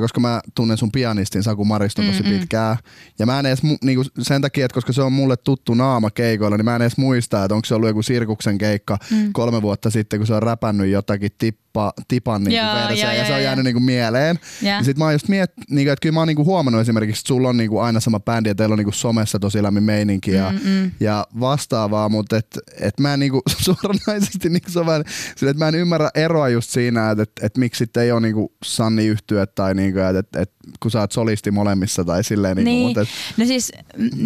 koska 0.01 0.21
mä 0.21 0.40
tunnen 0.55 0.79
sun 0.79 0.92
pianistin 0.92 1.42
Saku 1.42 1.64
Mariston 1.64 2.07
tosi 2.07 2.23
pitkään. 2.23 2.77
Ja 3.18 3.27
mä 3.27 3.38
en 3.38 3.47
edes, 3.47 3.62
niinku, 3.85 4.05
sen 4.18 4.42
takia, 4.42 4.64
että 4.64 4.75
koska 4.75 4.92
se 4.92 5.03
on 5.03 5.12
mulle 5.12 5.37
tuttu 5.37 5.75
naama 5.75 6.11
keikoilla, 6.11 6.57
niin 6.57 6.64
mä 6.64 6.77
en 6.77 6.83
edes 6.83 6.97
muista, 6.97 7.45
että 7.45 7.55
onko 7.55 7.64
se 7.64 7.75
ollut 7.75 7.88
joku 7.88 8.03
Sirkuksen 8.03 8.59
keikka 8.59 8.99
mm. 9.11 9.33
kolme 9.33 9.62
vuotta 9.62 9.90
sitten, 9.90 10.21
kun 10.21 10.27
se 10.27 10.35
on 10.35 10.42
räpännyt 10.42 10.90
jotakin 10.90 11.31
tip, 11.38 11.59
tippa, 11.72 11.92
tipan 12.08 12.44
niinku 12.44 12.64
Joo, 12.64 12.74
versio, 12.74 13.04
joo, 13.04 13.12
ja 13.12 13.18
joo, 13.18 13.26
se 13.26 13.35
on 13.35 13.42
jäänyt 13.42 13.64
niinku 13.64 13.80
mieleen. 13.80 14.38
Ja. 14.62 14.68
Ja 14.68 14.85
sit 14.85 14.98
mä 14.98 15.04
oon 15.04 15.12
just 15.12 15.28
miet, 15.28 15.52
niinku, 15.70 15.90
että 15.92 16.02
kyllä 16.02 16.12
mä 16.14 16.20
oon 16.20 16.28
niinku 16.28 16.44
huomannut 16.44 16.80
esimerkiksi, 16.82 17.20
että 17.20 17.28
sulla 17.28 17.48
on 17.48 17.56
niinku 17.56 17.78
aina 17.78 18.00
sama 18.00 18.20
bändi 18.20 18.48
ja 18.48 18.54
teillä 18.54 18.72
on 18.72 18.78
niinku 18.78 18.92
somessa 18.92 19.38
tosi 19.38 19.62
lämmin 19.62 19.82
meininki 19.82 20.30
ja, 20.30 20.50
Mm-mm. 20.52 20.90
ja 21.00 21.26
vastaavaa, 21.40 22.08
mutta 22.08 22.37
et, 22.37 22.58
et 22.80 23.00
mä 23.00 23.14
en 23.14 23.20
niinku 23.20 23.42
suoranaisesti 23.64 24.48
niinku 24.48 24.70
se 24.70 24.80
on 24.80 24.87
vähän, 24.87 25.04
sillä, 25.37 25.50
että 25.50 25.64
mä 25.64 25.68
en 25.68 25.74
ymmärrä 25.74 26.11
eroa 26.14 26.48
just 26.48 26.70
siinä, 26.70 27.11
että 27.11 27.22
et, 27.22 27.30
et 27.42 27.56
miksi 27.56 27.78
sitten 27.78 28.02
ei 28.02 28.12
ole 28.12 28.20
niinku 28.20 28.52
Sanni 28.64 29.06
yhtyä 29.06 29.46
tai 29.46 29.74
niinku, 29.74 29.98
että 30.00 30.18
et, 30.18 30.37
et, 30.37 30.52
kun 30.80 30.90
sä 30.90 31.00
oot 31.00 31.12
solisti 31.12 31.50
molemmissa 31.50 32.04
tai 32.04 32.24
silleen. 32.24 32.56
Niinku, 32.56 32.70
Niin. 32.70 32.87
mutta 32.87 33.00
et, 33.00 33.08
No 33.37 33.46
siis 33.46 33.72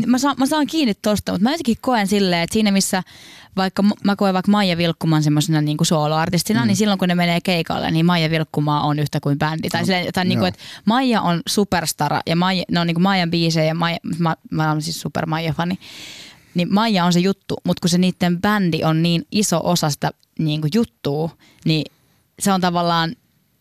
mä 0.07 0.19
saan, 0.19 0.37
mä 0.39 0.47
saan 0.47 0.67
kiinni 0.67 0.95
tosta, 0.95 1.33
mutta 1.33 1.43
mä 1.43 1.51
jotenkin 1.51 1.77
koen 1.81 2.07
silleen, 2.07 2.43
että 2.43 2.53
siinä 2.55 2.71
missä 2.71 3.03
vaikka 3.57 3.85
mä 4.05 4.17
koen 4.17 4.35
vaikka 4.35 4.51
Maija 4.51 4.77
Vilkkuman 4.77 5.23
semmoisena 5.23 5.61
niin 5.61 5.77
kuin 5.77 5.87
soloartistina, 5.87 6.61
mm. 6.61 6.67
niin 6.67 6.77
silloin 6.77 6.99
kun 6.99 7.09
ne 7.09 7.15
menee 7.15 7.36
keikalle, 7.41 7.91
niin 7.91 8.07
Maija 8.07 8.31
Vilkkumaa 8.31 8.83
on 8.83 8.99
yhtä 8.99 9.21
kuin 9.21 9.39
bändi. 9.39 9.69
Tai, 9.69 9.85
silleen, 9.85 10.13
tai 10.13 10.25
niin 10.25 10.39
kuin, 10.39 10.49
että 10.49 10.61
Maija 10.85 11.23
on 11.23 11.43
superstara 11.47 12.21
ja 12.27 12.37
Maija, 12.37 12.65
ne 12.71 12.81
on 12.81 12.87
niin 12.87 12.95
kuin 12.95 13.03
Maijan 13.03 13.31
biisejä 13.31 13.67
ja 13.67 13.75
Maija, 13.75 13.99
mä, 14.19 14.37
mä 14.51 14.71
olen 14.71 14.83
siis 14.83 15.01
super 15.01 15.27
Maija-fani. 15.27 15.79
Niin 16.55 16.75
Maija 16.75 17.05
on 17.05 17.13
se 17.13 17.21
juttu, 17.21 17.57
mutta 17.65 17.81
kun 17.81 17.91
se 17.91 17.99
niiden 17.99 18.41
bändi 18.41 18.85
on 18.85 19.03
niin 19.03 19.27
iso 19.31 19.61
osa 19.65 19.91
sitä 19.91 20.11
niin 20.39 20.61
kuin 20.61 20.71
juttua, 20.75 21.31
niin 21.65 21.93
se 22.39 22.53
on 22.53 22.61
tavallaan 22.61 23.17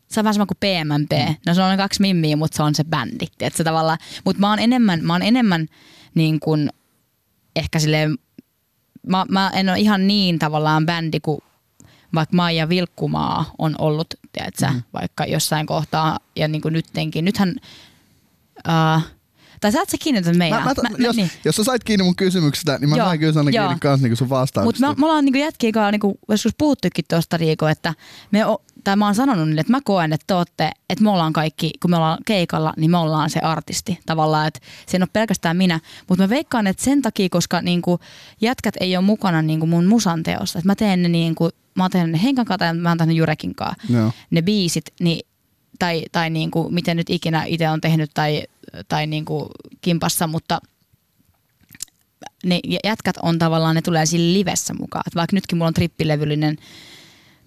se 0.08 0.20
on 0.20 0.24
vähän 0.24 0.34
sama 0.34 0.46
kuin 0.46 0.58
PMMP. 0.58 1.12
Mm. 1.12 1.36
No 1.46 1.54
se 1.54 1.62
on 1.62 1.78
kaksi 1.78 2.02
mimmiä, 2.02 2.36
mutta 2.36 2.58
se 2.58 2.64
on 2.64 2.76
se 2.76 2.84
bändi. 2.84 3.26
Tiedätkö, 3.38 3.64
tavallaan. 3.64 3.98
Mutta 4.26 4.40
mä 4.40 4.50
oon 4.50 4.60
enemmän, 4.60 5.06
mä 5.06 5.14
oon 5.14 5.22
enemmän 5.22 5.68
niin 6.16 6.40
kuin, 6.40 6.70
ehkä 7.56 7.80
silleen, 7.80 8.18
mä, 9.08 9.26
mä 9.30 9.52
en 9.54 9.70
ole 9.70 9.80
ihan 9.80 10.08
niin 10.08 10.40
tavallaan 10.40 10.86
bändi 10.86 11.20
kuin 11.20 11.42
vaikka 12.16 12.36
Maija 12.36 12.70
Vilkkumaa 12.70 13.52
on 13.58 13.76
ollut, 13.78 14.14
tiedätkö, 14.34 14.68
mm. 14.74 14.84
vaikka 14.94 15.26
jossain 15.26 15.66
kohtaa 15.66 16.20
ja 16.36 16.48
niin 16.48 16.62
kuin 16.62 16.74
nyttenkin. 16.74 17.26
Nythän, 17.26 17.56
uh, 18.68 19.02
tai 19.62 19.72
sä 19.72 19.82
et 19.82 19.90
sä 19.90 19.98
kiinnitä 20.00 20.34
meidän. 20.34 20.64
mä, 20.64 20.74
mä, 20.90 20.90
jos, 20.98 21.16
niin. 21.16 21.32
jos 21.46 21.56
sä 21.56 21.64
sait 21.64 21.84
kiinni 21.84 22.04
mun 22.04 22.16
kysymyksestä, 22.16 22.78
niin 22.78 22.90
mä 22.90 22.96
Joo, 22.96 23.06
sain 23.06 23.20
kyllä 23.20 23.50
joo. 23.50 23.66
kiinni 23.66 23.80
kanssa 23.80 24.04
niinku 24.04 24.16
sun 24.16 24.26
Mutta 24.26 24.40
vastauksesta. 24.40 24.88
me, 24.88 24.96
me 24.98 25.06
ollaan 25.06 25.26
niinku 25.26 25.40
jätkiä 25.40 25.72
kanssa 25.72 25.92
niinku, 25.92 26.20
joskus 26.30 26.56
puhuttukin 26.58 27.06
tuosta 27.08 27.38
Riiko, 27.38 27.68
että 27.68 27.94
me 28.32 28.46
o, 28.46 28.62
tai 28.86 28.96
mä 28.96 29.06
oon 29.06 29.16
sanonut 29.16 29.48
niille, 29.48 29.62
että 29.62 29.74
mä 29.74 29.82
koen, 29.84 30.14
että 30.14 30.24
te 30.28 30.34
ootte, 30.34 30.72
että 30.90 31.04
me 31.04 31.10
ollaan 31.10 31.34
kaikki, 31.34 31.72
kun 31.82 31.92
me 31.92 31.98
ollaan 31.98 32.18
keikalla, 32.26 32.74
niin 32.78 32.92
me 32.92 32.98
ollaan 32.98 33.30
se 33.30 33.40
artisti 33.40 34.00
tavallaan, 34.06 34.48
että 34.48 34.60
se 34.88 34.98
ei 34.98 35.02
ole 35.02 35.10
pelkästään 35.14 35.58
minä, 35.58 35.80
mutta 36.10 36.24
mä 36.24 36.30
veikkaan, 36.30 36.68
että 36.68 36.84
sen 36.84 37.02
takia, 37.02 37.30
koska 37.32 37.62
niinku 37.62 38.00
jätkät 38.42 38.76
ei 38.80 38.98
ole 38.98 39.06
mukana 39.06 39.42
niinku 39.42 39.66
mun 39.66 39.86
musan 39.86 40.24
teossa, 40.24 40.60
että 40.60 40.70
mä 40.70 40.76
teen 40.76 41.02
ne 41.02 41.10
niinku, 41.10 41.50
mä 41.76 41.84
oon 41.84 41.92
tehnyt 41.92 42.12
ne 42.12 42.24
Henkan 42.24 42.46
kanssa 42.46 42.66
ja 42.66 42.74
mä 42.74 42.90
oon 42.90 42.98
tehnyt 42.98 43.18
Jurekin 43.18 43.56
kanssa, 43.56 43.94
Joo. 43.94 44.12
ne 44.32 44.42
biisit, 44.42 44.86
niin 45.00 45.28
tai, 45.80 46.04
tai 46.12 46.30
niin 46.30 46.52
kuin, 46.52 46.74
miten 46.74 46.98
nyt 46.98 47.10
ikinä 47.10 47.44
itse 47.44 47.70
on 47.70 47.82
tehnyt 47.82 48.12
tai, 48.14 48.44
tai 48.88 49.08
niin 49.08 49.26
kuin 49.26 49.50
kimpassa, 49.82 50.28
mutta 50.28 50.62
ne 52.46 52.60
jätkät 52.84 53.18
on 53.22 53.40
tavallaan, 53.40 53.76
ne 53.76 53.82
tulee 53.82 54.06
sillä 54.06 54.34
livessä 54.34 54.74
mukaan. 54.74 55.04
Et 55.08 55.16
vaikka 55.16 55.36
nytkin 55.36 55.58
mulla 55.58 55.68
on 55.68 55.74
trippilevyllinen 55.74 56.58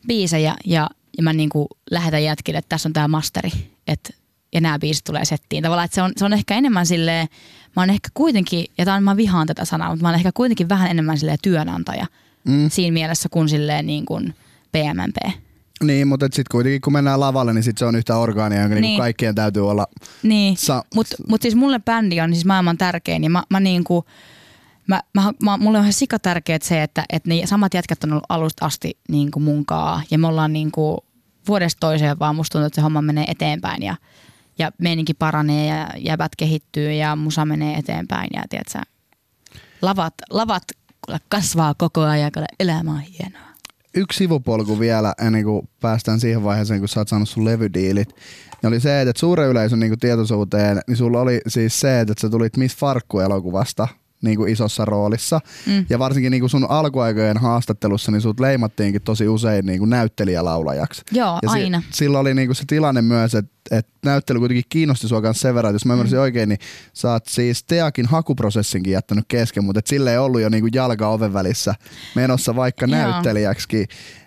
biisejä 0.07 0.55
ja, 0.65 0.91
ja 1.19 1.23
mä 1.23 1.33
niin 1.33 1.49
kuin 1.49 1.69
lähetän 1.91 2.25
jätkille, 2.25 2.59
että 2.59 2.69
tässä 2.69 2.89
on 2.89 2.93
tämä 2.93 3.09
masteri, 3.09 3.51
et, 3.87 4.17
ja 4.55 4.61
nämä 4.61 4.79
biisit 4.79 5.05
tulee 5.05 5.25
settiin. 5.25 5.63
Tavallaan, 5.63 5.85
että 5.85 5.95
se 5.95 6.03
on, 6.03 6.13
se 6.17 6.25
on 6.25 6.33
ehkä 6.33 6.55
enemmän 6.55 6.87
silleen, 6.87 7.29
mä 7.77 7.83
oon 7.83 7.91
ehkä 7.91 8.09
kuitenkin, 8.15 8.67
ja 8.79 8.85
tämän 8.85 9.03
mä 9.03 9.17
vihaan 9.17 9.47
tätä 9.47 9.65
sanaa, 9.65 9.89
mutta 9.89 10.03
mä 10.03 10.09
oon 10.09 10.15
ehkä 10.19 10.33
kuitenkin 10.35 10.69
vähän 10.69 10.91
enemmän 10.91 11.19
silleen 11.19 11.39
työnantaja 11.43 12.07
Mm. 12.45 12.71
siinä 12.71 12.93
mielessä 12.95 13.29
kuin 13.29 13.49
silleen 13.49 13.87
niin 13.87 14.07
kuin 14.07 14.35
PMMP. 14.73 15.35
Niin, 15.85 16.09
mutta 16.09 16.27
sitten 16.27 16.45
kuitenkin 16.51 16.81
kun 16.81 16.93
mennään 16.93 17.21
lavalle, 17.21 17.53
niin 17.53 17.63
sit 17.63 17.79
se 17.79 17.85
on 17.85 17.97
yhtä 17.97 18.17
orgaania, 18.17 18.61
jonka 18.61 18.75
niin. 18.75 18.83
Niin. 18.83 18.99
kaikkien 18.99 19.35
täytyy 19.35 19.71
olla 19.71 19.87
Niin, 20.23 20.57
Sa- 20.57 20.85
mutta 20.95 21.17
mut 21.29 21.43
siis 21.43 21.55
mulle 21.55 21.79
bändi 21.79 22.21
on 22.21 22.33
siis 22.33 22.45
maailman 22.45 22.79
tärkein 22.79 23.25
ja 23.25 23.31
mä, 23.31 23.43
mä 23.51 23.61
niinku, 23.61 24.05
mä, 24.87 25.03
mä, 25.15 25.33
mä, 25.43 25.57
mulle 25.57 25.79
on 25.79 25.85
ihan 25.85 25.93
sika 25.93 26.19
tärkeet 26.19 26.63
se, 26.63 26.83
että, 26.83 27.05
että 27.11 27.29
ne 27.29 27.47
samat 27.47 27.75
jätkät 27.75 28.05
on 28.05 28.11
ollut 28.13 28.25
alusta 28.29 28.67
asti 28.67 28.99
niinku 29.09 29.41
munkaa 29.41 30.03
ja 30.11 30.19
me 30.19 30.27
ollaan 30.27 30.53
niinku 30.53 31.05
vuodesta 31.49 31.81
toiseen 31.81 32.19
vaan 32.19 32.37
musta 32.37 32.53
tuntuu, 32.53 32.67
että 32.67 32.75
se 32.75 32.81
homma 32.83 33.03
menee 33.03 33.25
eteenpäin 33.29 33.83
ja, 33.83 33.97
ja 34.59 34.71
meininki 34.79 35.15
paranee 35.15 35.67
ja 35.67 35.89
jäbät 35.97 36.33
kehittyy 36.37 36.93
ja 36.93 37.17
musa 37.17 37.45
menee 37.45 37.79
eteenpäin 37.79 38.29
ja 38.35 38.43
tiedätkö, 38.51 38.79
lavat, 39.83 40.15
lavat 40.31 40.63
kasvaa 41.29 41.75
koko 41.75 42.01
ajan, 42.01 42.33
kuule 42.33 42.47
elämä 42.61 42.91
on 42.91 43.01
hienoa. 43.01 43.49
yksi 43.95 44.19
sivupolku 44.19 44.81
vielä 44.81 45.15
ennen 45.21 45.45
kuin 45.45 45.69
päästään 45.81 46.21
siihen 46.21 46.45
vaiheeseen, 46.45 46.81
kun 46.81 46.89
sä 46.89 47.01
oot 47.01 47.09
saanut 47.09 47.29
sun 47.29 47.45
levydiilit. 47.45 48.09
Ja 48.63 48.69
oli 48.69 48.81
se, 48.81 49.01
että 49.01 49.21
suuren 49.21 49.49
yleisön 49.49 49.81
niin 49.81 49.99
tietoisuuteen, 49.99 50.81
niin 50.87 50.97
sulla 50.97 51.21
oli 51.21 51.41
siis 51.49 51.81
se, 51.81 52.01
että 52.01 52.15
sä 52.21 52.31
tulit 52.31 52.57
Miss 52.57 52.77
Farkku-elokuvasta 52.77 53.89
niin 54.23 54.37
kuin 54.37 54.53
isossa 54.53 54.85
roolissa. 54.85 55.41
Mm. 55.67 55.87
Ja 55.91 55.99
varsinkin 55.99 56.31
niin 56.31 56.41
kuin 56.41 56.51
sun 56.51 56.71
alkuaikojen 56.71 57.37
haastattelussa, 57.37 58.13
niin 58.13 58.21
sut 58.21 58.41
leimattiinkin 58.41 59.03
tosi 59.03 59.29
usein 59.29 59.67
niin 59.67 59.79
kuin 59.79 59.91
näyttelijälaulajaksi. 59.91 61.03
Joo, 61.13 61.39
Ja 61.43 61.51
aina. 61.51 61.81
Si- 61.81 61.97
silloin 61.97 62.21
oli 62.21 62.35
niinku 62.35 62.55
se 62.55 62.65
tilanne 62.67 63.03
myös, 63.03 63.35
että 63.35 63.59
et 63.71 63.87
näyttely 64.05 64.39
kuitenkin 64.39 64.65
kiinnosti 64.69 65.09
sua 65.09 65.23
kanssa 65.23 65.43
sen 65.43 65.55
verran, 65.55 65.71
että 65.71 65.75
jos 65.75 65.85
mä 65.87 65.93
ymmärsin 65.93 66.19
mm. 66.19 66.23
oikein, 66.23 66.49
niin 66.49 66.59
sä 66.93 67.13
oot 67.13 67.27
siis 67.27 67.65
Teakin 67.65 68.07
hakuprosessinkin 68.07 68.93
jättänyt 68.93 69.25
kesken, 69.29 69.65
mutta 69.65 69.79
et 69.79 69.87
sille 69.87 70.13
ei 70.13 70.19
ollut 70.19 70.41
jo 70.41 70.49
niinku 70.49 70.69
jalka 70.73 71.09
oven 71.09 71.33
välissä 71.33 71.75
menossa 72.15 72.57
vaikka 72.57 72.87
Joo. 72.87 72.99
näyttelijäksi. 72.99 73.87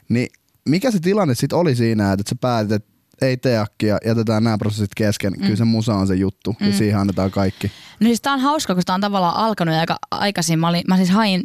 Niin 0.10 0.28
mikä 0.70 0.92
se 0.92 1.00
tilanne 1.00 1.36
sitten 1.36 1.60
oli 1.60 1.76
siinä, 1.76 2.14
että 2.14 2.30
sä 2.30 2.36
päätit, 2.42 2.72
että 2.72 2.91
ei 3.22 3.38
Teakki 3.38 3.86
ja 3.86 3.98
jätetään 4.06 4.44
nämä 4.44 4.58
prosessit 4.58 4.96
kesken. 4.96 5.34
Mm. 5.34 5.42
Kyllä 5.42 5.56
se 5.56 5.66
musa 5.66 5.94
on 5.94 6.08
se 6.08 6.16
juttu 6.16 6.56
mm. 6.60 6.68
ja 6.68 6.74
siihen 6.74 7.00
annetaan 7.00 7.32
kaikki. 7.32 7.72
No 8.00 8.08
siis 8.08 8.22
tää 8.22 8.34
on 8.34 8.40
hauska, 8.40 8.74
kun 8.74 8.84
tää 8.86 8.96
on 8.96 9.02
tavallaan 9.02 9.36
alkanut 9.36 9.76
aika 9.76 9.98
aikaisin. 10.12 10.60
Mä, 10.60 10.70
olin, 10.70 10.84
mä 10.88 10.98
siis 10.98 11.10
hain, 11.10 11.44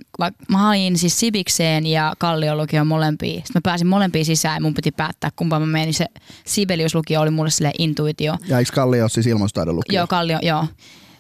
mä 0.49 0.59
hain 0.59 0.99
siis 0.99 1.21
Sibikseen 1.21 1.87
ja 1.87 2.15
Kalliolukion 2.19 2.87
molempia. 2.87 3.35
Sitten 3.35 3.53
mä 3.55 3.61
pääsin 3.63 3.87
molempiin 3.87 4.25
sisään 4.25 4.57
ja 4.57 4.61
mun 4.61 4.75
piti 4.75 4.93
päättää 4.93 5.31
kumpaan 5.37 5.63
mä 5.63 5.67
menin. 5.67 5.95
Se 5.95 6.07
Sibelius-lukio 6.45 7.21
oli 7.21 7.31
mulle 7.31 7.51
sille 7.51 7.73
intuitio. 7.79 8.37
Ja 8.49 8.59
eikö 8.59 8.71
Kalli 8.75 9.01
ole 9.01 9.09
siis 9.09 9.27
ilmastotaidon 9.27 9.77
lukija? 9.77 10.01
Joo, 10.01 10.07
Kallio, 10.07 10.39
joo. 10.43 10.67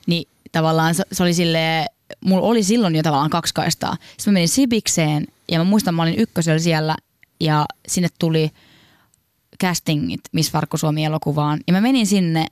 Niin 0.07 0.29
tavallaan 0.53 0.95
se, 0.95 1.05
se 1.12 1.23
oli 1.23 1.35
silleen, 1.35 1.87
mulla 2.21 2.47
oli 2.47 2.62
silloin 2.62 2.97
jo 2.97 3.03
tavallaan 3.03 3.31
kaksi 3.31 3.55
kaistaa. 3.55 3.97
Sitten 4.16 4.33
mä 4.33 4.37
menin 4.37 4.49
Sibikseen 4.49 5.27
ja 5.49 5.59
mä 5.59 5.64
muistan, 5.64 5.95
mä 5.95 6.03
olin 6.03 6.19
ykkösellä 6.19 6.59
siellä 6.59 6.97
ja 7.40 7.66
sinne 7.88 8.09
tuli 8.19 8.51
castingit 9.62 10.21
Miss 10.33 10.51
Farkku 10.51 10.77
Suomi 10.77 11.05
elokuvaan. 11.05 11.61
Ja 11.66 11.73
mä 11.73 11.81
menin 11.81 12.07
sinne 12.07 12.47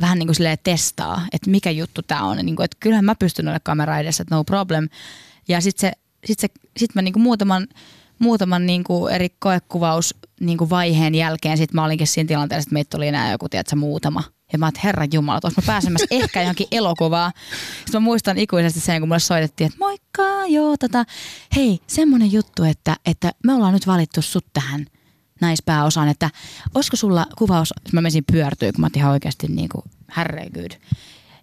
vähän 0.00 0.18
niin 0.18 0.26
kuin 0.26 0.34
silleen 0.34 0.58
testaa, 0.62 1.22
että 1.32 1.50
mikä 1.50 1.70
juttu 1.70 2.02
tää 2.02 2.22
on. 2.22 2.36
Niin 2.36 2.56
kuin, 2.56 2.64
että 2.64 2.76
kyllähän 2.80 3.04
mä 3.04 3.14
pystyn 3.14 3.48
olla 3.48 3.60
kamera 3.60 3.98
edessä, 3.98 4.22
että 4.22 4.34
no 4.34 4.44
problem. 4.44 4.88
Ja 5.48 5.60
sitten 5.60 5.80
se, 5.80 5.92
sit 6.24 6.38
se, 6.38 6.48
sit 6.76 6.94
mä 6.94 7.02
niin 7.02 7.12
kuin 7.12 7.22
muutaman, 7.22 7.66
muutaman 8.18 8.66
niin 8.66 8.84
kuin 8.84 9.12
eri 9.12 9.28
koekuvaus 9.38 10.14
niin 10.40 10.58
kuin 10.58 10.70
vaiheen 10.70 11.14
jälkeen 11.14 11.58
sit 11.58 11.72
mä 11.72 11.84
olinkin 11.84 12.06
siinä 12.06 12.28
tilanteessa, 12.28 12.68
että 12.68 12.74
meitä 12.74 12.96
oli 12.96 13.08
enää 13.08 13.32
joku, 13.32 13.48
tiedätkö, 13.48 13.76
muutama. 13.76 14.22
Ja 14.52 14.58
mä 14.58 14.66
oon, 14.66 14.68
että 14.68 14.80
herran 14.84 15.08
jumala, 15.12 15.40
mä 15.56 15.62
pääsemässä 15.66 16.06
ehkä 16.22 16.40
johonkin 16.40 16.66
elokuvaan. 16.70 17.32
Sitten 17.78 18.02
mä 18.02 18.04
muistan 18.04 18.38
ikuisesti 18.38 18.80
sen, 18.80 19.00
kun 19.00 19.08
mulle 19.08 19.20
soitettiin, 19.20 19.66
että 19.66 19.78
moikka, 19.78 20.22
joo, 20.48 20.76
tota, 20.76 21.04
hei, 21.56 21.78
semmonen 21.86 22.32
juttu, 22.32 22.64
että, 22.64 22.96
että 23.06 23.32
me 23.44 23.54
ollaan 23.54 23.72
nyt 23.72 23.86
valittu 23.86 24.22
sut 24.22 24.46
tähän 24.52 24.86
naispääosaan, 25.40 26.08
että 26.08 26.30
olisiko 26.74 26.96
sulla 26.96 27.26
kuvaus, 27.38 27.74
mä 27.92 28.00
menisin 28.00 28.24
pyörtyä, 28.32 28.72
kun 28.72 28.80
mä 28.80 28.88
ihan 28.96 29.12
oikeasti 29.12 29.46
niin 29.48 29.68
kuin. 29.68 29.84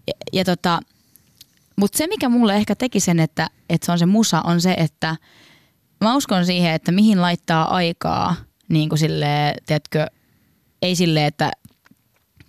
Ja, 0.08 0.14
ja 0.34 0.46
tota, 0.46 0.80
mutta 1.76 1.98
se, 1.98 2.08
mikä 2.08 2.30
mulle 2.30 2.56
ehkä 2.56 2.76
teki 2.76 3.00
sen, 3.00 3.20
että, 3.20 3.48
että 3.70 3.86
se 3.86 3.92
on 3.92 4.00
se 4.00 4.06
musa, 4.06 4.42
on 4.42 4.62
se, 4.62 4.74
että 4.78 5.16
mä 6.02 6.16
uskon 6.16 6.46
siihen, 6.46 6.72
että 6.72 6.92
mihin 6.92 7.22
laittaa 7.22 7.76
aikaa, 7.76 8.36
niin 8.70 8.90
kuin 8.90 9.00
silleen, 9.00 9.56
tiedätkö, 9.66 10.08
ei 10.82 10.96
silleen, 10.96 11.26
että 11.26 11.52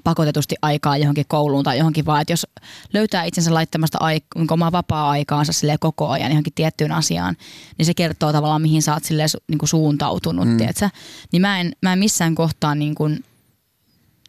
pakotetusti 0.07 0.55
aikaa 0.63 0.97
johonkin 0.97 1.25
kouluun 1.29 1.65
tai 1.65 1.79
johonkin, 1.79 2.07
vaan 2.07 2.21
että 2.21 2.33
jos 2.33 2.47
löytää 2.93 3.25
itsensä 3.25 3.55
laittamasta 3.55 3.99
aik- 3.99 4.39
niin 4.39 4.53
omaa 4.53 4.73
vapaa-aikaansa 4.73 5.53
silleen 5.53 5.79
koko 5.79 6.09
ajan 6.09 6.31
johonkin 6.31 6.53
tiettyyn 6.55 6.93
asiaan, 6.93 7.37
niin 7.79 7.87
se 7.87 7.95
kertoo 7.95 8.33
tavallaan, 8.33 8.63
mihin 8.63 8.83
sä 8.83 8.95
oot 8.95 9.05
silleen 9.05 9.29
su- 9.29 9.45
niin 9.49 9.59
kuin 9.59 9.69
suuntautunut, 9.69 10.49
mm. 10.49 10.57
tiedätkö? 10.57 10.91
Niin 11.33 11.43
mä 11.43 11.61
en, 11.61 11.73
mä 11.83 11.93
en 11.93 11.99
missään 11.99 12.35
kohtaa 12.35 12.75
niin 12.75 12.95
kuin, 12.95 13.25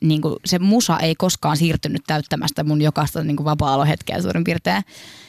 niin 0.01 0.21
kuin 0.21 0.35
se 0.45 0.59
musa 0.59 0.99
ei 0.99 1.15
koskaan 1.15 1.57
siirtynyt 1.57 2.01
täyttämästä 2.07 2.63
mun 2.63 2.81
jokaista 2.81 3.23
niin 3.23 3.37
kuin 3.37 3.45
vapaa-alohetkeä 3.45 4.21
suurin 4.21 4.43
piirtein. 4.43 4.83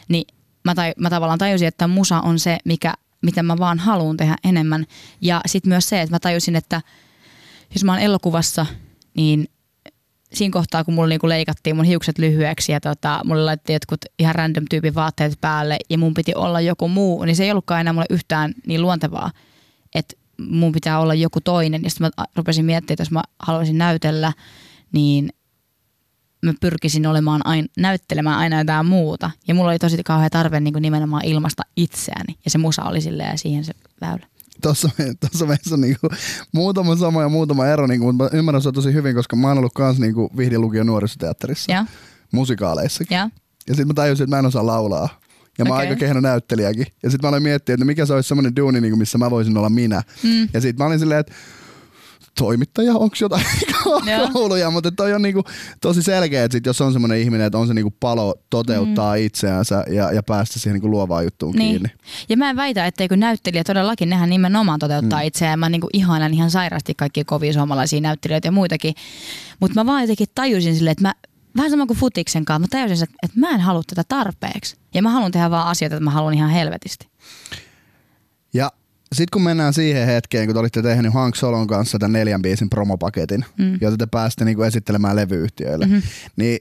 Niin 0.09 0.25
mä, 0.65 0.75
tai, 0.75 0.93
mä 0.99 1.11
tavallaan 1.11 1.39
tajusin, 1.39 1.69
että 1.69 1.89
musa 1.89 2.21
on 2.21 2.39
se, 2.39 2.59
mikä, 2.65 2.95
mitä 3.23 3.43
mä 3.43 3.59
vaan 3.59 3.79
haluan 3.79 4.17
tehdä 4.17 4.37
enemmän. 4.45 4.87
Ja 5.21 5.41
sitten 5.47 5.69
myös 5.69 5.89
se, 5.89 6.01
että 6.01 6.15
mä 6.15 6.21
tajusin, 6.21 6.57
että 6.57 6.83
jos 7.75 7.85
mä 7.85 7.93
oon 7.93 8.01
elokuvassa, 8.01 8.67
niin 9.15 9.49
siinä 10.35 10.53
kohtaa, 10.53 10.85
kun 10.85 10.95
mulla 10.95 11.09
niinku 11.09 11.29
leikattiin 11.29 11.77
mun 11.77 11.85
hiukset 11.85 12.19
lyhyeksi 12.19 12.73
ja 12.73 12.81
tota, 12.81 13.21
mulle 13.25 13.45
laitettiin 13.45 13.75
jotkut 13.75 14.05
ihan 14.19 14.35
random 14.35 14.65
tyypin 14.71 14.95
vaatteet 14.95 15.41
päälle 15.41 15.77
ja 15.91 15.99
mun 15.99 16.15
piti 16.15 16.35
olla 16.35 16.61
joku 16.61 16.89
muu, 16.89 17.25
niin 17.25 17.37
se 17.37 17.45
ei 17.45 17.51
ollutkaan 17.51 17.81
enää 17.81 17.93
mulle 17.93 18.07
yhtään 18.11 18.55
niin 18.67 18.83
luontevaa. 18.83 19.31
Että 19.95 20.15
mun 20.39 20.73
pitää 20.73 21.01
olla 21.01 21.15
joku 21.15 21.41
toinen. 21.41 21.83
Ja 21.83 21.91
sitten 21.91 22.11
mä 22.17 22.25
rupesin 22.37 22.65
miettimään, 22.65 22.95
että 22.95 23.03
jos 23.03 23.11
mä 23.11 23.23
haluaisin 23.39 23.79
näytellä, 23.79 24.33
niin 24.93 25.29
mä 26.43 26.53
pyrkisin 26.61 27.07
olemaan 27.07 27.47
aina, 27.47 27.69
näyttelemään 27.79 28.39
aina 28.39 28.59
jotain 28.59 28.87
muuta. 28.87 29.31
Ja 29.49 29.55
mulla 29.55 29.71
oli 29.71 29.79
tosi 29.79 30.03
kauhean 30.03 30.31
tarve 30.31 30.61
niin 30.61 30.73
kuin 30.75 30.83
nimenomaan 30.83 31.25
ilmasta 31.25 31.63
itseäni. 31.77 32.39
Ja 32.45 32.51
se 32.51 32.59
musa 32.59 32.83
oli 32.83 33.01
silleen 33.01 33.31
ja 33.31 33.39
siihen 33.39 33.65
se 33.65 33.73
väylä. 34.01 34.27
Tuossa, 34.63 34.91
tuossa 35.21 35.47
meissä 35.47 35.75
on 35.75 35.81
niinku 35.81 36.09
muutama 36.53 36.97
sama 36.97 37.23
ja 37.23 37.29
muutama 37.29 37.67
ero, 37.67 37.87
niinku, 37.87 38.13
mutta 38.13 38.25
mä 38.25 38.39
ymmärrän 38.39 38.63
se 38.63 38.73
tosi 38.73 38.93
hyvin, 38.93 39.15
koska 39.15 39.37
mä 39.37 39.49
oon 39.49 39.59
ollut 39.59 39.73
kans 39.75 39.99
niinku 39.99 40.31
vihdilukio 40.37 40.85
nuorisoteatterissa, 40.85 41.73
Ja, 41.73 41.87
musikaaleissakin. 42.33 43.15
ja. 43.17 43.31
Ja 43.69 43.75
sitten 43.75 43.87
mä 43.87 43.95
tajusin, 43.95 44.25
että 44.25 44.37
mä 44.37 44.39
en 44.39 44.47
osaa 44.47 44.67
laulaa. 44.67 45.21
Ja 45.59 45.65
mä 45.65 45.71
oon 45.71 45.79
Okei. 45.79 45.89
aika 45.89 46.01
kehno 46.01 46.21
näyttelijäkin. 46.21 46.87
Ja 47.03 47.11
sitten 47.11 47.27
mä 47.27 47.29
aloin 47.29 47.43
miettiä, 47.43 47.75
että 47.75 47.85
mikä 47.85 48.07
se 48.07 48.15
olisi 48.15 48.29
semmoinen 48.29 48.57
duuni, 48.57 48.81
niin 48.81 48.99
missä 48.99 49.19
mä 49.19 49.31
voisin 49.31 49.57
olla 49.57 49.71
minä. 49.71 50.03
Mm. 50.23 50.49
Ja 50.53 50.61
sitten 50.61 50.85
mä 50.85 50.87
olin 50.87 50.99
silleen, 50.99 51.21
että 51.21 51.33
toimittaja, 52.39 52.93
onko 52.95 53.17
jotain 53.21 53.45
kouluja, 54.33 54.71
mutta 54.71 54.91
toi 54.93 55.13
on 55.13 55.23
niinku 55.23 55.45
tosi 55.81 56.03
selkeä, 56.03 56.45
että 56.45 56.53
sit 56.57 56.67
jos 56.67 56.81
on 56.81 56.93
semmoinen 56.93 57.19
ihminen, 57.19 57.47
että 57.47 57.59
on 57.59 57.67
se 57.67 57.75
niinku 57.75 57.95
palo 58.01 58.35
toteuttaa 58.51 59.17
mm. 59.17 59.23
itseänsä 59.23 59.85
ja, 59.91 60.13
ja 60.13 60.23
päästä 60.23 60.59
siihen 60.59 60.75
niinku 60.75 60.91
luovaan 60.91 61.25
juttuun 61.25 61.55
Niin. 61.55 61.71
kiinni. 61.71 61.89
Ja 62.29 62.37
mä 62.37 62.51
en 62.51 62.57
väitä, 62.57 62.87
etteikö 62.87 63.17
näyttelijä 63.17 63.65
todellakin, 63.65 64.09
nehän 64.09 64.31
nimenomaan 64.31 64.79
toteuttaa 64.79 65.21
mm. 65.21 65.27
itseään. 65.27 65.59
Mä 65.59 65.69
niinku 65.69 65.89
ihailen 65.93 66.35
ihan 66.35 66.51
sairaasti 66.51 66.95
kaikkia 66.95 67.25
kovia 67.25 67.53
suomalaisia 67.53 68.01
näyttelijöitä 68.01 68.49
ja 68.49 68.53
muitakin. 68.53 68.95
Mutta 69.61 69.75
mä 69.75 69.87
vaan 69.87 70.03
jotenkin 70.03 70.27
tajusin 70.35 70.75
silleen, 70.77 70.93
että 70.93 71.09
mä, 71.09 71.15
vähän 71.57 71.71
sama 71.71 71.87
kuin 71.87 71.99
futiksen 71.99 72.45
kanssa, 72.45 72.61
mä 72.61 72.67
tajusin, 72.71 73.05
että, 73.05 73.17
että 73.23 73.41
mä 73.41 73.51
en 73.51 73.61
halua 73.61 73.83
tätä 73.87 74.03
tarpeeksi. 74.09 74.77
Ja 74.95 75.03
mä 75.03 75.11
haluan 75.11 75.33
tehdä 75.33 75.51
vaan 75.51 75.69
asioita, 75.69 75.97
että 75.97 76.05
mä 76.05 76.11
haluan 76.11 76.35
ihan 76.35 76.51
helvetisti. 76.51 77.09
Ja 78.55 78.73
sitten 79.13 79.31
kun 79.33 79.43
mennään 79.43 79.75
siihen 79.75 80.07
hetkeen, 80.07 80.47
kun 80.47 80.55
te 80.55 80.59
olitte 80.59 80.83
tehnyt 80.83 81.15
Hank 81.15 81.37
Solon 81.37 81.67
kanssa 81.67 81.99
tämän 81.99 82.13
neljän 82.13 82.43
biisin 82.43 82.71
promopaketin, 82.71 83.45
mm. 83.59 83.79
jota 83.81 83.97
te 83.97 84.07
pääsitte 84.07 84.45
niinku 84.45 84.63
esittelemään 84.63 85.17
levyyhtiöille, 85.17 85.87
mm-hmm. 85.87 86.03
niin 86.37 86.59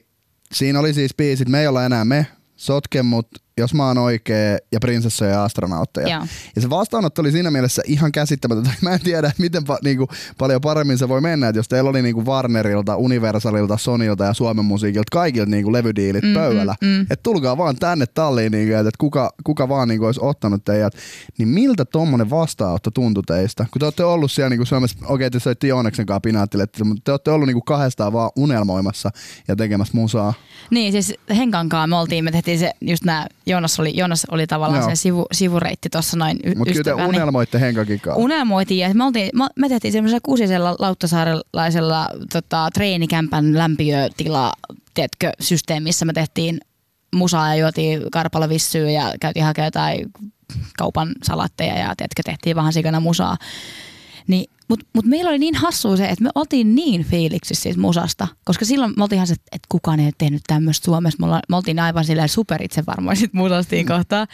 siinä 0.52 0.80
oli 0.80 0.94
siis 0.94 1.14
biisit 1.14 1.48
Me 1.48 1.60
ei 1.60 1.66
olla 1.66 1.84
enää 1.84 2.04
me, 2.04 2.26
Sotke 2.56 3.02
mut, 3.02 3.28
Jos 3.58 3.74
mä 3.74 3.86
oon 3.86 3.98
oikee 3.98 4.58
ja 4.72 4.80
Prinsessoja 4.80 5.30
ja 5.30 5.44
astronautteja. 5.44 6.08
Joo. 6.08 6.26
Ja 6.56 6.62
se 6.62 6.70
vastaanotto 6.70 7.22
oli 7.22 7.32
siinä 7.32 7.50
mielessä 7.50 7.82
ihan 7.86 8.12
käsittämätöntä. 8.12 8.70
Mä 8.82 8.94
en 8.94 9.00
tiedä, 9.00 9.28
että 9.28 9.42
miten 9.42 9.62
pa- 9.62 9.78
niinku, 9.84 10.08
paljon 10.38 10.60
paremmin 10.60 10.98
se 10.98 11.08
voi 11.08 11.20
mennä, 11.20 11.48
että 11.48 11.58
jos 11.58 11.68
teillä 11.68 11.90
oli 11.90 12.02
niinku 12.02 12.26
Warnerilta, 12.26 12.96
Universalilta, 12.96 13.76
Sonilta 13.76 14.24
ja 14.24 14.34
Suomen 14.34 14.64
musiikilta 14.64 15.08
kaikilta 15.12 15.50
niinku 15.50 15.72
levydiilit 15.72 16.24
mm, 16.24 16.34
pöydällä, 16.34 16.74
mm, 16.80 16.88
mm. 16.88 17.00
että 17.00 17.22
tulkaa 17.22 17.56
vaan 17.56 17.76
tänne 17.76 18.06
talliin, 18.06 18.52
niinku, 18.52 18.74
että 18.74 18.90
kuka, 18.98 19.30
kuka 19.44 19.68
vaan 19.68 19.88
niinku 19.88 20.06
olisi 20.06 20.20
ottanut 20.22 20.64
teidät, 20.64 20.94
niin 21.38 21.48
miltä 21.48 21.84
tommonen 21.84 22.30
vastaanotto 22.30 22.90
tuntui 22.90 23.22
teistä? 23.26 23.66
Kun 23.70 23.80
te 23.80 23.86
olette 23.86 24.04
ollut 24.04 24.32
siellä 24.32 24.50
niinku 24.50 24.64
Suomessa, 24.64 24.98
okei 25.02 25.14
okay, 25.14 25.30
te 25.30 25.40
soitte 25.40 25.66
Jooneksen 25.66 26.06
kanssa 26.06 26.20
pinaattilette, 26.20 26.84
mutta 26.84 27.02
te 27.04 27.10
olette 27.10 27.30
ollut 27.30 27.46
niinku 27.46 27.62
kahdestaan 27.62 28.12
vaan 28.12 28.30
unelmoimassa 28.36 29.10
ja 29.48 29.56
tekemässä 29.56 29.92
musaa. 29.94 30.34
Niin, 30.70 30.92
siis 30.92 31.14
Henkan 31.36 31.68
kanssa 31.68 31.86
me 31.86 31.96
oltiin, 31.96 32.24
me 32.24 32.30
tehtiin 32.30 32.58
se 32.58 32.72
just 32.80 33.04
nää, 33.04 33.26
Joonas 33.48 33.80
oli, 33.80 33.92
Joonas 33.96 34.26
oli 34.30 34.46
tavallaan 34.46 34.82
Joo. 34.82 34.90
se 34.90 34.96
sivu, 34.96 35.26
sivureitti 35.32 35.88
tuossa 35.90 36.16
noin 36.16 36.40
y- 36.44 36.54
Mutta 36.54 36.72
kyllä 36.72 36.84
te 36.84 37.04
unelmoitte 37.04 37.60
Henkakin 37.60 38.00
kanssa. 38.00 38.22
Unelmoitiin 38.22 38.80
ja 38.80 38.94
me, 38.94 39.04
oltiin, 39.04 39.30
me- 39.56 39.68
tehtiin 39.68 39.92
semmoisella 39.92 40.20
kuusisella 40.22 40.76
lauttasaarelaisella 40.78 42.08
tota, 42.32 42.68
treenikämpän 42.74 43.58
lämpiötila, 43.58 44.52
tiedätkö, 44.94 45.32
systeemissä 45.40 46.04
me 46.04 46.12
tehtiin 46.12 46.60
musaa 47.14 47.48
ja 47.48 47.54
juotiin 47.60 48.02
karpalla 48.12 48.48
vissyä 48.48 48.90
ja 48.90 49.12
käytiin 49.20 49.44
hakemaan 49.44 49.66
jotain 49.66 50.10
kaupan 50.78 51.12
salatteja 51.22 51.78
ja 51.78 51.94
tiedätkö, 51.96 52.22
tehtiin 52.24 52.56
vähän 52.56 52.72
sikana 52.72 53.00
musaa. 53.00 53.36
Niin, 54.26 54.50
Mutta 54.68 54.86
mut 54.94 55.04
meillä 55.04 55.28
oli 55.28 55.38
niin 55.38 55.54
hassua 55.54 55.96
se, 55.96 56.06
että 56.06 56.24
me 56.24 56.30
oltiin 56.34 56.74
niin 56.74 57.04
fiiliksissä 57.04 57.62
siis 57.62 57.76
musasta, 57.76 58.28
koska 58.44 58.64
silloin 58.64 58.92
me 58.96 59.02
oltiin 59.02 59.16
ihan 59.16 59.26
se, 59.26 59.34
että 59.34 59.66
kukaan 59.68 60.00
ei 60.00 60.06
ole 60.06 60.12
tehnyt 60.18 60.42
tämmöistä 60.46 60.84
Suomessa. 60.84 61.18
Me, 61.20 61.26
olla, 61.26 61.40
me 61.48 61.56
oltiin 61.56 61.78
aivan 61.78 62.04
silleen 62.04 62.28
super 62.28 62.62
itsevarmoja 62.62 63.16
sit 63.16 63.32
musastiin 63.32 63.86
mm. 63.86 63.88
kohtaa. 63.88 64.26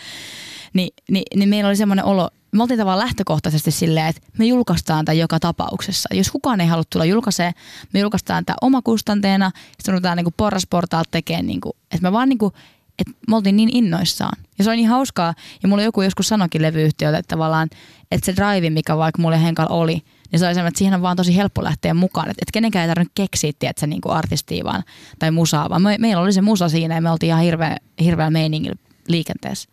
Ni, 0.72 0.90
niin, 1.10 1.24
niin 1.36 1.48
meillä 1.48 1.68
oli 1.68 1.76
semmoinen 1.76 2.04
olo, 2.04 2.30
me 2.52 2.62
oltiin 2.62 2.78
tavallaan 2.78 3.06
lähtökohtaisesti 3.06 3.70
silleen, 3.70 4.06
että 4.06 4.22
me 4.38 4.44
julkaistaan 4.44 5.04
tämä 5.04 5.14
joka 5.14 5.40
tapauksessa. 5.40 6.08
Jos 6.12 6.30
kukaan 6.30 6.60
ei 6.60 6.66
halua 6.66 6.84
tulla 6.92 7.04
julkaisee, 7.04 7.52
me 7.92 8.00
julkaistaan 8.00 8.44
tämä 8.44 8.56
omakustanteena, 8.60 9.50
sitten 9.78 9.92
ruvetaan 9.92 10.16
niinku 10.16 10.34
porrasportaalta 10.36 11.10
tekemään, 11.10 11.46
niinku, 11.46 11.76
että 11.82 12.02
me 12.02 12.12
vaan 12.12 12.28
niinku, 12.28 12.52
että 12.98 13.12
me 13.28 13.36
oltiin 13.36 13.56
niin 13.56 13.76
innoissaan. 13.76 14.42
Ja 14.58 14.64
se 14.64 14.70
oli 14.70 14.76
niin 14.76 14.88
hauskaa, 14.88 15.34
ja 15.62 15.68
mulle 15.68 15.84
joku 15.84 16.02
joskus 16.02 16.28
sanoikin 16.28 16.62
levyyhtiöltä, 16.62 17.18
että 17.18 17.34
tavallaan, 17.34 17.68
että 18.10 18.26
se 18.26 18.36
drive, 18.36 18.70
mikä 18.70 18.96
vaikka 18.96 19.22
mulle 19.22 19.42
Henkal 19.42 19.66
oli, 19.70 20.02
niin 20.32 20.40
se 20.40 20.46
oli 20.46 20.54
semmoinen, 20.54 20.68
että 20.68 20.78
siihen 20.78 20.94
on 20.94 21.02
vaan 21.02 21.16
tosi 21.16 21.36
helppo 21.36 21.64
lähteä 21.64 21.94
mukaan. 21.94 22.30
Että, 22.30 22.42
että 22.42 22.52
kenenkään 22.52 22.82
ei 22.82 22.88
tarvinnut 22.88 23.12
keksiä, 23.14 23.52
se 23.76 23.86
niinku 23.86 24.10
artistia 24.10 24.64
vaan, 24.64 24.82
tai 25.18 25.30
musaa, 25.30 25.70
vaan 25.70 25.82
me, 25.82 25.96
meillä 26.00 26.22
oli 26.22 26.32
se 26.32 26.40
musa 26.40 26.68
siinä 26.68 26.94
ja 26.94 27.00
me 27.00 27.10
oltiin 27.10 27.28
ihan 27.28 27.42
hirveä, 27.42 27.76
hirveä 28.00 28.30
meiningillä 28.30 28.76
liikenteessä. 29.08 29.68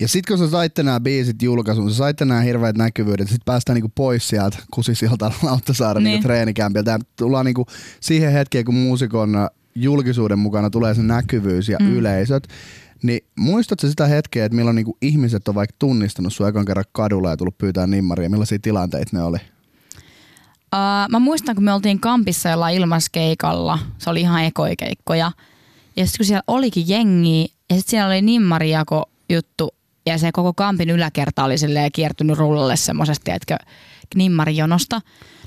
Ja 0.00 0.08
sit 0.08 0.26
kun 0.26 0.38
sä 0.38 0.50
saitte 0.50 0.82
nämä 0.82 1.00
biisit 1.00 1.42
julkaisuun, 1.42 1.90
sä 1.90 1.96
saitte 1.96 2.24
nämä 2.24 2.40
hirveät 2.40 2.76
näkyvyydet, 2.76 3.28
sit 3.28 3.44
päästään 3.44 3.74
niinku 3.74 3.92
pois 3.94 4.28
sieltä 4.28 4.58
kusisilta 4.70 5.32
Lauttasaaren 5.42 6.02
Niin. 6.04 6.10
niinku 6.10 6.22
treenikämpiltä. 6.22 6.90
Ja 6.90 6.98
tullaan 7.16 7.46
niinku 7.46 7.66
siihen 8.00 8.32
hetkeen, 8.32 8.64
kun 8.64 8.74
muusikon 8.74 9.48
julkisuuden 9.74 10.38
mukana 10.38 10.70
tulee 10.70 10.94
se 10.94 11.02
näkyvyys 11.02 11.68
ja 11.68 11.78
mm. 11.80 11.92
yleisöt. 11.92 12.48
Niin 13.02 13.20
muistatko 13.36 13.88
sitä 13.88 14.06
hetkeä, 14.06 14.44
että 14.44 14.56
milloin 14.56 14.76
niinku 14.76 14.96
ihmiset 15.02 15.48
on 15.48 15.54
vaikka 15.54 15.76
tunnistanut 15.78 16.32
sun 16.32 16.48
ekan 16.48 16.64
kerran 16.64 16.84
kadulla 16.92 17.30
ja 17.30 17.36
tullut 17.36 17.58
pyytää 17.58 17.86
nimmaria? 17.86 18.30
Millaisia 18.30 18.58
tilanteita 18.62 19.16
ne 19.16 19.22
oli? 19.22 19.38
Uh, 20.74 21.10
mä 21.10 21.18
muistan, 21.18 21.54
kun 21.54 21.64
me 21.64 21.72
oltiin 21.72 22.00
kampissa 22.00 22.48
jollain 22.48 22.76
ilmaskeikalla, 22.76 23.78
se 23.98 24.10
oli 24.10 24.20
ihan 24.20 24.44
ekoikeikkoja. 24.44 25.32
Ja 25.96 26.06
sitten 26.06 26.18
kun 26.18 26.26
siellä 26.26 26.42
olikin 26.46 26.88
jengi, 26.88 27.42
ja 27.42 27.76
sitten 27.76 27.90
siellä 27.90 28.06
oli 28.06 28.22
nimmarijako 28.22 29.10
juttu, 29.28 29.74
ja 30.06 30.18
se 30.18 30.32
koko 30.32 30.52
kampin 30.52 30.90
yläkerta 30.90 31.44
oli 31.44 31.58
silleen 31.58 31.92
kiertynyt 31.92 32.38
rullalle 32.38 32.76
semmoisesta, 32.76 33.24
tiedätkö, 33.24 33.56
nimmarijonosta. 34.14 35.00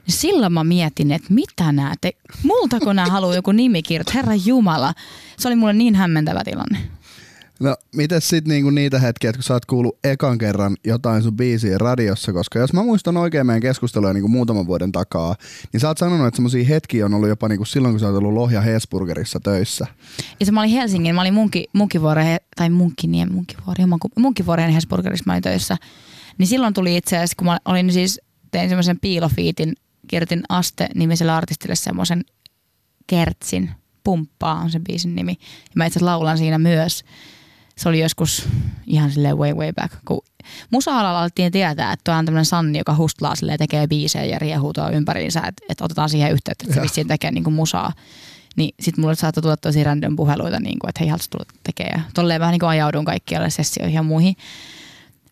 Niin 0.08 0.16
silloin 0.16 0.54
mä 0.54 0.64
mietin, 0.64 1.12
että 1.12 1.34
mitä 1.34 1.72
nää 1.72 1.94
te, 2.02 2.12
multako 2.44 2.94
nää 2.94 3.06
haluaa 3.06 3.36
joku 3.36 3.52
nimikirjoit, 3.52 4.14
herra 4.14 4.36
jumala. 4.36 4.94
Se 5.38 5.48
oli 5.48 5.56
mulle 5.56 5.74
niin 5.74 5.96
hämmentävä 5.96 6.44
tilanne. 6.44 6.78
No, 7.60 7.76
mites 7.96 8.30
sit 8.30 8.48
niinku 8.48 8.70
niitä 8.70 9.00
hetkiä, 9.00 9.34
kun 9.34 9.44
sä 9.44 9.54
oot 9.54 9.66
kuullut 9.66 9.98
ekan 10.04 10.38
kerran 10.38 10.78
jotain 10.86 11.24
sun 11.24 11.38
biisiä 11.38 11.78
radiossa, 11.78 12.34
koska 12.34 12.60
jos 12.60 12.74
mä 12.74 12.84
muistan 12.84 13.18
oikein 13.18 13.46
meidän 13.46 13.62
keskustelua 13.62 14.14
niinku 14.14 14.28
muutaman 14.28 14.68
vuoden 14.68 14.92
takaa, 14.92 15.36
niin 15.74 15.82
sä 15.82 15.88
oot 15.88 15.98
sanonut, 15.98 16.28
että 16.28 16.36
semmosia 16.36 16.66
hetkiä 16.66 17.06
on 17.06 17.14
ollut 17.14 17.30
jopa 17.30 17.48
niinku 17.48 17.66
silloin, 17.66 17.94
kun 17.94 18.00
sä 18.00 18.08
oot 18.08 18.16
ollut 18.16 18.34
Lohja 18.34 18.62
Hesburgerissa 18.62 19.40
töissä. 19.40 19.88
Ja 20.40 20.46
se 20.46 20.52
mä 20.52 20.60
olin 20.60 20.72
Helsingin, 20.72 21.16
mä 21.16 21.22
olin 21.22 21.34
munki, 21.34 21.68
Munkivuoren, 21.74 22.38
tai 22.56 22.70
Munkinien, 22.70 23.34
Munkivuori, 23.34 23.84
jomanku- 23.84 24.22
Munkivuoren 24.22 24.70
Hesburgerissa 24.70 25.24
mä 25.28 25.34
olin 25.34 25.44
töissä. 25.44 25.78
Niin 26.38 26.48
silloin 26.48 26.74
tuli 26.74 26.98
itse 26.98 27.16
asiassa, 27.16 27.36
kun 27.38 27.46
mä 27.46 27.60
olin 27.66 27.94
siis, 27.94 28.22
tein 28.52 28.70
semmoisen 28.70 29.00
piilofiitin, 29.00 29.74
kirjoitin 30.08 30.44
Aste-nimiselle 30.50 31.32
artistille 31.32 31.76
semmoisen 31.76 32.24
Kertsin, 33.08 33.72
Pumppaa 34.04 34.56
on 34.60 34.72
sen 34.72 34.84
biisin 34.84 35.16
nimi. 35.16 35.32
Ja 35.42 35.72
mä 35.76 35.86
itse 35.86 36.00
laulan 36.00 36.38
siinä 36.38 36.58
myös. 36.60 37.04
Se 37.76 37.90
oli 37.90 38.00
joskus 38.00 38.50
ihan 38.88 39.12
silleen 39.12 39.38
way 39.38 39.54
way 39.54 39.74
back, 39.74 39.94
kun 40.06 40.22
musa-alalla 40.72 41.22
alettiin 41.22 41.52
tietää, 41.52 41.94
että 41.94 42.04
tuo 42.04 42.14
on 42.14 42.26
tämmöinen 42.26 42.46
Sanni, 42.46 42.78
joka 42.78 42.96
hustlaa 42.96 43.36
silleen, 43.36 43.60
tekee 43.60 43.88
biisejä 43.88 44.26
ja 44.26 44.40
riehuu 44.40 44.74
tuo 44.74 44.90
ympäriinsä, 44.90 45.40
että, 45.40 45.66
että 45.70 45.86
otetaan 45.86 46.10
siihen 46.10 46.32
yhteyttä, 46.32 46.64
että 46.64 46.76
se 46.76 46.82
vissiin 46.82 47.08
tekee 47.08 47.32
niin 47.32 47.44
kuin 47.44 47.54
musaa. 47.54 47.94
Niin 48.56 48.76
sit 48.80 48.98
mulle 48.98 49.16
saattoi 49.16 49.42
tulla 49.42 49.58
tosi 49.58 49.84
random 49.84 50.16
puheluita, 50.16 50.60
niin 50.60 50.80
kuin, 50.80 50.90
että 50.90 51.00
hei, 51.00 51.10
haluaisit 51.10 51.30
tulla 51.30 51.46
tekee. 51.64 51.90
Ja 51.96 52.02
tolleen 52.14 52.40
vähän 52.40 52.52
niin 52.52 52.60
kuin 52.60 52.70
ajaudun 52.70 53.06
kaikkialle 53.06 53.50
sessioihin 53.50 53.96
ja 53.96 54.04
muihin. 54.04 54.36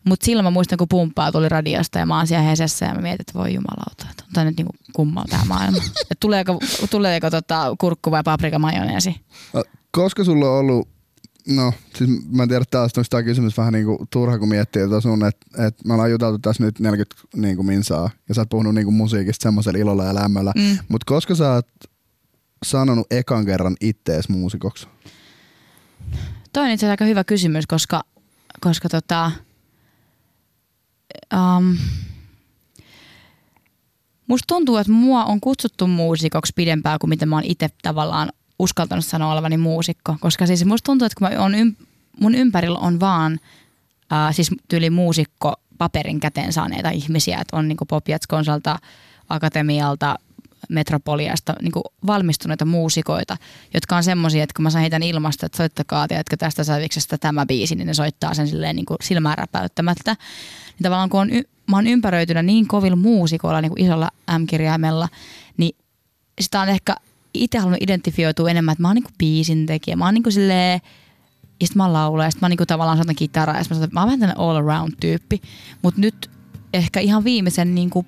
Mutta 0.04 0.26
silloin 0.26 0.44
mä 0.44 0.50
muistan, 0.50 0.78
kun 0.78 0.88
pumppaa 0.88 1.32
tuli 1.32 1.48
radiosta 1.48 1.98
ja 1.98 2.06
mä 2.06 2.16
oon 2.16 2.26
siellä 2.26 2.44
Hesessä 2.44 2.86
ja 2.86 2.94
mä 2.94 3.00
mietin, 3.00 3.20
että 3.20 3.38
voi 3.38 3.54
jumalauta, 3.54 4.06
että 4.10 4.24
on 4.26 4.32
tää 4.32 4.44
nyt 4.44 4.56
niinku 4.56 4.72
kummaa 4.92 5.24
tää 5.30 5.44
maailma. 5.44 5.78
Et 6.10 6.20
tuleeko 6.20 6.58
tuleeko 6.90 7.30
tota 7.30 7.76
kurkku 7.80 8.10
vai 8.10 8.22
paprika 8.22 8.58
majoneesi? 8.58 9.20
No, 9.52 9.64
Koska 9.90 10.24
sulla 10.24 10.46
on 10.46 10.58
ollut, 10.58 10.88
no 11.48 11.72
siis 11.96 12.10
mä 12.30 12.42
en 12.42 12.48
tiedä 12.48 12.64
taas, 12.70 12.92
onko 12.96 13.06
tämä 13.10 13.22
kysymys 13.22 13.56
vähän 13.56 13.72
niinku 13.72 14.06
turha 14.10 14.38
kun 14.38 14.48
miettii 14.48 14.82
että 14.82 15.00
sun, 15.00 15.24
että 15.26 15.66
et 15.66 15.84
me 15.84 15.92
ollaan 15.94 16.10
juteltu 16.10 16.38
tässä 16.38 16.62
nyt 16.62 16.80
40 16.80 17.22
niinku 17.36 17.62
minsaa 17.62 18.10
ja 18.28 18.34
sä 18.34 18.40
oot 18.40 18.48
puhunut 18.48 18.74
niinku 18.74 18.90
musiikista 18.90 19.42
semmoisella 19.42 19.78
ilolla 19.78 20.04
ja 20.04 20.14
lämmöllä, 20.14 20.52
Mm. 20.56 20.78
mutta 20.88 21.04
koska 21.06 21.34
sä 21.34 21.52
oot 21.52 21.66
sanonut 22.64 23.06
ekan 23.10 23.44
kerran 23.46 23.76
ittees 23.80 24.28
muusikoksi? 24.28 24.86
Toi 26.52 26.64
on 26.64 26.70
itse 26.70 26.86
asiassa 26.86 26.90
aika 26.92 27.04
hyvä 27.04 27.24
kysymys, 27.24 27.66
koska, 27.66 28.02
koska 28.60 28.88
tota, 28.88 29.32
um, 31.34 31.76
musta 34.28 34.44
tuntuu, 34.46 34.76
että 34.76 34.92
mua 34.92 35.24
on 35.24 35.40
kutsuttu 35.40 35.86
muusikoksi 35.86 36.52
pidempään 36.56 36.98
kuin 36.98 37.08
mitä 37.10 37.26
mä 37.26 37.36
oon 37.36 37.44
itse 37.44 37.68
tavallaan 37.82 38.28
uskaltanut 38.62 39.04
sanoa 39.04 39.32
olevani 39.32 39.56
muusikko. 39.56 40.16
Koska 40.20 40.46
siis 40.46 40.64
musta 40.64 40.86
tuntuu, 40.86 41.06
että 41.06 41.18
kun 41.18 41.28
mä 41.28 41.42
oon 41.42 41.54
ym, 41.54 41.74
mun 42.20 42.34
ympärillä 42.34 42.78
on 42.78 43.00
vaan 43.00 43.40
äh, 44.12 44.34
siis 44.34 44.50
tyyli 44.68 44.90
muusikko 44.90 45.54
paperin 45.78 46.20
käteen 46.20 46.52
saaneita 46.52 46.90
ihmisiä, 46.90 47.38
että 47.40 47.56
on 47.56 47.68
niinku 47.68 47.84
Pop 47.84 48.04
Konsalta, 48.28 48.78
Akatemialta, 49.28 50.18
Metropoliasta 50.68 51.54
niin 51.62 51.72
valmistuneita 52.06 52.64
muusikoita, 52.64 53.36
jotka 53.74 53.96
on 53.96 54.04
semmoisia, 54.04 54.42
että 54.44 54.54
kun 54.56 54.62
mä 54.62 54.70
sain 54.70 54.80
heidän 54.80 55.02
ilmasta, 55.02 55.46
että 55.46 55.56
soittakaa, 55.56 56.08
tiedätkö 56.08 56.36
tästä 56.36 56.64
säviksestä 56.64 57.18
tämä 57.18 57.46
biisi, 57.46 57.74
niin 57.74 57.86
ne 57.86 57.94
soittaa 57.94 58.34
sen 58.34 58.48
silleen 58.48 58.76
niin 58.76 58.86
silmään 59.02 59.38
räpäyttämättä. 59.38 60.12
Niin 60.12 60.82
tavallaan 60.82 61.10
kun 61.10 61.20
on, 61.20 61.28
mä 61.70 61.76
oon 61.76 61.86
ympäröitynä 61.86 62.42
niin 62.42 62.68
kovilla 62.68 62.96
muusikoilla, 62.96 63.60
niin 63.60 63.70
kuin 63.70 63.84
isolla 63.84 64.10
M-kirjaimella, 64.38 65.08
niin 65.56 65.76
sitä 66.40 66.60
on 66.60 66.68
ehkä 66.68 66.96
itse 67.34 67.58
halunnut 67.58 67.82
identifioitua 67.82 68.50
enemmän, 68.50 68.72
että 68.72 68.82
mä 68.82 68.88
oon 68.88 68.94
niin 68.94 69.14
biisin 69.18 69.66
tekijä. 69.66 69.96
Mä 69.96 70.04
oon 70.04 70.14
niin 70.14 70.32
silleen, 70.32 70.80
ja 71.60 71.66
sitten 71.66 71.78
mä 71.78 71.84
oon 71.84 71.92
laulaja, 71.92 72.26
ja 72.26 72.30
sitten 72.30 72.46
mä 72.46 72.48
niin 72.48 72.66
tavallaan 72.66 72.98
soitan 72.98 73.14
kitaraa, 73.14 73.56
ja 73.56 73.64
mä, 73.70 73.74
sanon, 73.74 73.88
mä 73.92 74.00
oon 74.00 74.06
vähän 74.06 74.20
tämmöinen 74.20 74.40
all 74.40 74.56
around 74.56 74.92
tyyppi. 75.00 75.40
Mutta 75.82 76.00
nyt 76.00 76.30
ehkä 76.72 77.00
ihan 77.00 77.24
viimeisen 77.24 77.74
niin 77.74 77.90
kuin 77.90 78.06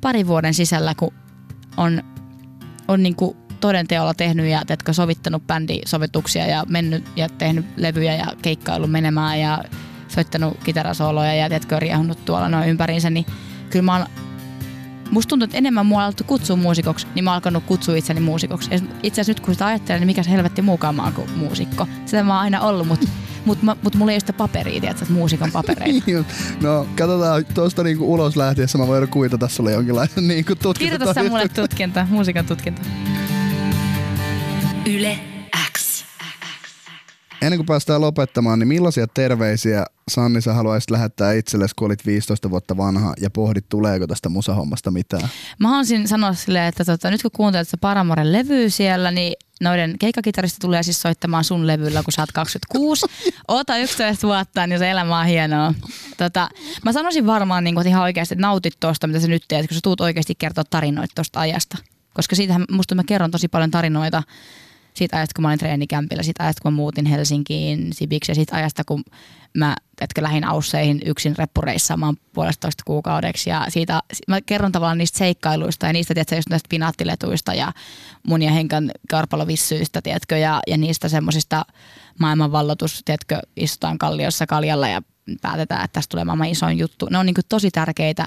parin 0.00 0.26
vuoden 0.26 0.54
sisällä, 0.54 0.94
kun 0.94 1.12
on, 1.76 2.02
on 2.88 3.02
niin 3.02 3.16
kuin 3.16 3.36
todenteolla 3.60 4.14
tehnyt 4.14 4.46
ja 4.46 4.62
teetkö, 4.66 4.92
sovittanut 4.92 5.46
bändisovituksia 5.46 6.46
ja 6.46 6.64
mennyt 6.68 7.04
ja 7.16 7.28
tehnyt 7.28 7.66
levyjä 7.76 8.14
ja 8.16 8.26
keikkaillut 8.42 8.90
menemään 8.90 9.40
ja 9.40 9.64
soittanut 10.08 10.58
kitarasooloja 10.64 11.34
ja 11.34 11.48
teetkö, 11.48 11.80
riehunut 11.80 12.24
tuolla 12.24 12.48
noin 12.48 12.68
ympäriinsä, 12.68 13.10
niin 13.10 13.26
kyllä 13.70 13.82
mä 13.82 13.96
oon 13.96 14.06
Musta 15.12 15.28
tuntuu, 15.28 15.44
että 15.44 15.58
enemmän 15.58 15.86
mua 15.86 16.04
on 16.04 16.12
kutsua 16.26 16.56
muusikoksi, 16.56 17.06
niin 17.14 17.24
mä 17.24 17.30
oon 17.30 17.34
alkanut 17.34 17.64
kutsua 17.64 17.96
itseni 17.96 18.20
muusikoksi. 18.20 18.70
Itse 19.02 19.20
asiassa 19.20 19.30
nyt 19.30 19.40
kun 19.40 19.54
sitä 19.54 19.66
ajattelen, 19.66 20.00
niin 20.00 20.06
mikä 20.06 20.22
se 20.22 20.30
helvetti 20.30 20.62
muukaan 20.62 20.94
mä 20.94 21.02
oon 21.02 21.12
kuin 21.12 21.30
muusikko. 21.36 21.86
Sitä 22.06 22.24
mä 22.24 22.34
oon 22.34 22.42
aina 22.42 22.60
ollut, 22.60 22.88
mutta 22.88 23.08
mutta 23.44 23.76
mut 23.82 23.94
mulla 23.94 24.12
ei 24.12 24.14
ole 24.14 24.20
sitä 24.20 24.32
paperia, 24.32 24.80
tiedätkö, 24.80 25.04
muusikan 25.08 25.52
papereita. 25.52 26.04
Niin 26.06 26.26
no, 26.60 26.86
katsotaan 26.98 27.44
tuosta 27.54 27.82
niinku 27.82 28.14
ulos 28.14 28.36
lähtiessä, 28.36 28.78
mä 28.78 28.86
voin 28.86 29.08
kuitata 29.08 29.48
sulle 29.48 29.72
jonkinlaisen 29.72 30.28
niinku 30.28 30.54
tutkinta. 30.54 30.98
Kirjoita 30.98 31.14
sä 31.14 31.28
mulle 31.28 31.48
tutkinta, 31.48 32.06
muusikan 32.10 32.46
tutkinta. 32.46 32.82
Yle. 34.86 35.31
Ennen 37.42 37.58
kuin 37.58 37.66
päästään 37.66 38.00
lopettamaan, 38.00 38.58
niin 38.58 38.68
millaisia 38.68 39.06
terveisiä 39.06 39.84
Sanni 40.08 40.40
sä 40.40 40.52
haluaisit 40.52 40.90
lähettää 40.90 41.32
itsellesi, 41.32 41.74
kun 41.74 41.86
olit 41.86 42.06
15 42.06 42.50
vuotta 42.50 42.76
vanha 42.76 43.14
ja 43.20 43.30
pohdit, 43.30 43.68
tuleeko 43.68 44.06
tästä 44.06 44.28
musahommasta 44.28 44.90
mitään? 44.90 45.28
Mä 45.58 45.68
haluaisin 45.68 46.08
sanoa 46.08 46.34
silleen, 46.34 46.64
että 46.64 46.84
tota, 46.84 47.10
nyt 47.10 47.22
kun 47.22 47.30
kuuntelet 47.30 47.68
sitä 47.68 47.76
Paramoren 47.80 48.32
levyä 48.32 48.68
siellä, 48.68 49.10
niin 49.10 49.34
noiden 49.60 49.98
keikkakitaristi 49.98 50.58
tulee 50.60 50.82
siis 50.82 51.02
soittamaan 51.02 51.44
sun 51.44 51.66
levyllä, 51.66 52.02
kun 52.02 52.12
sä 52.12 52.22
oot 52.22 52.32
26. 52.32 53.06
Oota 53.48 53.76
11 53.76 54.26
vuotta, 54.26 54.66
niin 54.66 54.78
se 54.78 54.90
elämä 54.90 55.20
on 55.20 55.26
hienoa. 55.26 55.74
Tota, 56.16 56.48
mä 56.84 56.92
sanoisin 56.92 57.26
varmaan 57.26 57.64
niin 57.64 57.74
kuin, 57.74 57.82
että 57.82 57.88
ihan 57.88 58.02
oikeasti, 58.02 58.34
että 58.34 58.42
nautit 58.42 58.74
tuosta, 58.80 59.06
mitä 59.06 59.20
sä 59.20 59.28
nyt 59.28 59.44
teet, 59.48 59.68
kun 59.68 59.74
sä 59.74 59.80
tuut 59.82 60.00
oikeasti 60.00 60.34
kertoa 60.34 60.64
tarinoita 60.70 61.12
tuosta 61.14 61.40
ajasta. 61.40 61.78
Koska 62.14 62.36
siitähän 62.36 62.64
musta 62.70 62.94
mä 62.94 63.02
kerron 63.06 63.30
tosi 63.30 63.48
paljon 63.48 63.70
tarinoita 63.70 64.22
siitä 64.94 65.16
ajasta, 65.16 65.32
kun 65.36 65.42
mä 65.42 65.48
olin 65.48 65.58
treenikämpillä, 65.58 66.22
siitä 66.22 66.42
ajasta, 66.42 66.62
kun 66.62 66.72
mä 66.72 66.76
muutin 66.76 67.06
Helsinkiin, 67.06 67.92
Sibiksi 67.92 68.30
ja 68.30 68.34
siitä 68.34 68.56
ajasta, 68.56 68.82
kun 68.84 69.04
mä 69.56 69.76
etkö, 70.00 70.22
lähin 70.22 70.44
Ausseihin 70.44 71.00
yksin 71.04 71.36
reppureissaamaan 71.38 72.16
puolestoista 72.32 72.82
kuukaudeksi 72.86 73.50
ja 73.50 73.66
siitä, 73.68 74.00
mä 74.28 74.40
kerron 74.40 74.72
tavallaan 74.72 74.98
niistä 74.98 75.18
seikkailuista 75.18 75.86
ja 75.86 75.92
niistä, 75.92 76.14
tiedätkö, 76.14 76.36
just 76.36 76.48
näistä 76.48 76.68
pinaattiletuista 76.68 77.54
ja 77.54 77.72
mun 78.26 78.42
ja 78.42 78.52
Henkan 78.52 78.90
karpalovissyistä, 79.10 80.02
tiedätkö, 80.02 80.38
ja, 80.38 80.60
ja 80.66 80.76
niistä 80.76 81.08
semmoisista 81.08 81.64
maailmanvallotus, 82.20 83.02
tiedätkö, 83.04 83.38
istutaan 83.56 83.98
kalliossa 83.98 84.46
kaljalla 84.46 84.88
ja 84.88 85.02
päätetään, 85.42 85.84
että 85.84 85.92
tästä 85.92 86.10
tulee 86.10 86.24
maailman 86.24 86.48
isoin 86.48 86.78
juttu. 86.78 87.08
Ne 87.10 87.18
on 87.18 87.26
niin 87.26 87.34
tosi 87.48 87.70
tärkeitä 87.70 88.26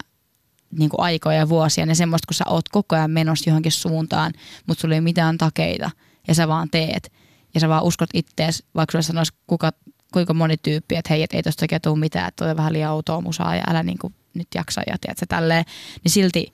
niin 0.80 0.90
aikoja 0.98 1.38
ja 1.38 1.50
vuosia, 1.50 1.86
ne 1.86 1.96
semmoista, 1.96 2.28
kun 2.28 2.36
sä 2.36 2.44
oot 2.48 2.70
koko 2.70 2.96
ajan 2.96 3.12
menossa 3.12 3.50
johonkin 3.50 3.72
suuntaan, 3.72 4.34
mutta 4.68 4.82
sulla 4.82 4.96
ei 4.96 5.00
ole 5.00 5.04
mitään 5.04 5.38
takeita 5.38 5.92
ja 6.28 6.36
sä 6.36 6.48
vaan 6.48 6.70
teet 6.72 7.12
ja 7.54 7.60
sä 7.60 7.70
vaan 7.70 7.84
uskot 7.84 8.10
ittees, 8.14 8.64
vaikka 8.76 8.92
sulle 8.92 9.04
sanoisi 9.04 9.34
kuka 9.48 9.72
kuinka 10.14 10.34
moni 10.34 10.58
tyyppi, 10.58 10.96
että 10.96 11.14
hei, 11.14 11.24
et 11.24 11.34
ei 11.34 11.44
tosta 11.44 11.64
oikein 11.64 11.82
tule 11.82 12.00
mitään, 12.00 12.28
että 12.28 12.46
on 12.46 12.58
vähän 12.58 12.74
liian 12.74 12.92
outoa 12.92 13.22
musaa 13.22 13.56
ja 13.56 13.64
älä 13.68 13.84
niin 13.84 13.98
kuin 13.98 14.14
nyt 14.34 14.48
jaksa 14.56 14.82
ja 14.88 14.98
tiedät 15.02 15.18
sä 15.18 15.26
tälleen, 15.30 15.66
niin 16.04 16.12
silti 16.12 16.54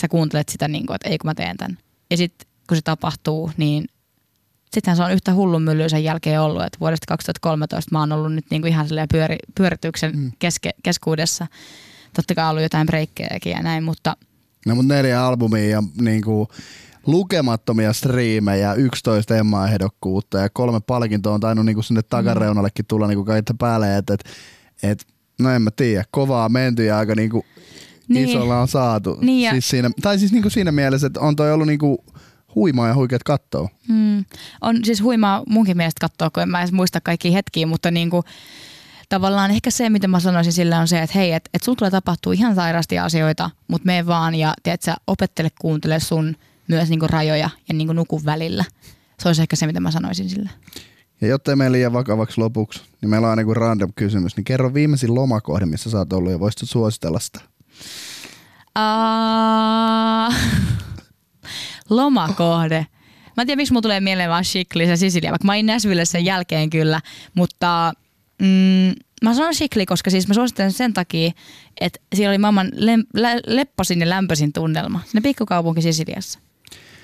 sä 0.00 0.08
kuuntelet 0.08 0.48
sitä 0.48 0.68
niin 0.68 0.86
kuin, 0.86 0.94
että 0.94 1.08
ei 1.08 1.18
kun 1.18 1.28
mä 1.28 1.34
teen 1.34 1.56
tämän. 1.56 1.78
Ja 2.10 2.16
sitten 2.16 2.48
kun 2.68 2.76
se 2.76 2.82
tapahtuu, 2.82 3.50
niin 3.56 3.88
sittenhän 4.72 4.96
se 4.96 5.02
on 5.02 5.12
yhtä 5.12 5.34
hullun 5.34 5.62
myllyä 5.62 5.88
sen 5.88 6.04
jälkeen 6.04 6.40
ollut, 6.40 6.62
että 6.62 6.80
vuodesta 6.80 7.06
2013 7.08 7.88
mä 7.92 8.00
oon 8.00 8.12
ollut 8.12 8.32
nyt 8.32 8.46
niin 8.50 8.62
kuin 8.62 8.72
ihan 8.72 8.86
pyöri, 9.12 9.36
pyörityksen 9.54 10.16
mm. 10.16 10.32
keske, 10.38 10.70
keskuudessa. 10.82 11.46
Totta 12.16 12.34
kai 12.34 12.50
ollut 12.50 12.62
jotain 12.62 12.86
breikkejäkin 12.86 13.52
ja 13.52 13.62
näin, 13.62 13.84
mutta... 13.84 14.16
No 14.66 14.74
mutta 14.74 14.94
neljä 14.94 15.24
albumia 15.24 15.68
ja 15.68 15.82
niin 16.00 16.22
kuin 16.22 16.48
lukemattomia 17.08 17.92
striimejä, 17.92 18.74
11 18.74 19.36
Emma-ehdokkuutta 19.36 20.38
ja 20.38 20.50
kolme 20.50 20.80
palkintoa 20.80 21.34
on 21.34 21.40
tainnut 21.40 21.66
niinku 21.66 21.82
sinne 21.82 22.02
takareunallekin 22.02 22.84
tulla 22.86 23.06
niinku 23.06 23.24
kaikista 23.24 23.54
päälle, 23.58 23.96
että 23.96 24.14
et, 24.14 24.24
et, 24.82 25.06
no 25.40 25.50
en 25.50 25.62
mä 25.62 25.70
tiedä, 25.70 26.04
kovaa 26.10 26.48
menty 26.48 26.84
ja 26.84 26.98
aika 26.98 27.14
niinku 27.14 27.44
niin. 28.08 28.28
isolla 28.28 28.60
on 28.60 28.68
saatu. 28.68 29.18
Niin 29.20 29.42
ja... 29.42 29.50
siis 29.50 29.68
siinä, 29.68 29.90
tai 30.02 30.18
siis 30.18 30.32
niinku 30.32 30.50
siinä 30.50 30.72
mielessä, 30.72 31.06
että 31.06 31.20
on 31.20 31.36
toi 31.36 31.52
ollut 31.52 31.66
niinku 31.66 32.04
huimaa 32.54 32.88
ja 32.88 32.94
huikeat 32.94 33.22
kattoa. 33.22 33.68
Mm. 33.88 34.24
On 34.60 34.84
siis 34.84 35.02
huimaa 35.02 35.42
munkin 35.48 35.76
mielestä 35.76 36.00
katsoa, 36.00 36.30
kun 36.30 36.42
en 36.42 36.48
mä 36.48 36.60
edes 36.60 36.72
muista 36.72 37.00
kaikki 37.00 37.34
hetkiä, 37.34 37.66
mutta 37.66 37.90
niinku, 37.90 38.24
tavallaan 39.08 39.50
ehkä 39.50 39.70
se, 39.70 39.90
mitä 39.90 40.08
mä 40.08 40.20
sanoisin 40.20 40.52
sille 40.52 40.76
on 40.76 40.88
se, 40.88 41.02
että 41.02 41.18
hei, 41.18 41.32
että 41.32 41.50
et 41.54 41.62
sun 41.62 41.76
tulee 41.76 41.90
tapahtua 41.90 42.32
ihan 42.32 42.54
sairasti 42.54 42.98
asioita, 42.98 43.50
mutta 43.68 43.86
me 43.86 44.06
vaan 44.06 44.34
ja 44.34 44.54
tiedät, 44.62 44.82
sä 44.82 44.96
opettele 45.06 45.50
kuuntele 45.60 46.00
sun 46.00 46.36
myös 46.68 46.88
niin 46.88 47.00
kuin 47.00 47.10
rajoja 47.10 47.50
ja 47.68 47.74
niin 47.74 47.88
kuin 47.88 47.96
nukun 47.96 48.24
välillä. 48.24 48.64
Se 49.22 49.28
olisi 49.28 49.42
ehkä 49.42 49.56
se, 49.56 49.66
mitä 49.66 49.80
mä 49.80 49.90
sanoisin 49.90 50.30
sille. 50.30 50.50
Ja 51.20 51.28
jotta 51.28 51.52
ei 51.52 51.72
liian 51.72 51.92
vakavaksi 51.92 52.40
lopuksi, 52.40 52.82
niin 53.00 53.10
meillä 53.10 53.26
on 53.26 53.30
aina 53.30 53.44
kuin 53.44 53.56
random 53.56 53.92
kysymys, 53.96 54.36
niin 54.36 54.44
kerro 54.44 54.74
viimeisin 54.74 55.14
lomakohde, 55.14 55.66
missä 55.66 55.90
sä 55.90 55.98
oot 55.98 56.12
ollut 56.12 56.32
ja 56.32 56.40
voisitko 56.40 56.66
suositella 56.66 57.20
sitä? 57.20 57.40
Uh, 58.78 60.34
lomakohde. 61.98 62.86
Mä 63.36 63.42
en 63.42 63.46
tiedä, 63.46 63.56
miksi 63.56 63.72
mulla 63.72 63.82
tulee 63.82 64.00
mieleen 64.00 64.30
vaan 64.30 64.44
Shikli 64.44 64.88
ja 64.88 64.96
Sisilia, 64.96 65.30
vaikka 65.30 65.46
mä 65.46 65.52
olin 65.52 65.66
Näsville 65.66 66.04
sen 66.04 66.24
jälkeen 66.24 66.70
kyllä, 66.70 67.00
mutta 67.34 67.92
mm, 68.42 68.94
mä 69.22 69.34
sanon 69.34 69.54
Shikli, 69.54 69.86
koska 69.86 70.10
siis 70.10 70.28
mä 70.28 70.34
suosittelen 70.34 70.72
sen 70.72 70.94
takia, 70.94 71.30
että 71.80 72.00
siellä 72.14 72.30
oli 72.30 72.38
maailman 72.38 72.70
lem, 72.72 73.04
lä, 73.14 73.40
lepposin 73.46 74.00
ja 74.00 74.08
lämpöisin 74.08 74.52
tunnelma, 74.52 75.00
sinne 75.04 75.20
pikkukaupunki 75.20 75.82
Sisiliassa. 75.82 76.38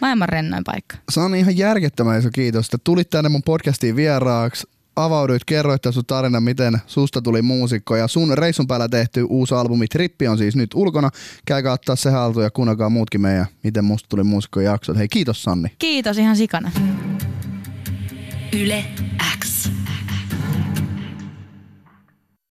Maailman 0.01 0.28
rennoin 0.28 0.64
paikka. 0.64 0.97
Se 1.11 1.20
on 1.20 1.34
ihan 1.34 1.57
järkettömän 1.57 2.18
iso 2.18 2.28
kiitos, 2.32 2.66
että 2.66 2.78
tulit 2.84 3.11
tänne 3.11 3.28
mun 3.28 3.42
podcastiin 3.42 3.97
vieraaksi. 3.97 4.66
Avauduit, 4.97 5.45
kerroit 5.45 5.82
sun 5.90 6.07
tarina, 6.07 6.40
miten 6.40 6.78
susta 6.86 7.22
tuli 7.22 7.42
muusikko 7.42 7.97
ja 7.97 8.09
sun 8.09 8.38
reissun 8.38 8.66
päällä 8.66 8.88
tehty 8.88 9.26
uusi 9.28 9.55
albumi 9.55 9.86
Trippi 9.86 10.28
on 10.28 10.38
siis 10.38 10.57
nyt 10.57 10.74
ulkona. 10.74 11.11
Käykää 11.47 11.72
ottaa 11.72 11.97
se 11.97 12.11
haltuun 12.11 12.45
ja 12.45 12.51
kuunnelkaa 12.51 12.88
muutkin 12.88 13.20
meidän 13.20 13.47
Miten 13.62 13.84
musta 13.84 14.09
tuli 14.09 14.24
muusikko 14.24 14.61
jaksot. 14.61 14.97
Hei 14.97 15.09
kiitos 15.09 15.42
Sanni. 15.42 15.68
Kiitos 15.78 16.18
ihan 16.18 16.36
sikana. 16.36 16.70
Yle 18.53 18.84
X. 19.45 19.70